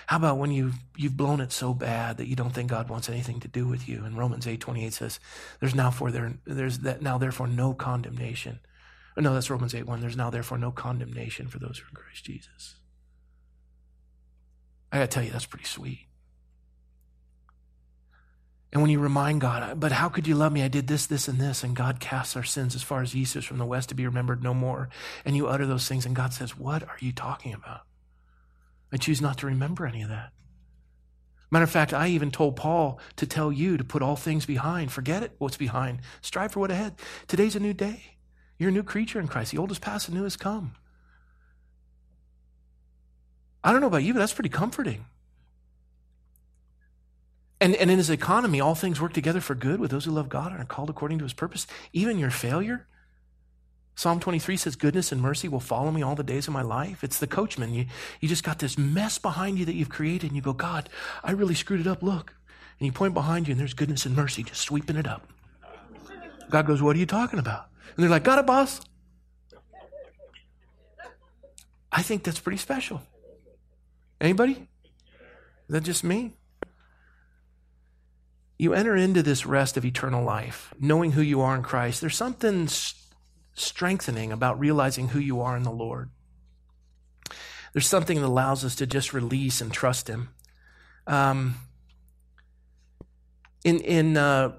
How 0.07 0.17
about 0.17 0.38
when 0.38 0.51
you've, 0.51 0.76
you've 0.97 1.15
blown 1.15 1.39
it 1.39 1.53
so 1.53 1.74
bad 1.74 2.17
that 2.17 2.28
you 2.28 2.36
don't 2.36 2.49
think 2.49 2.69
God 2.69 2.89
wants 2.89 3.07
anything 3.07 3.39
to 3.39 3.47
do 3.47 3.65
with 3.65 3.88
you? 3.88 4.03
And 4.03 4.17
Romans 4.17 4.45
8 4.45 4.59
28 4.59 4.91
says, 4.91 5.22
There's 5.61 5.76
now 5.76 5.91
for 5.91 6.11
there, 6.11 6.34
there's 6.45 6.80
that 6.80 7.01
now 7.01 7.17
therefore 7.17 7.47
no 7.47 7.74
condemnation 7.74 8.59
Oh, 9.17 9.22
no, 9.22 9.34
that's 9.34 9.49
Romans 9.49 9.76
8 9.76 9.86
1. 9.86 10.01
There's 10.01 10.15
now, 10.15 10.30
therefore, 10.30 10.57
no 10.57 10.72
condemnation 10.72 11.47
for 11.47 11.59
those 11.59 11.78
who 11.78 11.86
are 11.86 11.89
in 11.89 11.95
Christ 11.95 12.24
Jesus. 12.24 12.76
I 14.91 14.97
got 14.99 15.09
to 15.09 15.13
tell 15.13 15.24
you, 15.24 15.32
that's 15.32 15.45
pretty 15.45 15.65
sweet. 15.65 16.07
And 18.72 18.82
when 18.82 18.91
you 18.91 18.99
remind 18.99 19.41
God, 19.41 19.80
but 19.80 19.91
how 19.91 20.07
could 20.07 20.28
you 20.28 20.36
love 20.36 20.53
me? 20.53 20.63
I 20.63 20.69
did 20.69 20.88
this, 20.88 21.05
this, 21.05 21.28
and 21.28 21.39
this. 21.39 21.61
And 21.63 21.76
God 21.76 21.99
casts 21.99 22.38
our 22.38 22.43
sins 22.43 22.74
as 22.74 22.84
far 22.84 23.01
as 23.01 23.15
east 23.15 23.36
is 23.36 23.43
from 23.43 23.57
the 23.57 23.65
west 23.65 23.89
to 23.89 23.95
be 23.95 24.05
remembered 24.05 24.41
no 24.41 24.53
more. 24.53 24.88
And 25.26 25.36
you 25.36 25.47
utter 25.47 25.65
those 25.65 25.88
things, 25.88 26.05
and 26.05 26.15
God 26.15 26.34
says, 26.34 26.57
What 26.57 26.84
are 26.84 26.97
you 26.99 27.11
talking 27.11 27.53
about? 27.53 27.82
I 28.93 28.97
choose 28.97 29.22
not 29.22 29.38
to 29.39 29.45
remember 29.45 29.86
any 29.86 30.01
of 30.01 30.09
that. 30.09 30.32
Matter 31.49 31.63
of 31.63 31.69
fact, 31.69 31.93
I 31.93 32.07
even 32.07 32.32
told 32.32 32.55
Paul 32.55 32.97
to 33.17 33.28
tell 33.28 33.51
you 33.51 33.76
to 33.76 33.84
put 33.84 34.01
all 34.01 34.15
things 34.15 34.45
behind. 34.45 34.91
Forget 34.91 35.22
it, 35.22 35.36
what's 35.38 35.57
behind. 35.57 35.99
Strive 36.22 36.53
for 36.53 36.61
what 36.61 36.72
ahead. 36.72 36.95
Today's 37.28 37.57
a 37.57 37.59
new 37.59 37.74
day. 37.74 38.15
You're 38.57 38.69
a 38.69 38.74
new 38.74 38.84
creature 38.84 39.19
in 39.19 39.28
Christ. 39.28 39.51
The 39.51 39.57
old 39.57 39.72
is 39.72 39.80
past, 39.80 40.07
the 40.07 40.13
new 40.13 40.24
has 40.24 40.38
come. 40.38 40.76
I 43.63 43.72
don't 43.72 43.82
know 43.82 43.88
about 43.88 44.03
you, 44.03 44.13
but 44.13 44.19
that's 44.19 44.34
pretty 44.34 44.49
comforting. 44.49 45.05
And, 47.62 47.76
and 47.76 47.91
in 47.91 47.99
his 47.99 48.09
economy, 48.09 48.59
all 48.59 48.74
things 48.74 48.99
work 48.99 49.14
together 49.14 49.39
for 49.39 49.53
good 49.53 49.80
with 49.80 49.91
those 49.91 50.05
who 50.05 50.12
love 50.12 50.30
God 50.30 50.51
and 50.51 50.59
are 50.59 50.66
called 50.66 50.89
according 50.89 51.20
to 51.20 51.26
his 51.26 51.34
purpose. 51.34 51.68
Even 51.93 52.18
your 52.18 52.32
failure. 52.32 52.88
Psalm 53.95 54.20
23 54.20 54.57
says, 54.57 54.76
Goodness 54.76 55.12
and 55.12 55.22
mercy 55.22 55.47
will 55.47 55.59
follow 55.59 55.91
me 55.91 56.01
all 56.01 56.16
the 56.16 56.24
days 56.24 56.47
of 56.47 56.53
my 56.53 56.64
life. 56.64 57.03
It's 57.03 57.20
the 57.20 57.28
coachman. 57.28 57.72
You, 57.72 57.86
you 58.20 58.28
just 58.28 58.43
got 58.43 58.57
this 58.57 58.80
mess 58.80 59.20
behind 59.20 59.59
you 59.59 59.66
that 59.66 59.76
you've 59.76 59.89
created, 59.89 60.32
and 60.32 60.36
you 60.36 60.41
go, 60.41 60.53
God, 60.53 60.89
I 61.24 61.32
really 61.32 61.53
screwed 61.53 61.82
it 61.82 61.88
up. 61.88 62.01
Look. 62.01 62.34
And 62.80 62.88
you 62.88 62.91
point 62.91 63.14
behind 63.14 63.47
you, 63.47 63.51
and 63.51 63.59
there's 63.59 63.76
goodness 63.76 64.07
and 64.07 64.16
mercy 64.16 64.41
just 64.41 64.62
sweeping 64.62 64.95
it 64.95 65.07
up. 65.07 65.28
God 66.49 66.66
goes, 66.66 66.82
What 66.82 66.95
are 66.95 66.99
you 66.99 67.05
talking 67.05 67.38
about? 67.38 67.68
And 67.95 68.03
they're 68.03 68.09
like, 68.09 68.24
Got 68.24 68.39
it, 68.39 68.47
boss. 68.47 68.82
I 71.91 72.01
think 72.01 72.24
that's 72.24 72.39
pretty 72.39 72.57
special. 72.57 73.03
Anybody? 74.20 74.53
Is 74.53 75.70
that 75.70 75.84
just 75.84 76.03
me? 76.03 76.34
You 78.62 78.76
enter 78.76 78.95
into 78.95 79.24
this 79.24 79.47
rest 79.47 79.76
of 79.76 79.86
eternal 79.86 80.24
life, 80.24 80.72
knowing 80.80 81.14
who 81.14 81.22
you 81.24 81.41
are 81.41 81.55
in 81.55 81.64
Christ. 81.64 81.99
There's 81.99 82.16
something 82.16 82.70
strengthening 83.55 84.32
about 84.32 84.59
realizing 84.59 85.07
who 85.07 85.18
you 85.18 85.41
are 85.41 85.57
in 85.57 85.64
the 85.64 85.72
Lord. 85.72 86.12
There's 87.74 87.88
something 87.88 88.22
that 88.22 88.28
allows 88.28 88.64
us 88.64 88.76
to 88.76 88.86
just 88.86 89.14
release 89.14 89.62
and 89.62 89.74
trust 89.74 90.07
Him. 90.07 90.30
Um, 91.07 91.55
in 93.64 93.80
in 93.80 94.16
uh, 94.16 94.51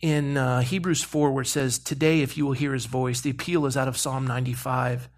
in 0.00 0.36
uh, 0.36 0.60
Hebrews 0.60 1.02
4, 1.02 1.32
where 1.32 1.42
it 1.42 1.46
says, 1.46 1.80
Today, 1.80 2.20
if 2.20 2.36
you 2.36 2.46
will 2.46 2.52
hear 2.52 2.74
his 2.74 2.86
voice, 2.86 3.22
the 3.22 3.30
appeal 3.30 3.66
is 3.66 3.76
out 3.76 3.88
of 3.88 3.98
Psalm 3.98 4.24
95. 4.24 5.08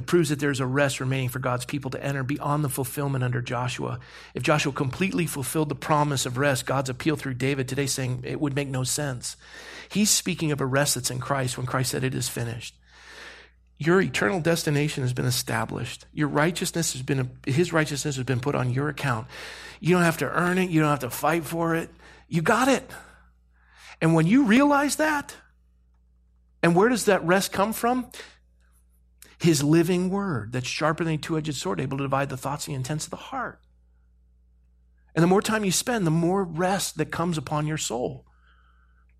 It 0.00 0.06
proves 0.06 0.30
that 0.30 0.38
there's 0.38 0.60
a 0.60 0.66
rest 0.66 0.98
remaining 0.98 1.28
for 1.28 1.40
God's 1.40 1.66
people 1.66 1.90
to 1.90 2.02
enter 2.02 2.22
beyond 2.22 2.64
the 2.64 2.70
fulfillment 2.70 3.22
under 3.22 3.42
Joshua. 3.42 4.00
If 4.32 4.42
Joshua 4.42 4.72
completely 4.72 5.26
fulfilled 5.26 5.68
the 5.68 5.74
promise 5.74 6.24
of 6.24 6.38
rest, 6.38 6.64
God's 6.64 6.88
appeal 6.88 7.16
through 7.16 7.34
David 7.34 7.68
today 7.68 7.84
saying 7.84 8.22
it 8.24 8.40
would 8.40 8.54
make 8.54 8.68
no 8.68 8.82
sense. 8.82 9.36
He's 9.90 10.08
speaking 10.08 10.52
of 10.52 10.60
a 10.62 10.64
rest 10.64 10.94
that's 10.94 11.10
in 11.10 11.18
Christ 11.18 11.58
when 11.58 11.66
Christ 11.66 11.90
said 11.90 12.02
it 12.02 12.14
is 12.14 12.30
finished. 12.30 12.74
Your 13.76 14.00
eternal 14.00 14.40
destination 14.40 15.02
has 15.02 15.12
been 15.12 15.26
established. 15.26 16.06
Your 16.14 16.28
righteousness 16.28 16.94
has 16.94 17.02
been, 17.02 17.28
his 17.44 17.70
righteousness 17.70 18.16
has 18.16 18.24
been 18.24 18.40
put 18.40 18.54
on 18.54 18.70
your 18.70 18.88
account. 18.88 19.26
You 19.80 19.96
don't 19.96 20.04
have 20.04 20.16
to 20.16 20.30
earn 20.30 20.56
it. 20.56 20.70
You 20.70 20.80
don't 20.80 20.88
have 20.88 21.00
to 21.00 21.10
fight 21.10 21.44
for 21.44 21.74
it. 21.74 21.90
You 22.26 22.40
got 22.40 22.68
it. 22.68 22.90
And 24.00 24.14
when 24.14 24.26
you 24.26 24.44
realize 24.44 24.96
that, 24.96 25.36
and 26.62 26.74
where 26.74 26.88
does 26.88 27.04
that 27.04 27.22
rest 27.26 27.52
come 27.52 27.74
from? 27.74 28.06
His 29.40 29.62
living 29.62 30.10
word 30.10 30.52
that's 30.52 30.68
sharper 30.68 31.02
than 31.02 31.14
a 31.14 31.18
two 31.18 31.38
edged 31.38 31.54
sword, 31.54 31.80
able 31.80 31.96
to 31.96 32.04
divide 32.04 32.28
the 32.28 32.36
thoughts 32.36 32.66
and 32.66 32.74
the 32.74 32.76
intents 32.76 33.04
of 33.06 33.10
the 33.10 33.16
heart. 33.16 33.60
And 35.14 35.22
the 35.22 35.28
more 35.28 35.42
time 35.42 35.64
you 35.64 35.72
spend, 35.72 36.06
the 36.06 36.10
more 36.10 36.44
rest 36.44 36.98
that 36.98 37.10
comes 37.10 37.38
upon 37.38 37.66
your 37.66 37.78
soul. 37.78 38.26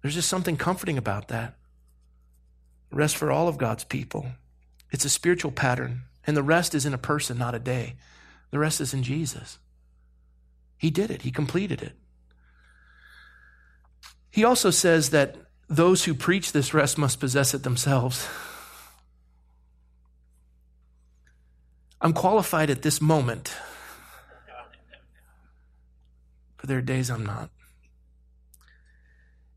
There's 0.03 0.14
just 0.14 0.29
something 0.29 0.57
comforting 0.57 0.99
about 0.99 1.29
that. 1.29 1.57
Rest 2.91 3.16
for 3.16 3.31
all 3.31 3.49
of 3.49 3.59
God's 3.59 3.85
people. 3.85 4.27
It's 4.91 5.05
a 5.05 5.11
spiritual 5.11 5.53
pattern, 5.53 6.03
and 6.27 6.37
the 6.37 6.43
rest 6.43 6.75
is 6.75 6.85
in 6.85 6.95
a 6.95 6.99
person, 6.99 7.39
not 7.39 7.55
a 7.55 7.59
day. 7.59 7.97
The 8.51 8.59
rest 8.59 8.81
is 8.81 8.93
in 8.93 9.03
Jesus. 9.03 9.59
He 10.77 10.91
did 10.91 11.11
it, 11.11 11.23
He 11.23 11.31
completed 11.31 11.83
it. 11.83 11.93
He 14.31 14.45
also 14.45 14.71
says 14.71 15.11
that 15.11 15.37
those 15.68 16.05
who 16.05 16.14
preach 16.14 16.53
this 16.53 16.75
rest 16.75 16.99
must 16.99 17.21
possess 17.21 17.55
it 17.55 17.62
themselves. 17.62 18.29
I'm 22.01 22.12
qualified 22.12 22.70
at 22.70 22.82
this 22.82 23.01
moment, 23.01 23.55
but 26.57 26.68
there 26.68 26.78
are 26.78 26.82
days 26.82 27.11
I'm 27.11 27.26
not. 27.26 27.51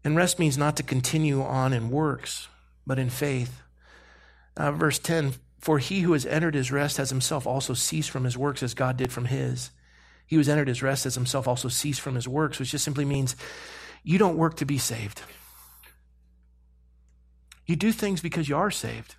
And 0.03 0.17
rest 0.17 0.39
means 0.39 0.57
not 0.57 0.75
to 0.77 0.83
continue 0.83 1.41
on 1.41 1.71
in 1.71 1.89
works, 1.89 2.49
but 2.85 2.99
in 2.99 3.09
faith. 3.09 3.61
Uh, 4.57 4.73
verse 4.73 4.99
10 4.99 5.35
For 5.59 5.79
he 5.79 6.01
who 6.01 6.11
has 6.11 6.25
entered 6.25 6.55
his 6.55 6.71
rest 6.71 6.97
has 6.97 7.09
himself 7.09 7.47
also 7.47 7.73
ceased 7.73 8.09
from 8.09 8.25
his 8.25 8.37
works 8.37 8.61
as 8.61 8.73
God 8.73 8.97
did 8.97 9.13
from 9.13 9.25
his. 9.25 9.71
He 10.25 10.35
who 10.35 10.41
has 10.41 10.49
entered 10.49 10.67
his 10.67 10.83
rest 10.83 11.05
has 11.05 11.15
himself 11.15 11.47
also 11.47 11.69
ceased 11.69 12.01
from 12.01 12.15
his 12.15 12.27
works, 12.27 12.59
which 12.59 12.71
just 12.71 12.83
simply 12.83 13.05
means 13.05 13.37
you 14.03 14.17
don't 14.17 14.37
work 14.37 14.57
to 14.57 14.65
be 14.65 14.77
saved. 14.77 15.21
You 17.65 17.77
do 17.77 17.93
things 17.93 18.19
because 18.19 18.49
you 18.49 18.57
are 18.57 18.71
saved. 18.71 19.15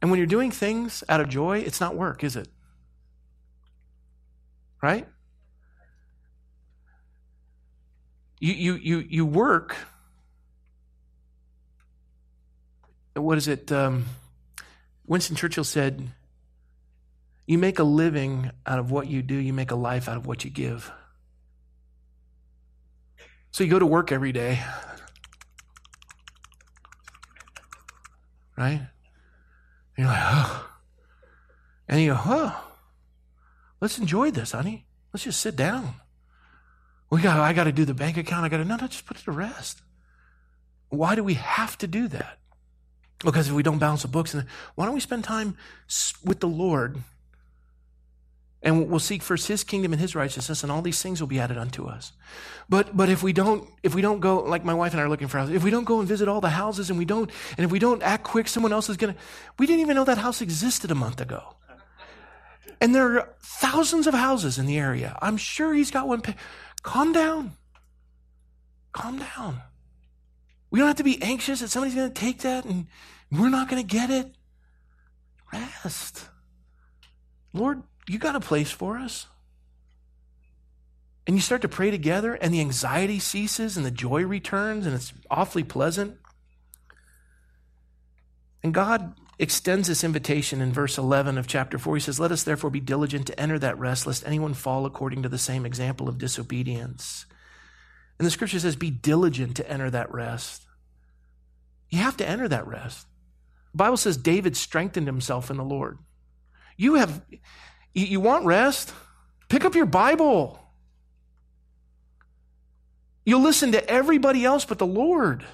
And 0.00 0.10
when 0.10 0.18
you're 0.18 0.26
doing 0.26 0.50
things 0.50 1.02
out 1.08 1.20
of 1.20 1.28
joy, 1.28 1.58
it's 1.58 1.80
not 1.80 1.96
work, 1.96 2.22
is 2.24 2.36
it? 2.36 2.48
Right? 4.82 5.06
You, 8.40 8.52
you, 8.52 8.74
you, 8.74 8.98
you 9.08 9.26
work. 9.26 9.76
What 13.14 13.38
is 13.38 13.48
it? 13.48 13.72
Um, 13.72 14.04
Winston 15.06 15.36
Churchill 15.36 15.64
said, 15.64 16.10
You 17.46 17.58
make 17.58 17.78
a 17.78 17.84
living 17.84 18.50
out 18.66 18.78
of 18.78 18.90
what 18.90 19.06
you 19.06 19.22
do, 19.22 19.34
you 19.34 19.52
make 19.52 19.70
a 19.70 19.76
life 19.76 20.08
out 20.08 20.16
of 20.16 20.26
what 20.26 20.44
you 20.44 20.50
give. 20.50 20.92
So 23.50 23.62
you 23.64 23.70
go 23.70 23.78
to 23.78 23.86
work 23.86 24.10
every 24.10 24.32
day, 24.32 24.60
right? 28.58 28.88
And 29.96 30.04
you're 30.04 30.14
like, 30.14 30.22
oh. 30.22 30.70
And 31.88 32.00
you 32.00 32.12
go, 32.12 32.20
oh, 32.24 32.64
let's 33.80 33.98
enjoy 33.98 34.30
this, 34.30 34.52
honey. 34.52 34.86
Let's 35.12 35.24
just 35.24 35.40
sit 35.40 35.56
down. 35.56 35.94
We 37.10 37.20
got, 37.20 37.38
I 37.38 37.52
got 37.52 37.64
to 37.64 37.72
do 37.72 37.84
the 37.84 37.94
bank 37.94 38.16
account. 38.16 38.44
I 38.44 38.48
got 38.48 38.56
to, 38.56 38.64
no, 38.64 38.76
no, 38.76 38.86
just 38.86 39.06
put 39.06 39.18
it 39.18 39.24
to 39.24 39.32
rest. 39.32 39.82
Why 40.88 41.14
do 41.14 41.22
we 41.22 41.34
have 41.34 41.78
to 41.78 41.86
do 41.86 42.08
that? 42.08 42.38
Because 43.20 43.48
if 43.48 43.54
we 43.54 43.62
don't 43.62 43.78
balance 43.78 44.02
the 44.02 44.08
books, 44.08 44.34
and 44.34 44.46
why 44.74 44.84
don't 44.84 44.94
we 44.94 45.00
spend 45.00 45.24
time 45.24 45.56
with 46.24 46.40
the 46.40 46.48
Lord 46.48 46.98
and 48.64 48.88
we'll 48.88 48.98
seek 48.98 49.22
first 49.22 49.46
his 49.46 49.62
kingdom 49.62 49.92
and 49.92 50.00
his 50.00 50.16
righteousness 50.16 50.62
and 50.62 50.72
all 50.72 50.82
these 50.82 51.00
things 51.00 51.20
will 51.20 51.28
be 51.28 51.38
added 51.38 51.58
unto 51.58 51.84
us. 51.84 52.12
But 52.68 52.96
but 52.96 53.10
if 53.10 53.22
we 53.22 53.32
don't 53.32 53.68
if 53.82 53.94
we 53.94 54.00
don't 54.02 54.20
go 54.20 54.42
like 54.42 54.64
my 54.64 54.74
wife 54.74 54.92
and 54.92 55.00
i 55.00 55.04
are 55.04 55.08
looking 55.08 55.28
for 55.28 55.38
houses 55.38 55.54
if 55.54 55.62
we 55.62 55.70
don't 55.70 55.84
go 55.84 56.00
and 56.00 56.08
visit 56.08 56.28
all 56.28 56.40
the 56.40 56.48
houses 56.48 56.88
and 56.88 56.98
we 56.98 57.04
don't 57.04 57.30
and 57.58 57.64
if 57.64 57.70
we 57.70 57.78
don't 57.78 58.02
act 58.02 58.24
quick 58.24 58.48
someone 58.48 58.72
else 58.72 58.88
is 58.88 58.96
gonna 58.96 59.14
we 59.58 59.66
didn't 59.66 59.82
even 59.82 59.94
know 59.94 60.04
that 60.04 60.18
house 60.18 60.40
existed 60.40 60.90
a 60.90 60.94
month 60.94 61.20
ago. 61.20 61.54
And 62.80 62.94
there 62.94 63.18
are 63.18 63.34
thousands 63.40 64.06
of 64.06 64.14
houses 64.14 64.58
in 64.58 64.66
the 64.66 64.78
area. 64.78 65.16
I'm 65.22 65.36
sure 65.36 65.72
he's 65.72 65.90
got 65.90 66.08
one. 66.08 66.22
Calm 66.82 67.12
down. 67.12 67.52
Calm 68.92 69.18
down. 69.18 69.62
We 70.70 70.80
don't 70.80 70.88
have 70.88 70.96
to 70.96 71.04
be 71.04 71.22
anxious 71.22 71.60
that 71.60 71.68
somebody's 71.68 71.94
going 71.94 72.12
to 72.12 72.20
take 72.20 72.40
that 72.40 72.64
and 72.64 72.86
we're 73.30 73.48
not 73.48 73.68
going 73.68 73.80
to 73.80 73.86
get 73.86 74.10
it. 74.10 74.34
Rest. 75.52 76.28
Lord 77.52 77.84
you 78.12 78.18
got 78.18 78.36
a 78.36 78.40
place 78.40 78.70
for 78.70 78.98
us? 78.98 79.26
And 81.26 81.36
you 81.36 81.42
start 81.42 81.62
to 81.62 81.68
pray 81.68 81.90
together, 81.90 82.34
and 82.34 82.52
the 82.52 82.60
anxiety 82.60 83.18
ceases, 83.18 83.76
and 83.76 83.86
the 83.86 83.90
joy 83.90 84.24
returns, 84.24 84.84
and 84.84 84.94
it's 84.94 85.12
awfully 85.30 85.64
pleasant. 85.64 86.18
And 88.62 88.74
God 88.74 89.14
extends 89.38 89.88
this 89.88 90.04
invitation 90.04 90.60
in 90.60 90.72
verse 90.72 90.98
11 90.98 91.38
of 91.38 91.46
chapter 91.46 91.78
4. 91.78 91.96
He 91.96 92.00
says, 92.00 92.20
Let 92.20 92.32
us 92.32 92.42
therefore 92.42 92.70
be 92.70 92.80
diligent 92.80 93.26
to 93.28 93.40
enter 93.40 93.58
that 93.58 93.78
rest, 93.78 94.06
lest 94.06 94.26
anyone 94.26 94.54
fall 94.54 94.84
according 94.84 95.22
to 95.22 95.28
the 95.28 95.38
same 95.38 95.64
example 95.64 96.08
of 96.08 96.18
disobedience. 96.18 97.24
And 98.18 98.26
the 98.26 98.30
scripture 98.30 98.58
says, 98.58 98.76
Be 98.76 98.90
diligent 98.90 99.56
to 99.56 99.70
enter 99.70 99.90
that 99.90 100.12
rest. 100.12 100.66
You 101.88 101.98
have 101.98 102.16
to 102.18 102.28
enter 102.28 102.48
that 102.48 102.66
rest. 102.66 103.06
The 103.72 103.78
Bible 103.78 103.96
says 103.96 104.16
David 104.16 104.56
strengthened 104.56 105.06
himself 105.06 105.50
in 105.50 105.56
the 105.56 105.64
Lord. 105.64 105.98
You 106.76 106.94
have 106.94 107.22
you, 107.94 108.20
want 108.20 108.44
rest? 108.44 108.92
Pick 109.48 109.64
up 109.64 109.74
your 109.74 109.86
Bible. 109.86 110.58
You'll 113.24 113.42
listen 113.42 113.72
to 113.72 113.88
everybody 113.88 114.44
else 114.44 114.64
but 114.64 114.78
the 114.78 114.86
Lord. 114.86 115.44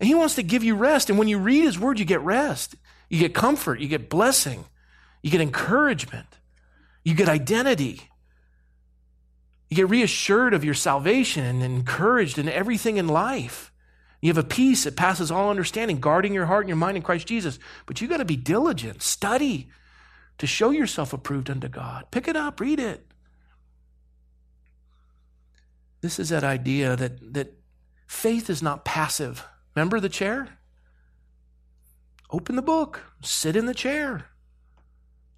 And 0.00 0.08
He 0.08 0.14
wants 0.14 0.34
to 0.34 0.42
give 0.42 0.64
you 0.64 0.74
rest. 0.74 1.08
And 1.08 1.18
when 1.18 1.28
you 1.28 1.38
read 1.38 1.62
His 1.62 1.78
Word, 1.78 1.98
you 1.98 2.04
get 2.04 2.20
rest. 2.20 2.74
You 3.08 3.18
get 3.18 3.34
comfort. 3.34 3.80
You 3.80 3.88
get 3.88 4.10
blessing. 4.10 4.64
You 5.22 5.30
get 5.30 5.40
encouragement. 5.40 6.26
You 7.04 7.14
get 7.14 7.28
identity. 7.28 8.02
You 9.70 9.76
get 9.76 9.88
reassured 9.88 10.52
of 10.52 10.64
your 10.64 10.74
salvation 10.74 11.62
and 11.62 11.62
encouraged 11.62 12.38
in 12.38 12.48
everything 12.48 12.96
in 12.96 13.08
life. 13.08 13.72
You 14.20 14.28
have 14.28 14.38
a 14.38 14.44
peace 14.44 14.84
that 14.84 14.96
passes 14.96 15.30
all 15.30 15.50
understanding, 15.50 15.98
guarding 15.98 16.34
your 16.34 16.46
heart 16.46 16.64
and 16.64 16.68
your 16.68 16.76
mind 16.76 16.96
in 16.96 17.02
Christ 17.02 17.26
Jesus. 17.26 17.58
But 17.86 18.00
you 18.00 18.08
got 18.08 18.18
to 18.18 18.24
be 18.24 18.36
diligent, 18.36 19.02
study 19.02 19.68
to 20.42 20.46
show 20.48 20.70
yourself 20.70 21.12
approved 21.12 21.48
unto 21.48 21.68
God. 21.68 22.06
Pick 22.10 22.26
it 22.26 22.34
up, 22.34 22.58
read 22.58 22.80
it. 22.80 23.06
This 26.00 26.18
is 26.18 26.30
that 26.30 26.42
idea 26.42 26.96
that, 26.96 27.34
that 27.34 27.52
faith 28.08 28.50
is 28.50 28.60
not 28.60 28.84
passive. 28.84 29.44
Remember 29.76 30.00
the 30.00 30.08
chair? 30.08 30.58
Open 32.28 32.56
the 32.56 32.60
book, 32.60 33.02
sit 33.22 33.54
in 33.54 33.66
the 33.66 33.72
chair. 33.72 34.24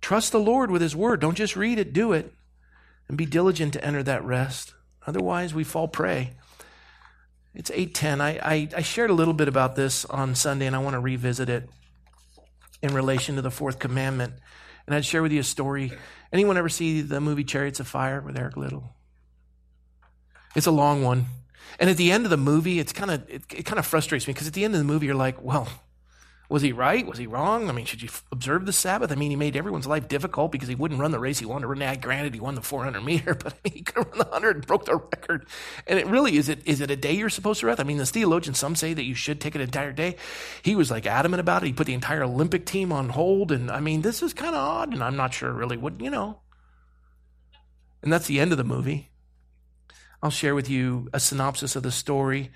Trust 0.01 0.33
the 0.33 0.41
Lord 0.41 0.71
with 0.71 0.81
His 0.81 0.97
word. 0.97 1.21
Don't 1.21 1.37
just 1.37 1.55
read 1.55 1.79
it, 1.79 1.93
do 1.93 2.15
it. 2.15 2.33
And 3.07 3.19
be 3.19 3.27
diligent 3.27 3.75
to 3.75 3.85
enter 3.85 4.03
that 4.05 4.25
rest. 4.25 4.73
Otherwise, 5.07 5.53
we 5.53 5.65
fall 5.65 5.87
prey. 5.87 6.31
It's 7.55 7.71
810. 7.71 8.23
I, 8.23 8.39
I, 8.39 8.69
I 8.75 8.81
shared 8.81 9.11
a 9.11 9.15
little 9.15 9.35
bit 9.35 9.49
about 9.49 9.77
this 9.77 10.07
on 10.07 10.35
Sunday, 10.35 10.67
and 10.67 10.75
I 10.75 10.79
want 10.79 10.95
to 10.95 11.01
revisit 11.01 11.51
it 11.51 11.69
in 12.81 12.95
relation 12.95 13.37
to 13.37 13.43
the 13.43 13.51
fourth 13.51 13.79
commandment. 13.79 14.33
And 14.87 14.95
I'd 14.95 15.05
share 15.05 15.23
with 15.23 15.33
you 15.33 15.41
a 15.41 15.45
story. 15.45 15.93
Anyone 16.33 16.57
ever 16.57 16.69
see 16.69 17.01
the 17.01 17.21
movie 17.21 17.45
Chariots 17.45 17.81
of 17.81 17.87
Fire 17.87 18.21
with 18.21 18.39
Eric 18.39 18.57
Liddell? 18.57 18.95
It's 20.55 20.67
a 20.67 20.71
long 20.71 21.03
one. 21.03 21.27
And 21.79 21.91
at 21.91 21.97
the 21.97 22.13
end 22.13 22.25
of 22.25 22.31
the 22.31 22.37
movie, 22.37 22.79
it's 22.79 22.93
kind 22.93 23.11
of 23.11 23.29
it, 23.29 23.43
it 23.53 23.65
kind 23.65 23.79
of 23.79 23.87
frustrates 23.87 24.27
me 24.27 24.33
because 24.33 24.47
at 24.47 24.53
the 24.53 24.65
end 24.65 24.75
of 24.75 24.79
the 24.79 24.85
movie, 24.85 25.07
you're 25.07 25.15
like, 25.15 25.43
well, 25.43 25.69
was 26.55 26.63
he 26.63 26.71
right? 26.71 27.05
Was 27.05 27.19
he 27.19 27.27
wrong? 27.27 27.69
I 27.69 27.73
mean, 27.73 27.85
should 27.85 28.01
you 28.01 28.09
observe 28.31 28.65
the 28.65 28.73
Sabbath? 28.73 29.11
I 29.11 29.17
mean, 29.17 29.31
he 29.31 29.37
made 29.37 29.57
everyone's 29.57 29.89
life 29.89 30.07
difficult 30.07 30.53
because 30.53 30.69
he 30.69 30.77
wouldn't 30.77 31.01
run 31.01 31.11
the 31.11 31.19
race 31.19 31.41
he 31.41 31.47
wanted 31.47 31.63
to 31.63 31.67
run. 31.67 31.81
Now, 31.81 31.97
granted, 31.97 32.33
he 32.33 32.39
won 32.39 32.55
the 32.55 32.63
400 32.63 33.01
meter, 33.01 33.35
but 33.43 33.55
he 33.65 33.83
could 33.83 34.05
have 34.05 34.07
run 34.13 34.19
the 34.19 34.25
100 34.27 34.57
and 34.59 34.65
broke 34.65 34.85
the 34.85 34.95
record. 34.95 35.49
And 35.89 35.99
it 35.99 36.07
really 36.07 36.37
is 36.37 36.49
it 36.49 36.61
is 36.65 36.81
it 36.81 36.93
a 36.93 36.97
day 36.97 37.11
you're 37.11 37.29
supposed 37.29 37.59
to 37.59 37.67
rest? 37.67 37.81
I 37.81 37.83
mean, 37.83 37.97
the 37.97 38.07
theologians 38.07 38.61
some 38.61 38.77
say 38.77 38.95
that 38.95 39.03
you 39.03 39.17
should 39.17 39.41
take 39.41 39.57
an 39.57 39.63
entire 39.63 39.91
day. 39.91 40.15
He 40.63 40.77
was 40.77 40.93
like 40.93 41.07
adamant 41.07 41.41
about 41.41 41.65
it. 41.65 41.67
He 41.67 41.73
put 41.73 41.89
the 41.89 41.93
entire 41.93 42.23
Olympic 42.23 42.67
team 42.67 42.93
on 42.93 43.09
hold, 43.09 43.51
and 43.51 43.69
I 43.69 43.81
mean, 43.81 44.03
this 44.03 44.23
is 44.23 44.33
kind 44.33 44.55
of 44.55 44.61
odd, 44.61 44.93
and 44.93 45.03
I'm 45.03 45.17
not 45.17 45.35
sure 45.35 45.53
really 45.53 45.77
what 45.77 46.01
you 46.01 46.09
know. 46.09 46.39
And 48.01 48.13
that's 48.13 48.29
the 48.29 48.39
end 48.39 48.53
of 48.53 48.59
the 48.59 48.63
movie. 48.63 49.11
I'll 50.23 50.31
share 50.31 50.55
with 50.55 50.71
you 50.71 51.09
a 51.13 51.19
synopsis 51.19 51.75
of 51.75 51.83
the 51.83 51.91
story. 51.91 52.53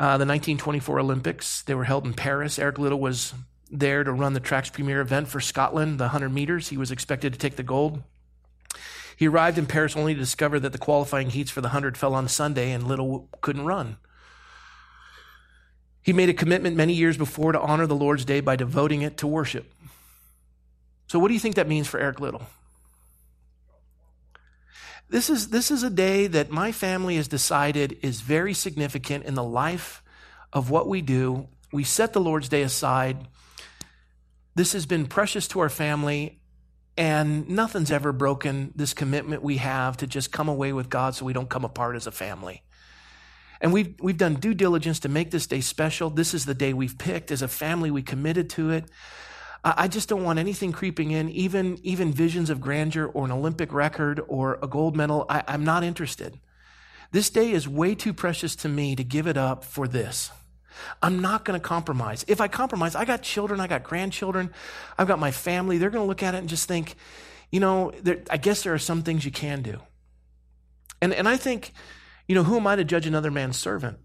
Uh, 0.00 0.18
the 0.18 0.26
1924 0.26 0.98
Olympics, 0.98 1.62
they 1.62 1.74
were 1.74 1.84
held 1.84 2.04
in 2.04 2.14
Paris. 2.14 2.58
Eric 2.58 2.78
Liddell 2.78 2.98
was 2.98 3.32
there 3.70 4.02
to 4.02 4.12
run 4.12 4.32
the 4.32 4.40
track's 4.40 4.70
premier 4.70 5.00
event 5.00 5.28
for 5.28 5.40
Scotland, 5.40 5.98
the 6.00 6.04
100 6.04 6.30
meters. 6.30 6.68
He 6.68 6.76
was 6.76 6.90
expected 6.90 7.32
to 7.32 7.38
take 7.38 7.56
the 7.56 7.62
gold. 7.62 8.02
He 9.16 9.28
arrived 9.28 9.58
in 9.58 9.66
Paris 9.66 9.96
only 9.96 10.14
to 10.14 10.20
discover 10.20 10.58
that 10.58 10.72
the 10.72 10.78
qualifying 10.78 11.30
heats 11.30 11.50
for 11.50 11.60
the 11.60 11.68
100 11.68 11.96
fell 11.96 12.14
on 12.14 12.26
Sunday 12.26 12.72
and 12.72 12.88
Liddell 12.88 13.28
couldn't 13.40 13.64
run. 13.64 13.96
He 16.02 16.12
made 16.12 16.28
a 16.28 16.34
commitment 16.34 16.76
many 16.76 16.92
years 16.92 17.16
before 17.16 17.52
to 17.52 17.60
honor 17.60 17.86
the 17.86 17.94
Lord's 17.94 18.24
Day 18.24 18.40
by 18.40 18.56
devoting 18.56 19.02
it 19.02 19.16
to 19.18 19.26
worship. 19.26 19.72
So, 21.06 21.18
what 21.18 21.28
do 21.28 21.34
you 21.34 21.40
think 21.40 21.54
that 21.54 21.68
means 21.68 21.86
for 21.86 22.00
Eric 22.00 22.20
Liddell? 22.20 22.46
This 25.14 25.30
is, 25.30 25.50
this 25.50 25.70
is 25.70 25.84
a 25.84 25.90
day 25.90 26.26
that 26.26 26.50
my 26.50 26.72
family 26.72 27.14
has 27.18 27.28
decided 27.28 27.98
is 28.02 28.20
very 28.20 28.52
significant 28.52 29.26
in 29.26 29.36
the 29.36 29.44
life 29.44 30.02
of 30.52 30.70
what 30.70 30.88
we 30.88 31.02
do. 31.02 31.46
We 31.72 31.84
set 31.84 32.12
the 32.12 32.20
Lord's 32.20 32.48
Day 32.48 32.62
aside. 32.62 33.28
This 34.56 34.72
has 34.72 34.86
been 34.86 35.06
precious 35.06 35.46
to 35.48 35.60
our 35.60 35.68
family, 35.68 36.40
and 36.96 37.48
nothing's 37.48 37.92
ever 37.92 38.10
broken 38.10 38.72
this 38.74 38.92
commitment 38.92 39.44
we 39.44 39.58
have 39.58 39.96
to 39.98 40.08
just 40.08 40.32
come 40.32 40.48
away 40.48 40.72
with 40.72 40.90
God 40.90 41.14
so 41.14 41.24
we 41.24 41.32
don't 41.32 41.48
come 41.48 41.64
apart 41.64 41.94
as 41.94 42.08
a 42.08 42.10
family. 42.10 42.64
And 43.60 43.72
we've, 43.72 43.94
we've 44.00 44.18
done 44.18 44.34
due 44.34 44.52
diligence 44.52 44.98
to 44.98 45.08
make 45.08 45.30
this 45.30 45.46
day 45.46 45.60
special. 45.60 46.10
This 46.10 46.34
is 46.34 46.44
the 46.44 46.54
day 46.54 46.72
we've 46.72 46.98
picked. 46.98 47.30
As 47.30 47.40
a 47.40 47.46
family, 47.46 47.92
we 47.92 48.02
committed 48.02 48.50
to 48.50 48.70
it. 48.70 48.86
I 49.64 49.88
just 49.88 50.10
don't 50.10 50.22
want 50.22 50.38
anything 50.38 50.72
creeping 50.72 51.10
in, 51.10 51.30
even, 51.30 51.78
even 51.82 52.12
visions 52.12 52.50
of 52.50 52.60
grandeur 52.60 53.06
or 53.06 53.24
an 53.24 53.32
Olympic 53.32 53.72
record 53.72 54.20
or 54.28 54.58
a 54.62 54.68
gold 54.68 54.94
medal. 54.94 55.24
I, 55.28 55.42
I'm 55.48 55.64
not 55.64 55.82
interested. 55.82 56.38
This 57.12 57.30
day 57.30 57.50
is 57.50 57.66
way 57.66 57.94
too 57.94 58.12
precious 58.12 58.54
to 58.56 58.68
me 58.68 58.94
to 58.94 59.02
give 59.02 59.26
it 59.26 59.38
up 59.38 59.64
for 59.64 59.88
this. 59.88 60.30
I'm 61.00 61.20
not 61.20 61.44
going 61.44 61.58
to 61.58 61.66
compromise. 61.66 62.24
If 62.28 62.40
I 62.42 62.48
compromise, 62.48 62.94
I 62.94 63.06
got 63.06 63.22
children, 63.22 63.58
I 63.58 63.66
got 63.66 63.84
grandchildren, 63.84 64.52
I've 64.98 65.08
got 65.08 65.18
my 65.18 65.30
family. 65.30 65.78
They're 65.78 65.90
going 65.90 66.04
to 66.04 66.08
look 66.08 66.22
at 66.22 66.34
it 66.34 66.38
and 66.38 66.48
just 66.48 66.68
think, 66.68 66.96
you 67.50 67.60
know, 67.60 67.92
there, 68.02 68.22
I 68.28 68.36
guess 68.36 68.64
there 68.64 68.74
are 68.74 68.78
some 68.78 69.02
things 69.02 69.24
you 69.24 69.30
can 69.30 69.62
do. 69.62 69.80
And, 71.00 71.14
and 71.14 71.28
I 71.28 71.36
think, 71.36 71.72
you 72.26 72.34
know, 72.34 72.42
who 72.42 72.56
am 72.56 72.66
I 72.66 72.76
to 72.76 72.84
judge 72.84 73.06
another 73.06 73.30
man's 73.30 73.56
servant? 73.56 73.98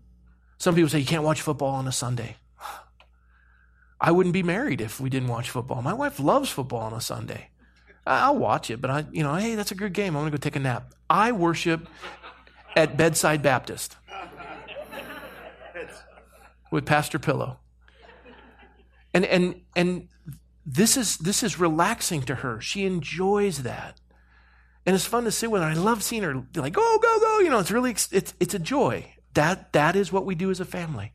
Some 0.58 0.76
people 0.76 0.90
say 0.90 1.00
you 1.00 1.06
can't 1.06 1.24
watch 1.24 1.42
football 1.42 1.76
on 1.76 1.88
a 1.88 1.92
Sunday. 1.92 2.36
I 4.02 4.12
wouldn't 4.12 4.34
be 4.34 4.44
married 4.44 4.82
if 4.82 5.00
we 5.00 5.10
didn't 5.10 5.28
watch 5.28 5.50
football. 5.50 5.82
My 5.82 5.94
wife 5.94 6.20
loves 6.20 6.50
football 6.50 6.80
on 6.82 6.94
a 6.94 7.02
Sunday. 7.02 7.50
I'll 8.06 8.38
watch 8.38 8.72
it, 8.72 8.82
but 8.82 8.90
I, 8.90 9.06
you 9.12 9.24
know, 9.24 9.36
hey, 9.36 9.56
that's 9.56 9.72
a 9.72 9.76
good 9.76 9.94
game. 9.94 10.16
I'm 10.16 10.22
going 10.22 10.32
to 10.32 10.38
go 10.38 10.42
take 10.42 10.56
a 10.56 10.60
nap. 10.60 10.94
I 11.10 11.32
worship 11.32 11.88
at 12.76 12.98
Bedside 12.98 13.42
Baptist 13.44 13.98
with 16.72 16.86
Pastor 16.86 17.20
Pillow. 17.20 17.60
And 19.14 19.26
and 19.26 19.62
and 19.76 20.08
this 20.66 20.96
is 20.96 21.18
this 21.18 21.44
is 21.44 21.60
relaxing 21.60 22.22
to 22.24 22.36
her. 22.36 22.62
She 22.62 22.86
enjoys 22.86 23.64
that. 23.64 24.00
And 24.86 24.96
it's 24.96 25.06
fun 25.06 25.26
to 25.26 25.32
sit 25.32 25.52
with 25.52 25.62
her. 25.62 25.68
I 25.68 25.74
love 25.74 26.04
seeing 26.04 26.24
her 26.24 26.44
like, 26.56 26.74
go, 26.74 26.98
go, 27.00 27.20
go. 27.20 27.40
You 27.40 27.50
know, 27.50 27.60
it's 27.60 27.72
really 27.72 27.92
it's 27.92 28.34
it's 28.40 28.54
a 28.54 28.60
joy. 28.60 29.14
That 29.34 29.74
that 29.74 29.96
is 29.96 30.12
what 30.12 30.26
we 30.26 30.36
do 30.36 30.52
as 30.52 30.60
a 30.60 30.66
family. 30.66 31.14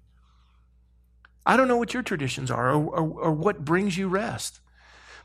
I 1.46 1.56
don't 1.56 1.68
know 1.68 1.76
what 1.76 1.94
your 1.94 2.02
traditions 2.02 2.50
are 2.50 2.70
or, 2.70 2.84
or, 2.84 3.20
or, 3.20 3.32
what 3.32 3.64
brings 3.64 3.98
you 3.98 4.08
rest. 4.08 4.60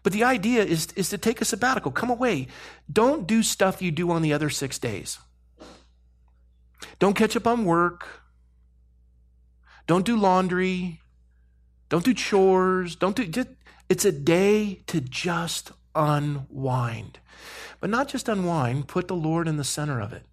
But 0.03 0.13
the 0.13 0.23
idea 0.23 0.63
is, 0.63 0.87
is 0.95 1.09
to 1.09 1.17
take 1.17 1.41
a 1.41 1.45
sabbatical, 1.45 1.91
come 1.91 2.09
away. 2.09 2.47
Don't 2.91 3.27
do 3.27 3.43
stuff 3.43 3.81
you 3.81 3.91
do 3.91 4.11
on 4.11 4.21
the 4.21 4.33
other 4.33 4.49
six 4.49 4.79
days. 4.79 5.19
Don't 6.99 7.15
catch 7.15 7.35
up 7.35 7.47
on 7.47 7.65
work. 7.65 8.21
Don't 9.87 10.05
do 10.05 10.15
laundry. 10.15 11.01
Don't 11.89 12.05
do 12.05 12.13
chores. 12.13 12.95
Don't 12.95 13.15
do 13.15 13.25
just, 13.25 13.49
it's 13.89 14.05
a 14.05 14.11
day 14.11 14.83
to 14.87 15.01
just 15.01 15.71
unwind. 15.95 17.19
But 17.79 17.89
not 17.89 18.07
just 18.07 18.29
unwind, 18.29 18.87
put 18.87 19.07
the 19.07 19.15
Lord 19.15 19.47
in 19.47 19.57
the 19.57 19.63
center 19.63 19.99
of 19.99 20.13
it. 20.13 20.23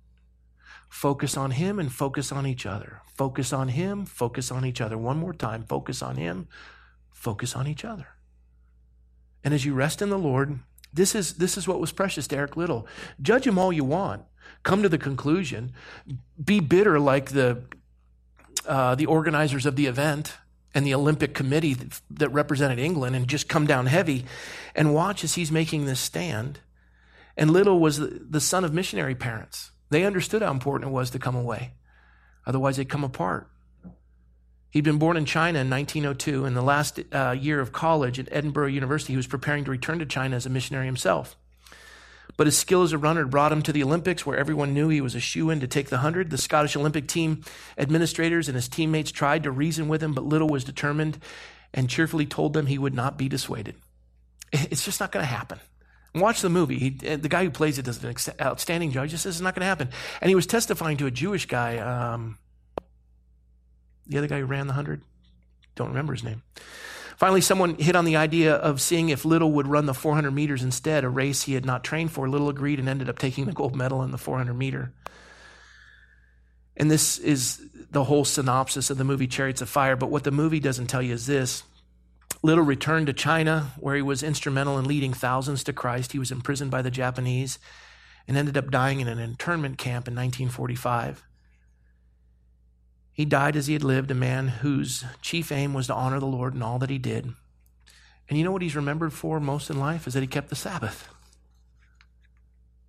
Focus 0.96 1.36
on 1.36 1.50
Him 1.50 1.78
and 1.78 1.92
focus 1.92 2.32
on 2.32 2.46
each 2.46 2.64
other. 2.64 3.02
Focus 3.04 3.52
on 3.52 3.68
Him, 3.68 4.06
focus 4.06 4.50
on 4.50 4.64
each 4.64 4.80
other. 4.80 4.96
One 4.96 5.18
more 5.18 5.34
time 5.34 5.62
focus 5.62 6.00
on 6.00 6.16
Him, 6.16 6.48
focus 7.12 7.54
on 7.54 7.66
each 7.66 7.84
other. 7.84 8.06
And 9.44 9.52
as 9.52 9.66
you 9.66 9.74
rest 9.74 10.00
in 10.00 10.08
the 10.08 10.18
Lord, 10.18 10.58
this 10.94 11.14
is, 11.14 11.34
this 11.34 11.58
is 11.58 11.68
what 11.68 11.80
was 11.80 11.92
precious 11.92 12.26
to 12.28 12.36
Eric 12.38 12.56
Liddell. 12.56 12.86
Judge 13.20 13.46
him 13.46 13.58
all 13.58 13.74
you 13.74 13.84
want. 13.84 14.22
Come 14.62 14.82
to 14.82 14.88
the 14.88 14.96
conclusion. 14.96 15.74
Be 16.42 16.60
bitter 16.60 16.98
like 16.98 17.32
the, 17.32 17.64
uh, 18.66 18.94
the 18.94 19.04
organizers 19.04 19.66
of 19.66 19.76
the 19.76 19.84
event 19.84 20.32
and 20.74 20.86
the 20.86 20.94
Olympic 20.94 21.34
committee 21.34 21.74
that, 21.74 22.00
that 22.08 22.28
represented 22.30 22.78
England 22.78 23.14
and 23.14 23.28
just 23.28 23.50
come 23.50 23.66
down 23.66 23.84
heavy 23.84 24.24
and 24.74 24.94
watch 24.94 25.24
as 25.24 25.34
he's 25.34 25.52
making 25.52 25.84
this 25.84 26.00
stand. 26.00 26.60
And 27.36 27.50
Liddell 27.50 27.80
was 27.80 27.98
the, 27.98 28.26
the 28.30 28.40
son 28.40 28.64
of 28.64 28.72
missionary 28.72 29.14
parents. 29.14 29.72
They 29.90 30.04
understood 30.04 30.42
how 30.42 30.50
important 30.50 30.90
it 30.90 30.92
was 30.92 31.10
to 31.10 31.18
come 31.18 31.36
away. 31.36 31.72
Otherwise, 32.46 32.76
they'd 32.76 32.88
come 32.88 33.04
apart. 33.04 33.48
He'd 34.70 34.84
been 34.84 34.98
born 34.98 35.16
in 35.16 35.24
China 35.24 35.60
in 35.60 35.70
1902. 35.70 36.44
In 36.44 36.54
the 36.54 36.62
last 36.62 37.00
uh, 37.12 37.30
year 37.30 37.60
of 37.60 37.72
college 37.72 38.18
at 38.18 38.28
Edinburgh 38.30 38.68
University, 38.68 39.12
he 39.12 39.16
was 39.16 39.26
preparing 39.26 39.64
to 39.64 39.70
return 39.70 39.98
to 40.00 40.06
China 40.06 40.36
as 40.36 40.46
a 40.46 40.50
missionary 40.50 40.86
himself. 40.86 41.36
But 42.36 42.46
his 42.46 42.58
skill 42.58 42.82
as 42.82 42.92
a 42.92 42.98
runner 42.98 43.24
brought 43.24 43.52
him 43.52 43.62
to 43.62 43.72
the 43.72 43.82
Olympics, 43.82 44.26
where 44.26 44.36
everyone 44.36 44.74
knew 44.74 44.88
he 44.88 45.00
was 45.00 45.14
a 45.14 45.20
shoe 45.20 45.48
in 45.48 45.60
to 45.60 45.66
take 45.66 45.88
the 45.88 45.96
100. 45.96 46.30
The 46.30 46.36
Scottish 46.36 46.76
Olympic 46.76 47.08
team 47.08 47.42
administrators 47.78 48.48
and 48.48 48.56
his 48.56 48.68
teammates 48.68 49.10
tried 49.10 49.44
to 49.44 49.50
reason 49.50 49.88
with 49.88 50.02
him, 50.02 50.12
but 50.12 50.24
Liddell 50.24 50.48
was 50.48 50.64
determined 50.64 51.18
and 51.72 51.88
cheerfully 51.88 52.26
told 52.26 52.52
them 52.52 52.66
he 52.66 52.78
would 52.78 52.94
not 52.94 53.16
be 53.16 53.28
dissuaded. 53.28 53.76
It's 54.52 54.84
just 54.84 55.00
not 55.00 55.12
going 55.12 55.22
to 55.22 55.32
happen. 55.32 55.58
Watch 56.16 56.40
the 56.40 56.48
movie. 56.48 56.78
He, 56.78 56.90
the 56.90 57.28
guy 57.28 57.44
who 57.44 57.50
plays 57.50 57.78
it 57.78 57.84
does 57.84 58.02
an 58.02 58.14
outstanding 58.40 58.90
job. 58.90 59.04
He 59.04 59.10
just 59.10 59.22
says 59.22 59.36
it's 59.36 59.42
not 59.42 59.54
going 59.54 59.60
to 59.60 59.66
happen. 59.66 59.90
And 60.22 60.30
he 60.30 60.34
was 60.34 60.46
testifying 60.46 60.96
to 60.96 61.06
a 61.06 61.10
Jewish 61.10 61.46
guy, 61.46 61.76
um, 61.78 62.38
the 64.06 64.16
other 64.16 64.26
guy 64.26 64.38
who 64.38 64.46
ran 64.46 64.66
the 64.66 64.72
100. 64.72 65.02
Don't 65.74 65.88
remember 65.88 66.14
his 66.14 66.24
name. 66.24 66.42
Finally, 67.18 67.42
someone 67.42 67.76
hit 67.76 67.96
on 67.96 68.06
the 68.06 68.16
idea 68.16 68.54
of 68.54 68.80
seeing 68.80 69.10
if 69.10 69.24
Liddell 69.24 69.52
would 69.52 69.66
run 69.66 69.86
the 69.86 69.94
400 69.94 70.30
meters 70.30 70.62
instead, 70.62 71.04
a 71.04 71.08
race 71.08 71.42
he 71.42 71.54
had 71.54 71.66
not 71.66 71.84
trained 71.84 72.12
for. 72.12 72.28
Liddell 72.28 72.48
agreed 72.48 72.78
and 72.78 72.88
ended 72.88 73.08
up 73.08 73.18
taking 73.18 73.44
the 73.44 73.52
gold 73.52 73.76
medal 73.76 74.02
in 74.02 74.10
the 74.10 74.18
400 74.18 74.54
meter. 74.54 74.92
And 76.76 76.90
this 76.90 77.18
is 77.18 77.60
the 77.90 78.04
whole 78.04 78.24
synopsis 78.24 78.90
of 78.90 78.98
the 78.98 79.04
movie 79.04 79.26
Chariots 79.26 79.62
of 79.62 79.68
Fire. 79.68 79.96
But 79.96 80.10
what 80.10 80.24
the 80.24 80.30
movie 80.30 80.60
doesn't 80.60 80.86
tell 80.86 81.02
you 81.02 81.14
is 81.14 81.26
this 81.26 81.62
Liddell 82.46 82.64
returned 82.64 83.08
to 83.08 83.12
China, 83.12 83.72
where 83.76 83.96
he 83.96 84.02
was 84.02 84.22
instrumental 84.22 84.78
in 84.78 84.84
leading 84.84 85.12
thousands 85.12 85.64
to 85.64 85.72
Christ. 85.72 86.12
He 86.12 86.20
was 86.20 86.30
imprisoned 86.30 86.70
by 86.70 86.80
the 86.80 86.92
Japanese 86.92 87.58
and 88.28 88.36
ended 88.36 88.56
up 88.56 88.70
dying 88.70 89.00
in 89.00 89.08
an 89.08 89.18
internment 89.18 89.78
camp 89.78 90.06
in 90.06 90.14
1945. 90.14 91.24
He 93.12 93.24
died 93.24 93.56
as 93.56 93.66
he 93.66 93.72
had 93.72 93.82
lived, 93.82 94.12
a 94.12 94.14
man 94.14 94.46
whose 94.46 95.04
chief 95.22 95.50
aim 95.50 95.74
was 95.74 95.88
to 95.88 95.94
honor 95.94 96.20
the 96.20 96.26
Lord 96.26 96.54
in 96.54 96.62
all 96.62 96.78
that 96.78 96.90
he 96.90 96.98
did. 96.98 97.32
And 98.28 98.38
you 98.38 98.44
know 98.44 98.52
what 98.52 98.62
he's 98.62 98.76
remembered 98.76 99.12
for 99.12 99.40
most 99.40 99.68
in 99.68 99.80
life 99.80 100.06
is 100.06 100.14
that 100.14 100.20
he 100.20 100.28
kept 100.28 100.48
the 100.48 100.54
Sabbath. 100.54 101.08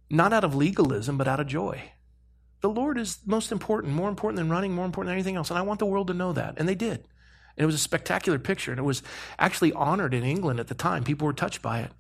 Not 0.08 0.34
out 0.34 0.44
of 0.44 0.54
legalism, 0.54 1.18
but 1.18 1.28
out 1.28 1.40
of 1.40 1.48
joy. 1.48 1.94
The 2.62 2.70
Lord 2.70 3.00
is 3.00 3.18
most 3.26 3.52
important, 3.52 3.94
more 3.94 4.10
important 4.10 4.38
than 4.38 4.52
running, 4.52 4.74
more 4.74 4.86
important 4.86 5.10
than 5.10 5.16
anything 5.16 5.36
else. 5.36 5.50
And 5.50 5.58
I 5.58 5.64
want 5.64 5.80
the 5.80 5.88
world 5.88 6.08
to 6.08 6.14
know 6.14 6.34
that. 6.34 6.56
And 6.58 6.70
they 6.70 6.76
did. 6.76 7.08
And 7.58 7.64
it 7.64 7.66
was 7.66 7.76
a 7.76 7.80
spectacular 7.80 8.38
picture. 8.38 8.72
And 8.72 8.80
it 8.80 8.84
was 8.84 9.02
actually 9.40 9.74
honored 9.74 10.14
in 10.14 10.24
England 10.24 10.60
at 10.60 10.68
the 10.68 10.76
time. 10.76 11.04
People 11.04 11.26
were 11.26 11.34
touched 11.34 11.62
by 11.62 11.80
it. 11.80 11.92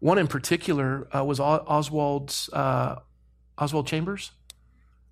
One 0.00 0.18
in 0.18 0.26
particular 0.26 1.08
uh, 1.16 1.24
was 1.24 1.40
Oswald's, 1.40 2.50
uh, 2.52 3.00
Oswald 3.56 3.86
Chambers, 3.86 4.32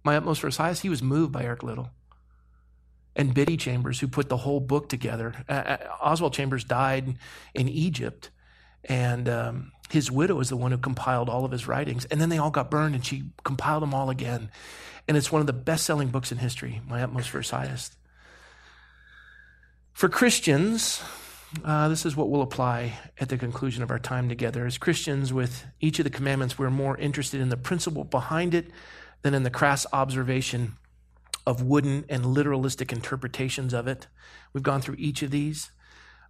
my 0.05 0.17
utmost 0.17 0.43
for 0.43 0.49
his 0.49 0.59
highest. 0.59 0.83
He 0.83 0.91
was 0.91 1.03
moved 1.03 1.33
by 1.33 1.45
Eric 1.45 1.63
Liddell 1.63 1.91
And 3.17 3.33
Biddy 3.33 3.57
Chambers, 3.57 4.01
who 4.01 4.09
put 4.09 4.29
the 4.29 4.39
whole 4.39 4.61
book 4.61 4.91
together. 4.91 5.35
Uh, 5.49 5.79
Oswald 6.03 6.35
Chambers 6.35 6.65
died 6.65 7.17
in 7.55 7.69
Egypt. 7.69 8.31
And 8.85 9.29
um, 9.29 9.73
his 9.91 10.11
widow 10.11 10.41
is 10.41 10.49
the 10.49 10.57
one 10.57 10.73
who 10.73 10.79
compiled 10.79 11.29
all 11.29 11.45
of 11.45 11.53
his 11.53 11.69
writings. 11.69 12.05
And 12.07 12.21
then 12.21 12.29
they 12.29 12.39
all 12.39 12.51
got 12.51 12.71
burned, 12.71 12.95
and 12.95 13.07
she 13.07 13.31
compiled 13.45 13.83
them 13.83 13.95
all 13.95 14.11
again. 14.11 14.51
And 15.07 15.17
it's 15.17 15.31
one 15.31 15.41
of 15.41 15.47
the 15.47 15.53
best 15.53 15.87
selling 15.87 16.09
books 16.09 16.33
in 16.33 16.39
history, 16.39 16.83
My 16.89 17.03
Utmost 17.03 17.31
His 17.31 17.51
Highest. 17.51 17.97
For 19.93 20.09
Christians, 20.09 21.03
uh, 21.65 21.89
this 21.89 22.07
is 22.07 22.17
what 22.17 22.31
we'll 22.31 22.43
apply 22.43 22.99
at 23.21 23.29
the 23.29 23.37
conclusion 23.37 23.83
of 23.83 23.91
our 23.91 23.99
time 23.99 24.29
together. 24.29 24.67
As 24.67 24.79
Christians, 24.79 25.33
with 25.33 25.67
each 25.81 25.99
of 25.99 26.05
the 26.05 26.11
commandments, 26.11 26.59
we're 26.59 26.71
more 26.71 26.97
interested 26.97 27.41
in 27.41 27.51
the 27.51 27.57
principle 27.57 28.05
behind 28.05 28.55
it 28.55 28.71
than 29.21 29.35
in 29.35 29.43
the 29.43 29.51
crass 29.51 29.87
observation 29.93 30.77
of 31.47 31.63
wooden 31.63 32.05
and 32.09 32.25
literalistic 32.25 32.93
interpretations 32.93 33.75
of 33.75 33.87
it. 33.87 34.07
We've 34.53 34.63
gone 34.63 34.81
through 34.81 34.97
each 34.99 35.23
of 35.23 35.31
these. 35.31 35.71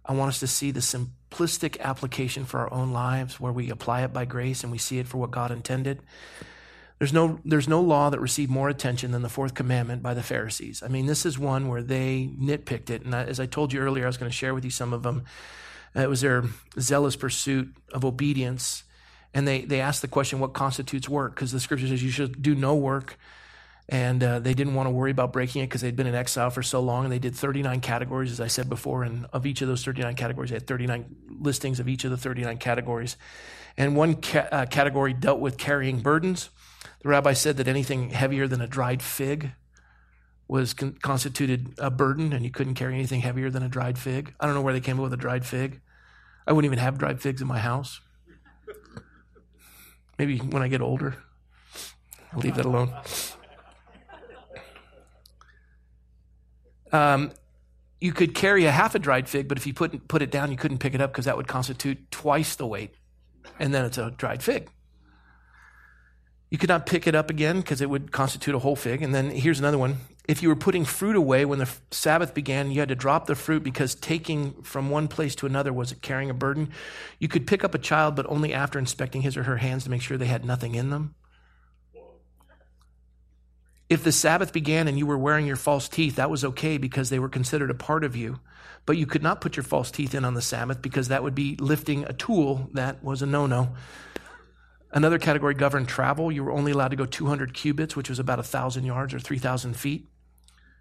I 0.05 0.13
want 0.13 0.29
us 0.29 0.39
to 0.41 0.47
see 0.47 0.71
the 0.71 0.81
simplistic 0.81 1.79
application 1.79 2.45
for 2.45 2.59
our 2.59 2.73
own 2.73 2.91
lives 2.91 3.39
where 3.39 3.53
we 3.53 3.69
apply 3.69 4.03
it 4.03 4.11
by 4.11 4.25
grace 4.25 4.63
and 4.63 4.71
we 4.71 4.77
see 4.77 4.99
it 4.99 5.07
for 5.07 5.17
what 5.17 5.31
God 5.31 5.51
intended. 5.51 6.01
There's 7.03 7.11
no, 7.11 7.41
there's 7.43 7.67
no 7.67 7.81
law 7.81 8.09
that 8.09 8.21
received 8.21 8.49
more 8.49 8.69
attention 8.69 9.11
than 9.11 9.23
the 9.23 9.29
fourth 9.29 9.53
commandment 9.53 10.01
by 10.01 10.13
the 10.13 10.23
Pharisees. 10.23 10.81
I 10.81 10.87
mean, 10.87 11.05
this 11.05 11.25
is 11.25 11.37
one 11.37 11.67
where 11.67 11.83
they 11.83 12.29
nitpicked 12.39 12.89
it. 12.89 13.03
And 13.03 13.13
as 13.13 13.41
I 13.41 13.45
told 13.45 13.73
you 13.73 13.81
earlier, 13.81 14.05
I 14.05 14.07
was 14.07 14.15
going 14.15 14.31
to 14.31 14.33
share 14.33 14.53
with 14.53 14.63
you 14.63 14.71
some 14.71 14.93
of 14.93 15.03
them. 15.03 15.25
It 15.93 16.07
was 16.07 16.21
their 16.21 16.45
zealous 16.79 17.17
pursuit 17.17 17.75
of 17.91 18.05
obedience. 18.05 18.85
And 19.33 19.45
they, 19.45 19.65
they 19.65 19.81
asked 19.81 20.01
the 20.01 20.07
question, 20.07 20.39
what 20.39 20.53
constitutes 20.53 21.09
work? 21.09 21.35
Because 21.35 21.51
the 21.51 21.59
scripture 21.59 21.89
says 21.89 22.01
you 22.01 22.09
should 22.09 22.41
do 22.41 22.55
no 22.55 22.73
work 22.73 23.17
and 23.89 24.23
uh, 24.23 24.39
they 24.39 24.53
didn't 24.53 24.73
want 24.73 24.87
to 24.87 24.91
worry 24.91 25.11
about 25.11 25.33
breaking 25.33 25.61
it 25.61 25.65
because 25.65 25.81
they'd 25.81 25.97
been 25.97 26.07
in 26.07 26.15
exile 26.15 26.51
for 26.51 26.63
so 26.63 26.79
long 26.79 27.03
and 27.03 27.11
they 27.11 27.19
did 27.19 27.35
39 27.35 27.81
categories 27.81 28.31
as 28.31 28.39
i 28.39 28.47
said 28.47 28.69
before 28.69 29.03
and 29.03 29.25
of 29.33 29.45
each 29.45 29.61
of 29.61 29.67
those 29.67 29.83
39 29.83 30.15
categories 30.15 30.51
they 30.51 30.55
had 30.55 30.65
39 30.65 31.17
listings 31.41 31.81
of 31.81 31.89
each 31.89 32.05
of 32.05 32.11
the 32.11 32.15
39 32.15 32.59
categories 32.59 33.17
and 33.75 33.97
one 33.97 34.21
ca- 34.21 34.47
uh, 34.53 34.65
category 34.67 35.11
dealt 35.11 35.41
with 35.41 35.57
carrying 35.57 35.99
burdens 35.99 36.49
the 37.03 37.09
rabbi 37.09 37.33
said 37.33 37.57
that 37.57 37.67
anything 37.67 38.09
heavier 38.09 38.47
than 38.47 38.61
a 38.61 38.67
dried 38.67 39.01
fig 39.01 39.51
was 40.47 40.73
con- 40.73 40.97
constituted 41.01 41.73
a 41.77 41.91
burden 41.91 42.33
and 42.33 42.43
you 42.43 42.51
couldn't 42.51 42.73
carry 42.75 42.95
anything 42.95 43.21
heavier 43.21 43.49
than 43.49 43.63
a 43.63 43.69
dried 43.69 43.97
fig 43.97 44.33
i 44.39 44.45
don't 44.45 44.55
know 44.55 44.61
where 44.61 44.73
they 44.73 44.81
came 44.81 44.97
up 44.97 45.03
with 45.03 45.13
a 45.13 45.17
dried 45.17 45.45
fig 45.45 45.81
i 46.47 46.51
wouldn't 46.51 46.65
even 46.71 46.79
have 46.79 46.97
dried 46.97 47.21
figs 47.21 47.41
in 47.41 47.47
my 47.47 47.59
house 47.59 48.01
maybe 50.17 50.37
when 50.39 50.63
i 50.63 50.67
get 50.67 50.81
older 50.81 51.15
i'll 52.31 52.39
leave 52.39 52.55
that 52.55 52.65
alone 52.65 52.93
Um, 56.93 57.31
you 57.99 58.13
could 58.13 58.35
carry 58.35 58.65
a 58.65 58.71
half 58.71 58.93
a 58.95 58.99
dried 58.99 59.27
fig, 59.27 59.47
but 59.47 59.57
if 59.57 59.65
you 59.65 59.73
put, 59.73 60.07
put 60.07 60.21
it 60.21 60.29
down, 60.29 60.51
you 60.51 60.57
couldn't 60.57 60.77
pick 60.77 60.93
it 60.93 61.01
up 61.01 61.11
because 61.11 61.25
that 61.25 61.35
would 61.35 61.47
constitute 61.47 62.11
twice 62.11 62.55
the 62.55 62.67
weight. 62.67 62.93
And 63.59 63.73
then 63.73 63.83
it's 63.83 63.97
a 63.97 64.11
dried 64.11 64.43
fig. 64.43 64.69
You 66.53 66.59
could 66.59 66.69
not 66.69 66.85
pick 66.85 67.07
it 67.07 67.15
up 67.15 67.31
again 67.31 67.61
because 67.61 67.81
it 67.81 67.89
would 67.89 68.11
constitute 68.11 68.53
a 68.53 68.59
whole 68.59 68.75
fig. 68.75 69.01
And 69.01 69.13
then 69.13 69.31
here's 69.31 69.57
another 69.57 69.79
one. 69.79 69.97
If 70.27 70.43
you 70.43 70.49
were 70.49 70.55
putting 70.55 70.85
fruit 70.85 71.15
away 71.15 71.45
when 71.45 71.57
the 71.57 71.67
Sabbath 71.89 72.35
began, 72.35 72.69
you 72.69 72.79
had 72.79 72.89
to 72.89 72.95
drop 72.95 73.25
the 73.25 73.33
fruit 73.33 73.63
because 73.63 73.95
taking 73.95 74.61
from 74.61 74.91
one 74.91 75.07
place 75.07 75.33
to 75.37 75.47
another 75.47 75.73
was 75.73 75.95
carrying 76.03 76.29
a 76.29 76.33
burden. 76.35 76.69
You 77.17 77.27
could 77.27 77.47
pick 77.47 77.63
up 77.63 77.73
a 77.73 77.79
child, 77.79 78.15
but 78.15 78.27
only 78.27 78.53
after 78.53 78.77
inspecting 78.77 79.23
his 79.23 79.35
or 79.35 79.41
her 79.41 79.57
hands 79.57 79.85
to 79.85 79.89
make 79.89 80.03
sure 80.03 80.15
they 80.15 80.27
had 80.27 80.45
nothing 80.45 80.75
in 80.75 80.91
them. 80.91 81.15
If 83.89 84.03
the 84.03 84.11
Sabbath 84.11 84.53
began 84.53 84.87
and 84.87 84.99
you 84.99 85.07
were 85.07 85.17
wearing 85.17 85.47
your 85.47 85.55
false 85.55 85.89
teeth, 85.89 86.17
that 86.17 86.29
was 86.29 86.45
okay 86.45 86.77
because 86.77 87.09
they 87.09 87.17
were 87.17 87.29
considered 87.29 87.71
a 87.71 87.75
part 87.75 88.03
of 88.03 88.15
you. 88.15 88.39
But 88.85 88.97
you 88.97 89.07
could 89.07 89.23
not 89.23 89.41
put 89.41 89.57
your 89.57 89.63
false 89.63 89.89
teeth 89.89 90.13
in 90.13 90.23
on 90.23 90.35
the 90.35 90.41
Sabbath 90.41 90.83
because 90.83 91.07
that 91.07 91.23
would 91.23 91.33
be 91.33 91.55
lifting 91.55 92.03
a 92.03 92.13
tool 92.13 92.69
that 92.73 93.03
was 93.03 93.23
a 93.23 93.25
no 93.25 93.47
no. 93.47 93.69
Another 94.93 95.17
category 95.17 95.55
governed 95.55 95.87
travel. 95.87 96.31
You 96.31 96.43
were 96.43 96.51
only 96.51 96.71
allowed 96.71 96.89
to 96.89 96.95
go 96.95 97.05
200 97.05 97.53
cubits, 97.53 97.95
which 97.95 98.09
was 98.09 98.19
about 98.19 98.37
1,000 98.37 98.85
yards 98.85 99.13
or 99.13 99.19
3,000 99.19 99.75
feet. 99.75 100.07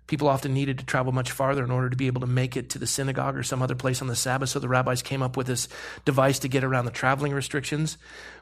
People 0.06 0.28
often 0.28 0.52
needed 0.52 0.78
to 0.78 0.84
travel 0.84 1.12
much 1.12 1.30
farther 1.30 1.64
in 1.64 1.70
order 1.70 1.88
to 1.88 1.96
be 1.96 2.08
able 2.08 2.20
to 2.20 2.26
make 2.26 2.56
it 2.56 2.68
to 2.70 2.78
the 2.78 2.86
synagogue 2.86 3.36
or 3.36 3.42
some 3.42 3.62
other 3.62 3.74
place 3.74 4.02
on 4.02 4.08
the 4.08 4.16
Sabbath. 4.16 4.50
So 4.50 4.58
the 4.58 4.68
rabbis 4.68 5.00
came 5.00 5.22
up 5.22 5.36
with 5.36 5.46
this 5.46 5.68
device 6.04 6.38
to 6.40 6.48
get 6.48 6.64
around 6.64 6.84
the 6.84 6.90
traveling 6.90 7.32
restrictions. 7.32 7.96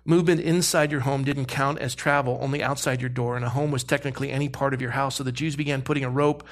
Movement 0.04 0.40
inside 0.40 0.90
your 0.90 1.02
home 1.02 1.22
didn't 1.22 1.46
count 1.46 1.78
as 1.78 1.94
travel, 1.94 2.38
only 2.40 2.62
outside 2.62 3.00
your 3.00 3.10
door. 3.10 3.36
And 3.36 3.44
a 3.44 3.50
home 3.50 3.70
was 3.70 3.84
technically 3.84 4.32
any 4.32 4.48
part 4.48 4.74
of 4.74 4.80
your 4.80 4.90
house. 4.90 5.16
So 5.16 5.22
the 5.22 5.30
Jews 5.30 5.54
began 5.54 5.82
putting 5.82 6.02
a 6.02 6.10
rope 6.10 6.42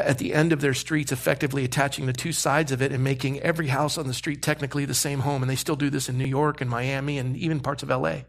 at 0.00 0.18
the 0.18 0.34
end 0.34 0.52
of 0.52 0.60
their 0.60 0.74
streets, 0.74 1.12
effectively 1.12 1.64
attaching 1.64 2.06
the 2.06 2.12
two 2.12 2.32
sides 2.32 2.72
of 2.72 2.82
it 2.82 2.92
and 2.92 3.04
making 3.04 3.40
every 3.40 3.68
house 3.68 3.96
on 3.96 4.06
the 4.06 4.14
street 4.14 4.42
technically 4.42 4.84
the 4.84 4.94
same 4.94 5.20
home. 5.20 5.42
And 5.42 5.50
they 5.50 5.56
still 5.56 5.76
do 5.76 5.90
this 5.90 6.08
in 6.08 6.18
New 6.18 6.26
York 6.26 6.60
and 6.60 6.68
Miami 6.68 7.18
and 7.18 7.36
even 7.36 7.60
parts 7.60 7.82
of 7.82 7.90
LA. 7.90 8.22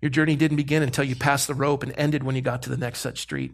Your 0.00 0.10
journey 0.10 0.36
didn't 0.36 0.56
begin 0.56 0.82
until 0.82 1.04
you 1.04 1.16
passed 1.16 1.48
the 1.48 1.54
rope 1.54 1.82
and 1.82 1.92
ended 1.98 2.22
when 2.22 2.36
you 2.36 2.42
got 2.42 2.62
to 2.62 2.70
the 2.70 2.76
next 2.76 3.00
such 3.00 3.20
street. 3.20 3.52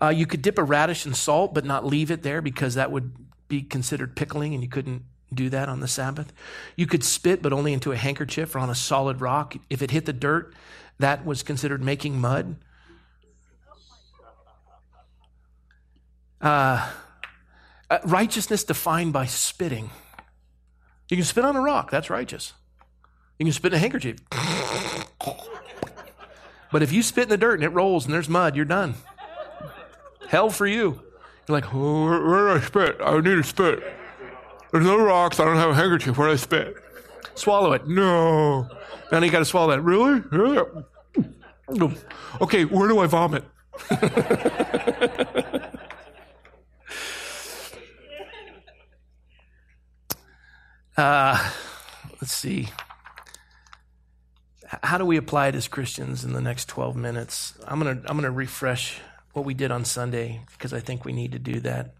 Uh, 0.00 0.08
you 0.08 0.24
could 0.26 0.40
dip 0.40 0.56
a 0.56 0.62
radish 0.62 1.04
in 1.04 1.12
salt, 1.12 1.52
but 1.52 1.64
not 1.64 1.84
leave 1.84 2.10
it 2.10 2.22
there 2.22 2.40
because 2.40 2.74
that 2.74 2.90
would 2.90 3.12
be 3.48 3.60
considered 3.60 4.16
pickling, 4.16 4.54
and 4.54 4.62
you 4.62 4.68
couldn't 4.68 5.02
do 5.34 5.50
that 5.50 5.68
on 5.68 5.80
the 5.80 5.88
Sabbath. 5.88 6.32
You 6.76 6.86
could 6.86 7.04
spit, 7.04 7.42
but 7.42 7.52
only 7.52 7.72
into 7.72 7.92
a 7.92 7.96
handkerchief 7.96 8.54
or 8.54 8.60
on 8.60 8.70
a 8.70 8.74
solid 8.74 9.20
rock. 9.20 9.56
If 9.68 9.82
it 9.82 9.90
hit 9.90 10.06
the 10.06 10.12
dirt, 10.12 10.54
that 10.98 11.26
was 11.26 11.42
considered 11.42 11.82
making 11.82 12.18
mud. 12.18 12.56
Uh, 16.40 16.90
uh 17.90 17.98
righteousness 18.04 18.64
defined 18.64 19.12
by 19.12 19.26
spitting. 19.26 19.90
You 21.08 21.16
can 21.16 21.24
spit 21.24 21.44
on 21.44 21.56
a 21.56 21.60
rock, 21.60 21.90
that's 21.90 22.08
righteous. 22.08 22.52
You 23.38 23.46
can 23.46 23.52
spit 23.52 23.72
in 23.72 23.76
a 23.76 23.80
handkerchief. 23.80 24.18
but 26.70 26.82
if 26.82 26.92
you 26.92 27.02
spit 27.02 27.24
in 27.24 27.28
the 27.30 27.38
dirt 27.38 27.54
and 27.54 27.64
it 27.64 27.70
rolls 27.70 28.04
and 28.04 28.14
there's 28.14 28.28
mud, 28.28 28.54
you're 28.54 28.64
done. 28.64 28.94
Hell 30.28 30.50
for 30.50 30.66
you. 30.66 31.00
You're 31.48 31.60
like, 31.60 31.74
oh, 31.74 32.04
where, 32.04 32.24
where 32.24 32.48
do 32.48 32.60
I 32.60 32.60
spit? 32.60 32.96
I 33.04 33.16
need 33.16 33.34
to 33.34 33.42
spit. 33.42 33.82
There's 34.70 34.84
no 34.84 35.02
rocks. 35.02 35.40
I 35.40 35.44
don't 35.44 35.56
have 35.56 35.70
a 35.70 35.74
handkerchief. 35.74 36.16
Where 36.16 36.28
do 36.28 36.34
I 36.34 36.36
spit? 36.36 36.76
Swallow 37.34 37.72
it. 37.72 37.88
No. 37.88 38.68
Now 39.10 39.18
you 39.20 39.30
got 39.30 39.40
to 39.40 39.44
swallow 39.44 39.70
that. 39.70 39.80
Really? 39.80 40.20
Really? 40.30 40.64
Okay, 42.40 42.64
where 42.64 42.88
do 42.88 42.98
I 42.98 43.06
vomit? 43.06 43.44
uh, 51.00 51.50
let's 52.20 52.32
see. 52.32 52.68
How 54.82 54.98
do 54.98 55.04
we 55.04 55.16
apply 55.16 55.48
it 55.48 55.54
as 55.54 55.66
Christians 55.66 56.24
in 56.24 56.32
the 56.32 56.40
next 56.40 56.68
12 56.68 56.94
minutes? 56.94 57.54
I'm 57.66 57.80
going 57.80 58.02
to 58.02 58.08
I'm 58.08 58.20
to 58.20 58.30
refresh 58.30 59.00
what 59.32 59.44
we 59.44 59.54
did 59.54 59.70
on 59.70 59.84
Sunday 59.84 60.42
because 60.52 60.72
I 60.72 60.80
think 60.80 61.04
we 61.04 61.12
need 61.12 61.32
to 61.32 61.38
do 61.38 61.60
that. 61.60 61.94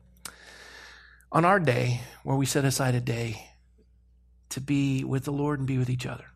On 1.33 1.45
our 1.45 1.59
day, 1.59 2.01
where 2.23 2.37
we 2.37 2.47
set 2.47 2.65
aside 2.65 2.95
a 2.95 3.01
day 3.01 3.47
to 4.51 4.61
be 4.61 5.05
with 5.05 5.25
the 5.25 5.33
Lord 5.33 5.59
and 5.59 5.67
be 5.67 5.79
with 5.79 5.91
each 5.91 6.07
other, 6.07 6.27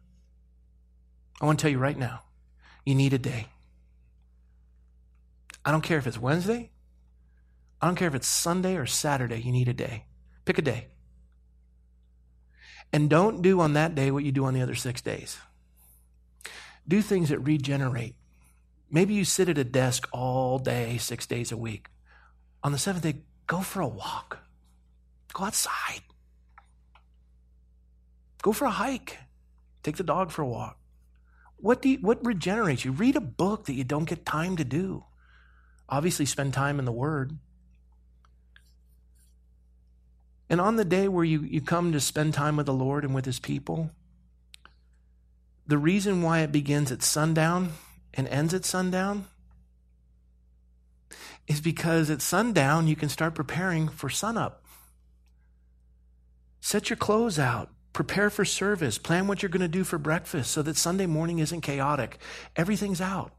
I 1.41 1.47
want 1.47 1.59
to 1.59 1.63
tell 1.63 1.71
you 1.71 1.79
right 1.79 1.99
now, 1.99 2.23
you 2.85 2.95
need 2.95 3.13
a 3.13 3.19
day. 3.19 3.47
I 5.65 5.71
don't 5.71 5.83
care 5.83 5.99
if 5.99 6.07
it's 6.07 6.19
Wednesday, 6.19 6.71
I 7.81 7.87
don't 7.87 7.97
care 7.97 8.09
if 8.09 8.15
it's 8.15 8.29
Sunday 8.29 8.77
or 8.77 8.87
Saturday, 8.87 9.41
you 9.41 9.53
need 9.53 9.69
a 9.69 9.75
day. 9.75 10.05
Pick 10.45 10.59
a 10.59 10.63
day. 10.63 10.89
And 12.95 13.11
don't 13.11 13.43
do 13.43 13.61
on 13.61 13.75
that 13.75 13.95
day 13.95 14.11
what 14.11 14.25
you 14.25 14.33
do 14.33 14.47
on 14.47 14.55
the 14.55 14.63
other 14.63 14.75
six 14.75 15.03
days. 15.03 15.37
Do 16.89 17.03
things 17.03 17.29
that 17.29 17.41
regenerate 17.41 18.15
Maybe 18.95 19.15
you 19.15 19.25
sit 19.25 19.49
at 19.49 19.59
a 19.59 19.65
desk 19.65 20.09
all 20.13 20.61
day, 20.61 20.99
six 20.99 21.27
days 21.27 21.51
a 21.51 21.57
week. 21.57 21.89
On 22.63 22.71
the 22.71 22.79
seventh 22.79 23.03
day, 23.03 23.23
go 23.49 23.61
for 23.61 23.81
a 23.81 23.89
walk. 23.89 24.39
Go 25.33 25.43
outside. 25.43 26.03
Go 28.41 28.53
for 28.53 28.67
a 28.67 28.71
hike. 28.71 29.19
Take 29.83 29.97
the 29.97 30.05
dog 30.05 30.31
for 30.31 30.43
a 30.43 30.47
walk. 30.47 30.79
What, 31.57 31.83
do 31.83 31.89
you, 31.89 31.99
what 32.03 32.25
regenerates 32.25 32.85
you? 32.85 32.93
Read 32.93 33.17
a 33.17 33.21
book 33.21 33.65
that 33.65 33.75
you 33.75 33.83
don't 33.83 34.09
get 34.09 34.25
time 34.25 34.57
to 34.59 34.65
do. 34.65 35.03
Obviously, 35.89 36.25
spend 36.25 36.55
time 36.55 36.79
in 36.79 36.85
the 36.85 36.93
Word. 36.93 37.37
And 40.55 40.61
on 40.61 40.77
the 40.77 40.85
day 40.85 41.09
where 41.09 41.25
you, 41.25 41.41
you 41.41 41.61
come 41.61 41.91
to 41.91 42.01
spend 42.01 42.33
time 42.33 42.57
with 42.57 42.67
the 42.67 42.73
Lord 42.73 43.03
and 43.03 43.13
with 43.13 43.25
His 43.25 43.41
people, 43.41 43.91
the 45.67 45.77
reason 45.77 46.23
why 46.23 46.43
it 46.43 46.53
begins 46.53 46.93
at 46.93 47.03
sundown 47.03 47.73
and 48.17 48.29
ends 48.29 48.55
at 48.55 48.65
sundown 48.65 49.27
is 51.49 51.61
because 51.61 52.09
at 52.09 52.23
sundown 52.23 52.87
you 52.87 52.95
can 52.95 53.09
start 53.09 53.35
preparing 53.35 53.89
for 53.89 54.09
sunup. 54.09 54.65
Set 56.61 56.89
your 56.89 56.99
clothes 56.99 57.37
out, 57.37 57.71
prepare 57.93 58.31
for 58.31 58.45
service, 58.45 58.97
plan 58.97 59.27
what 59.27 59.43
you're 59.43 59.51
going 59.51 59.61
to 59.61 59.67
do 59.67 59.83
for 59.83 59.99
breakfast 59.99 60.53
so 60.53 60.63
that 60.63 60.77
Sunday 60.77 61.07
morning 61.07 61.41
isn't 61.41 61.63
chaotic. 61.63 62.19
Everything's 62.55 63.01
out. 63.01 63.33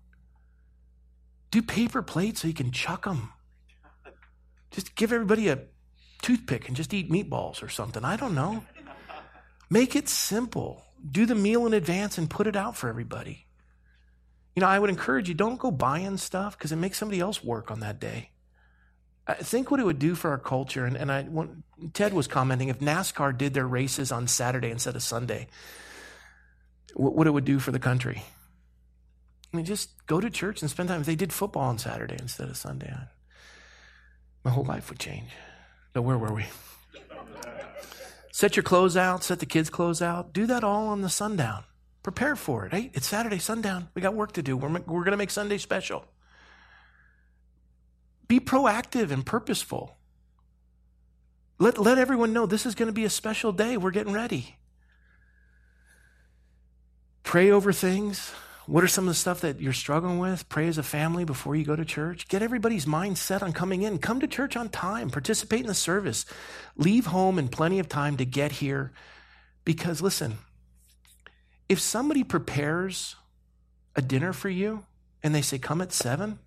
Do 1.49 1.61
paper 1.61 2.01
plates 2.01 2.41
so 2.41 2.49
you 2.49 2.53
can 2.53 2.74
chuck 2.74 3.05
them. 3.05 3.32
Just 4.70 4.95
give 4.95 5.13
everybody 5.13 5.47
a 5.47 5.59
toothpick 6.22 6.68
and 6.68 6.76
just 6.76 6.93
eat 6.93 7.09
meatballs 7.09 7.63
or 7.63 7.70
something. 7.70 8.03
I 8.03 8.16
don't 8.16 8.36
know. 8.36 8.63
Make 9.70 9.95
it 9.95 10.09
simple. 10.09 10.84
Do 11.09 11.26
the 11.26 11.36
meal 11.36 11.66
in 11.66 11.74
advance 11.74 12.18
and 12.18 12.30
put 12.30 12.47
it 12.47 12.55
out 12.55 12.76
for 12.76 12.89
everybody. 12.89 13.45
You 14.55 14.61
know, 14.61 14.68
I 14.68 14.80
would 14.80 14.89
encourage 14.89 15.28
you 15.28 15.36
don't 15.36 15.59
go 15.59 15.70
buying 15.70 16.18
stuff 16.18 16.57
because 16.57 16.72
it 16.72 16.78
makes 16.78 16.97
somebody 16.97 17.20
else 17.20 17.43
work 17.43 17.72
on 17.72 17.82
that 17.82 17.99
day. 17.99 18.30
I 19.28 19.34
think 19.34 19.72
what 19.72 19.80
it 19.80 19.86
would 19.86 19.99
do 19.99 20.13
for 20.13 20.30
our 20.30 20.38
culture, 20.38 20.86
and, 20.86 20.95
and 20.95 21.11
I, 21.11 21.24
when, 21.24 21.63
Ted 21.93 22.13
was 22.13 22.28
commenting, 22.28 22.70
if 22.70 22.80
NASCAR 22.80 23.36
did 23.36 23.53
their 23.55 23.68
races 23.68 24.11
on 24.11 24.28
Saturday 24.28 24.70
instead 24.70 24.95
of 24.95 25.01
Sunday, 25.01 25.47
what, 26.93 27.16
what 27.16 27.28
it 27.28 27.32
would 27.32 27.45
do 27.45 27.59
for 27.59 27.72
the 27.72 27.80
country. 27.80 28.24
I 29.51 29.57
mean, 29.57 29.66
just 29.66 30.05
go 30.05 30.20
to 30.20 30.30
church 30.30 30.61
and 30.61 30.70
spend 30.70 30.89
time. 30.89 31.01
If 31.01 31.07
they 31.07 31.16
did 31.16 31.34
football 31.34 31.63
on 31.63 31.80
Saturday 31.80 32.18
instead 32.20 32.49
of 32.49 32.57
Sunday, 32.57 32.93
my 34.43 34.51
whole 34.51 34.66
life 34.66 34.89
would 34.89 34.99
change. 34.99 35.30
But 35.96 36.02
where 36.02 36.18
were 36.18 36.34
we? 36.34 36.46
set 38.34 38.58
your 38.58 38.64
clothes 38.64 38.98
out, 38.98 39.24
set 39.24 39.39
the 39.39 39.46
kids' 39.46 39.70
clothes 39.70 40.02
out. 40.02 40.34
Do 40.34 40.46
that 40.46 40.62
all 40.62 40.89
on 40.89 41.00
the 41.00 41.08
sundown. 41.08 41.64
Prepare 42.04 42.36
for 42.36 42.66
it. 42.66 42.74
Hey, 42.74 42.91
it's 42.93 43.08
Saturday, 43.08 43.39
sundown. 43.39 43.88
We 43.96 44.02
got 44.02 44.14
work 44.14 44.34
to 44.34 44.43
do. 44.43 44.58
We're, 44.58 44.68
we're 44.68 45.06
going 45.06 45.12
to 45.12 45.18
make 45.18 45.32
Sunday 45.32 45.58
special. 45.58 46.04
Be 48.28 48.41
proactive 48.41 49.10
and 49.10 49.26
purposeful. 49.26 49.96
Let, 51.60 51.78
let 51.78 51.98
everyone 51.98 52.34
know 52.34 52.46
this 52.46 52.66
is 52.66 52.76
going 52.76 52.88
to 52.88 52.93
be 52.93 53.06
a 53.06 53.10
special 53.10 53.54
day. 53.54 53.78
We're 53.78 53.91
getting 53.91 54.12
ready. 54.12 54.58
Pray 57.24 57.52
over 57.52 57.72
things. 57.72 58.34
What 58.68 58.84
are 58.84 58.88
some 58.88 59.03
of 59.05 59.09
the 59.09 59.20
stuff 59.20 59.41
that 59.41 59.61
you're 59.61 59.74
struggling 59.74 60.18
with? 60.18 60.49
Pray 60.49 60.68
as 60.68 60.80
a 60.80 60.84
family 60.84 61.24
before 61.24 61.55
you 61.55 61.63
go 61.63 61.76
to 61.76 61.86
church. 61.86 62.28
Get 62.28 62.41
everybody's 62.41 62.88
mind 62.88 63.18
set 63.18 63.43
on 63.43 63.53
coming 63.53 63.84
in. 63.84 63.99
Come 63.99 64.20
to 64.22 64.28
church 64.28 64.57
on 64.57 64.70
time. 64.70 65.11
Participate 65.11 65.61
in 65.61 65.68
the 65.68 65.76
service. 65.76 66.26
Leave 66.76 67.07
home 67.07 67.38
in 67.38 67.47
plenty 67.47 67.78
of 67.78 67.88
time 67.88 68.18
to 68.18 68.26
get 68.26 68.53
here. 68.53 68.91
Because 69.66 70.01
listen, 70.01 70.39
if 71.70 71.80
somebody 71.80 72.24
prepares 72.24 73.16
a 73.95 74.01
dinner 74.01 74.34
for 74.34 74.49
you 74.49 74.86
and 75.22 75.34
they 75.34 75.43
say 75.43 75.59
come 75.59 75.80
at 75.82 75.91
7, 75.91 76.39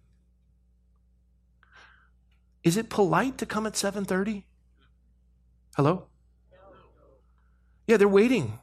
is 2.65 2.77
it 2.77 2.91
polite 2.91 3.39
to 3.39 3.47
come 3.47 3.67
at 3.67 3.75
7:30? 3.75 4.43
Hello? 5.77 6.07
Yeah, 7.87 7.97
they're 7.97 8.09
waiting. 8.09 8.59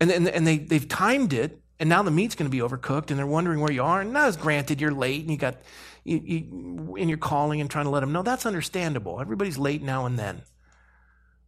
And, 0.00 0.10
and, 0.10 0.28
and 0.28 0.46
they, 0.46 0.58
they've 0.58 0.88
timed 0.88 1.32
it, 1.32 1.60
and 1.78 1.88
now 1.88 2.02
the 2.02 2.10
meat's 2.10 2.34
going 2.34 2.50
to 2.50 2.56
be 2.56 2.62
overcooked, 2.62 3.10
and 3.10 3.18
they're 3.18 3.26
wondering 3.26 3.60
where 3.60 3.72
you 3.72 3.82
are. 3.82 4.00
And 4.00 4.12
now, 4.12 4.30
granted, 4.32 4.80
you're 4.80 4.92
late, 4.92 5.22
and 5.22 5.30
you 5.30 5.36
got, 5.36 5.56
you, 6.04 6.20
you, 6.24 6.96
and 6.96 7.08
you're 7.08 7.18
calling 7.18 7.60
and 7.60 7.70
trying 7.70 7.86
to 7.86 7.90
let 7.90 8.00
them 8.00 8.12
know. 8.12 8.22
That's 8.22 8.46
understandable. 8.46 9.20
Everybody's 9.20 9.58
late 9.58 9.82
now 9.82 10.06
and 10.06 10.18
then. 10.18 10.42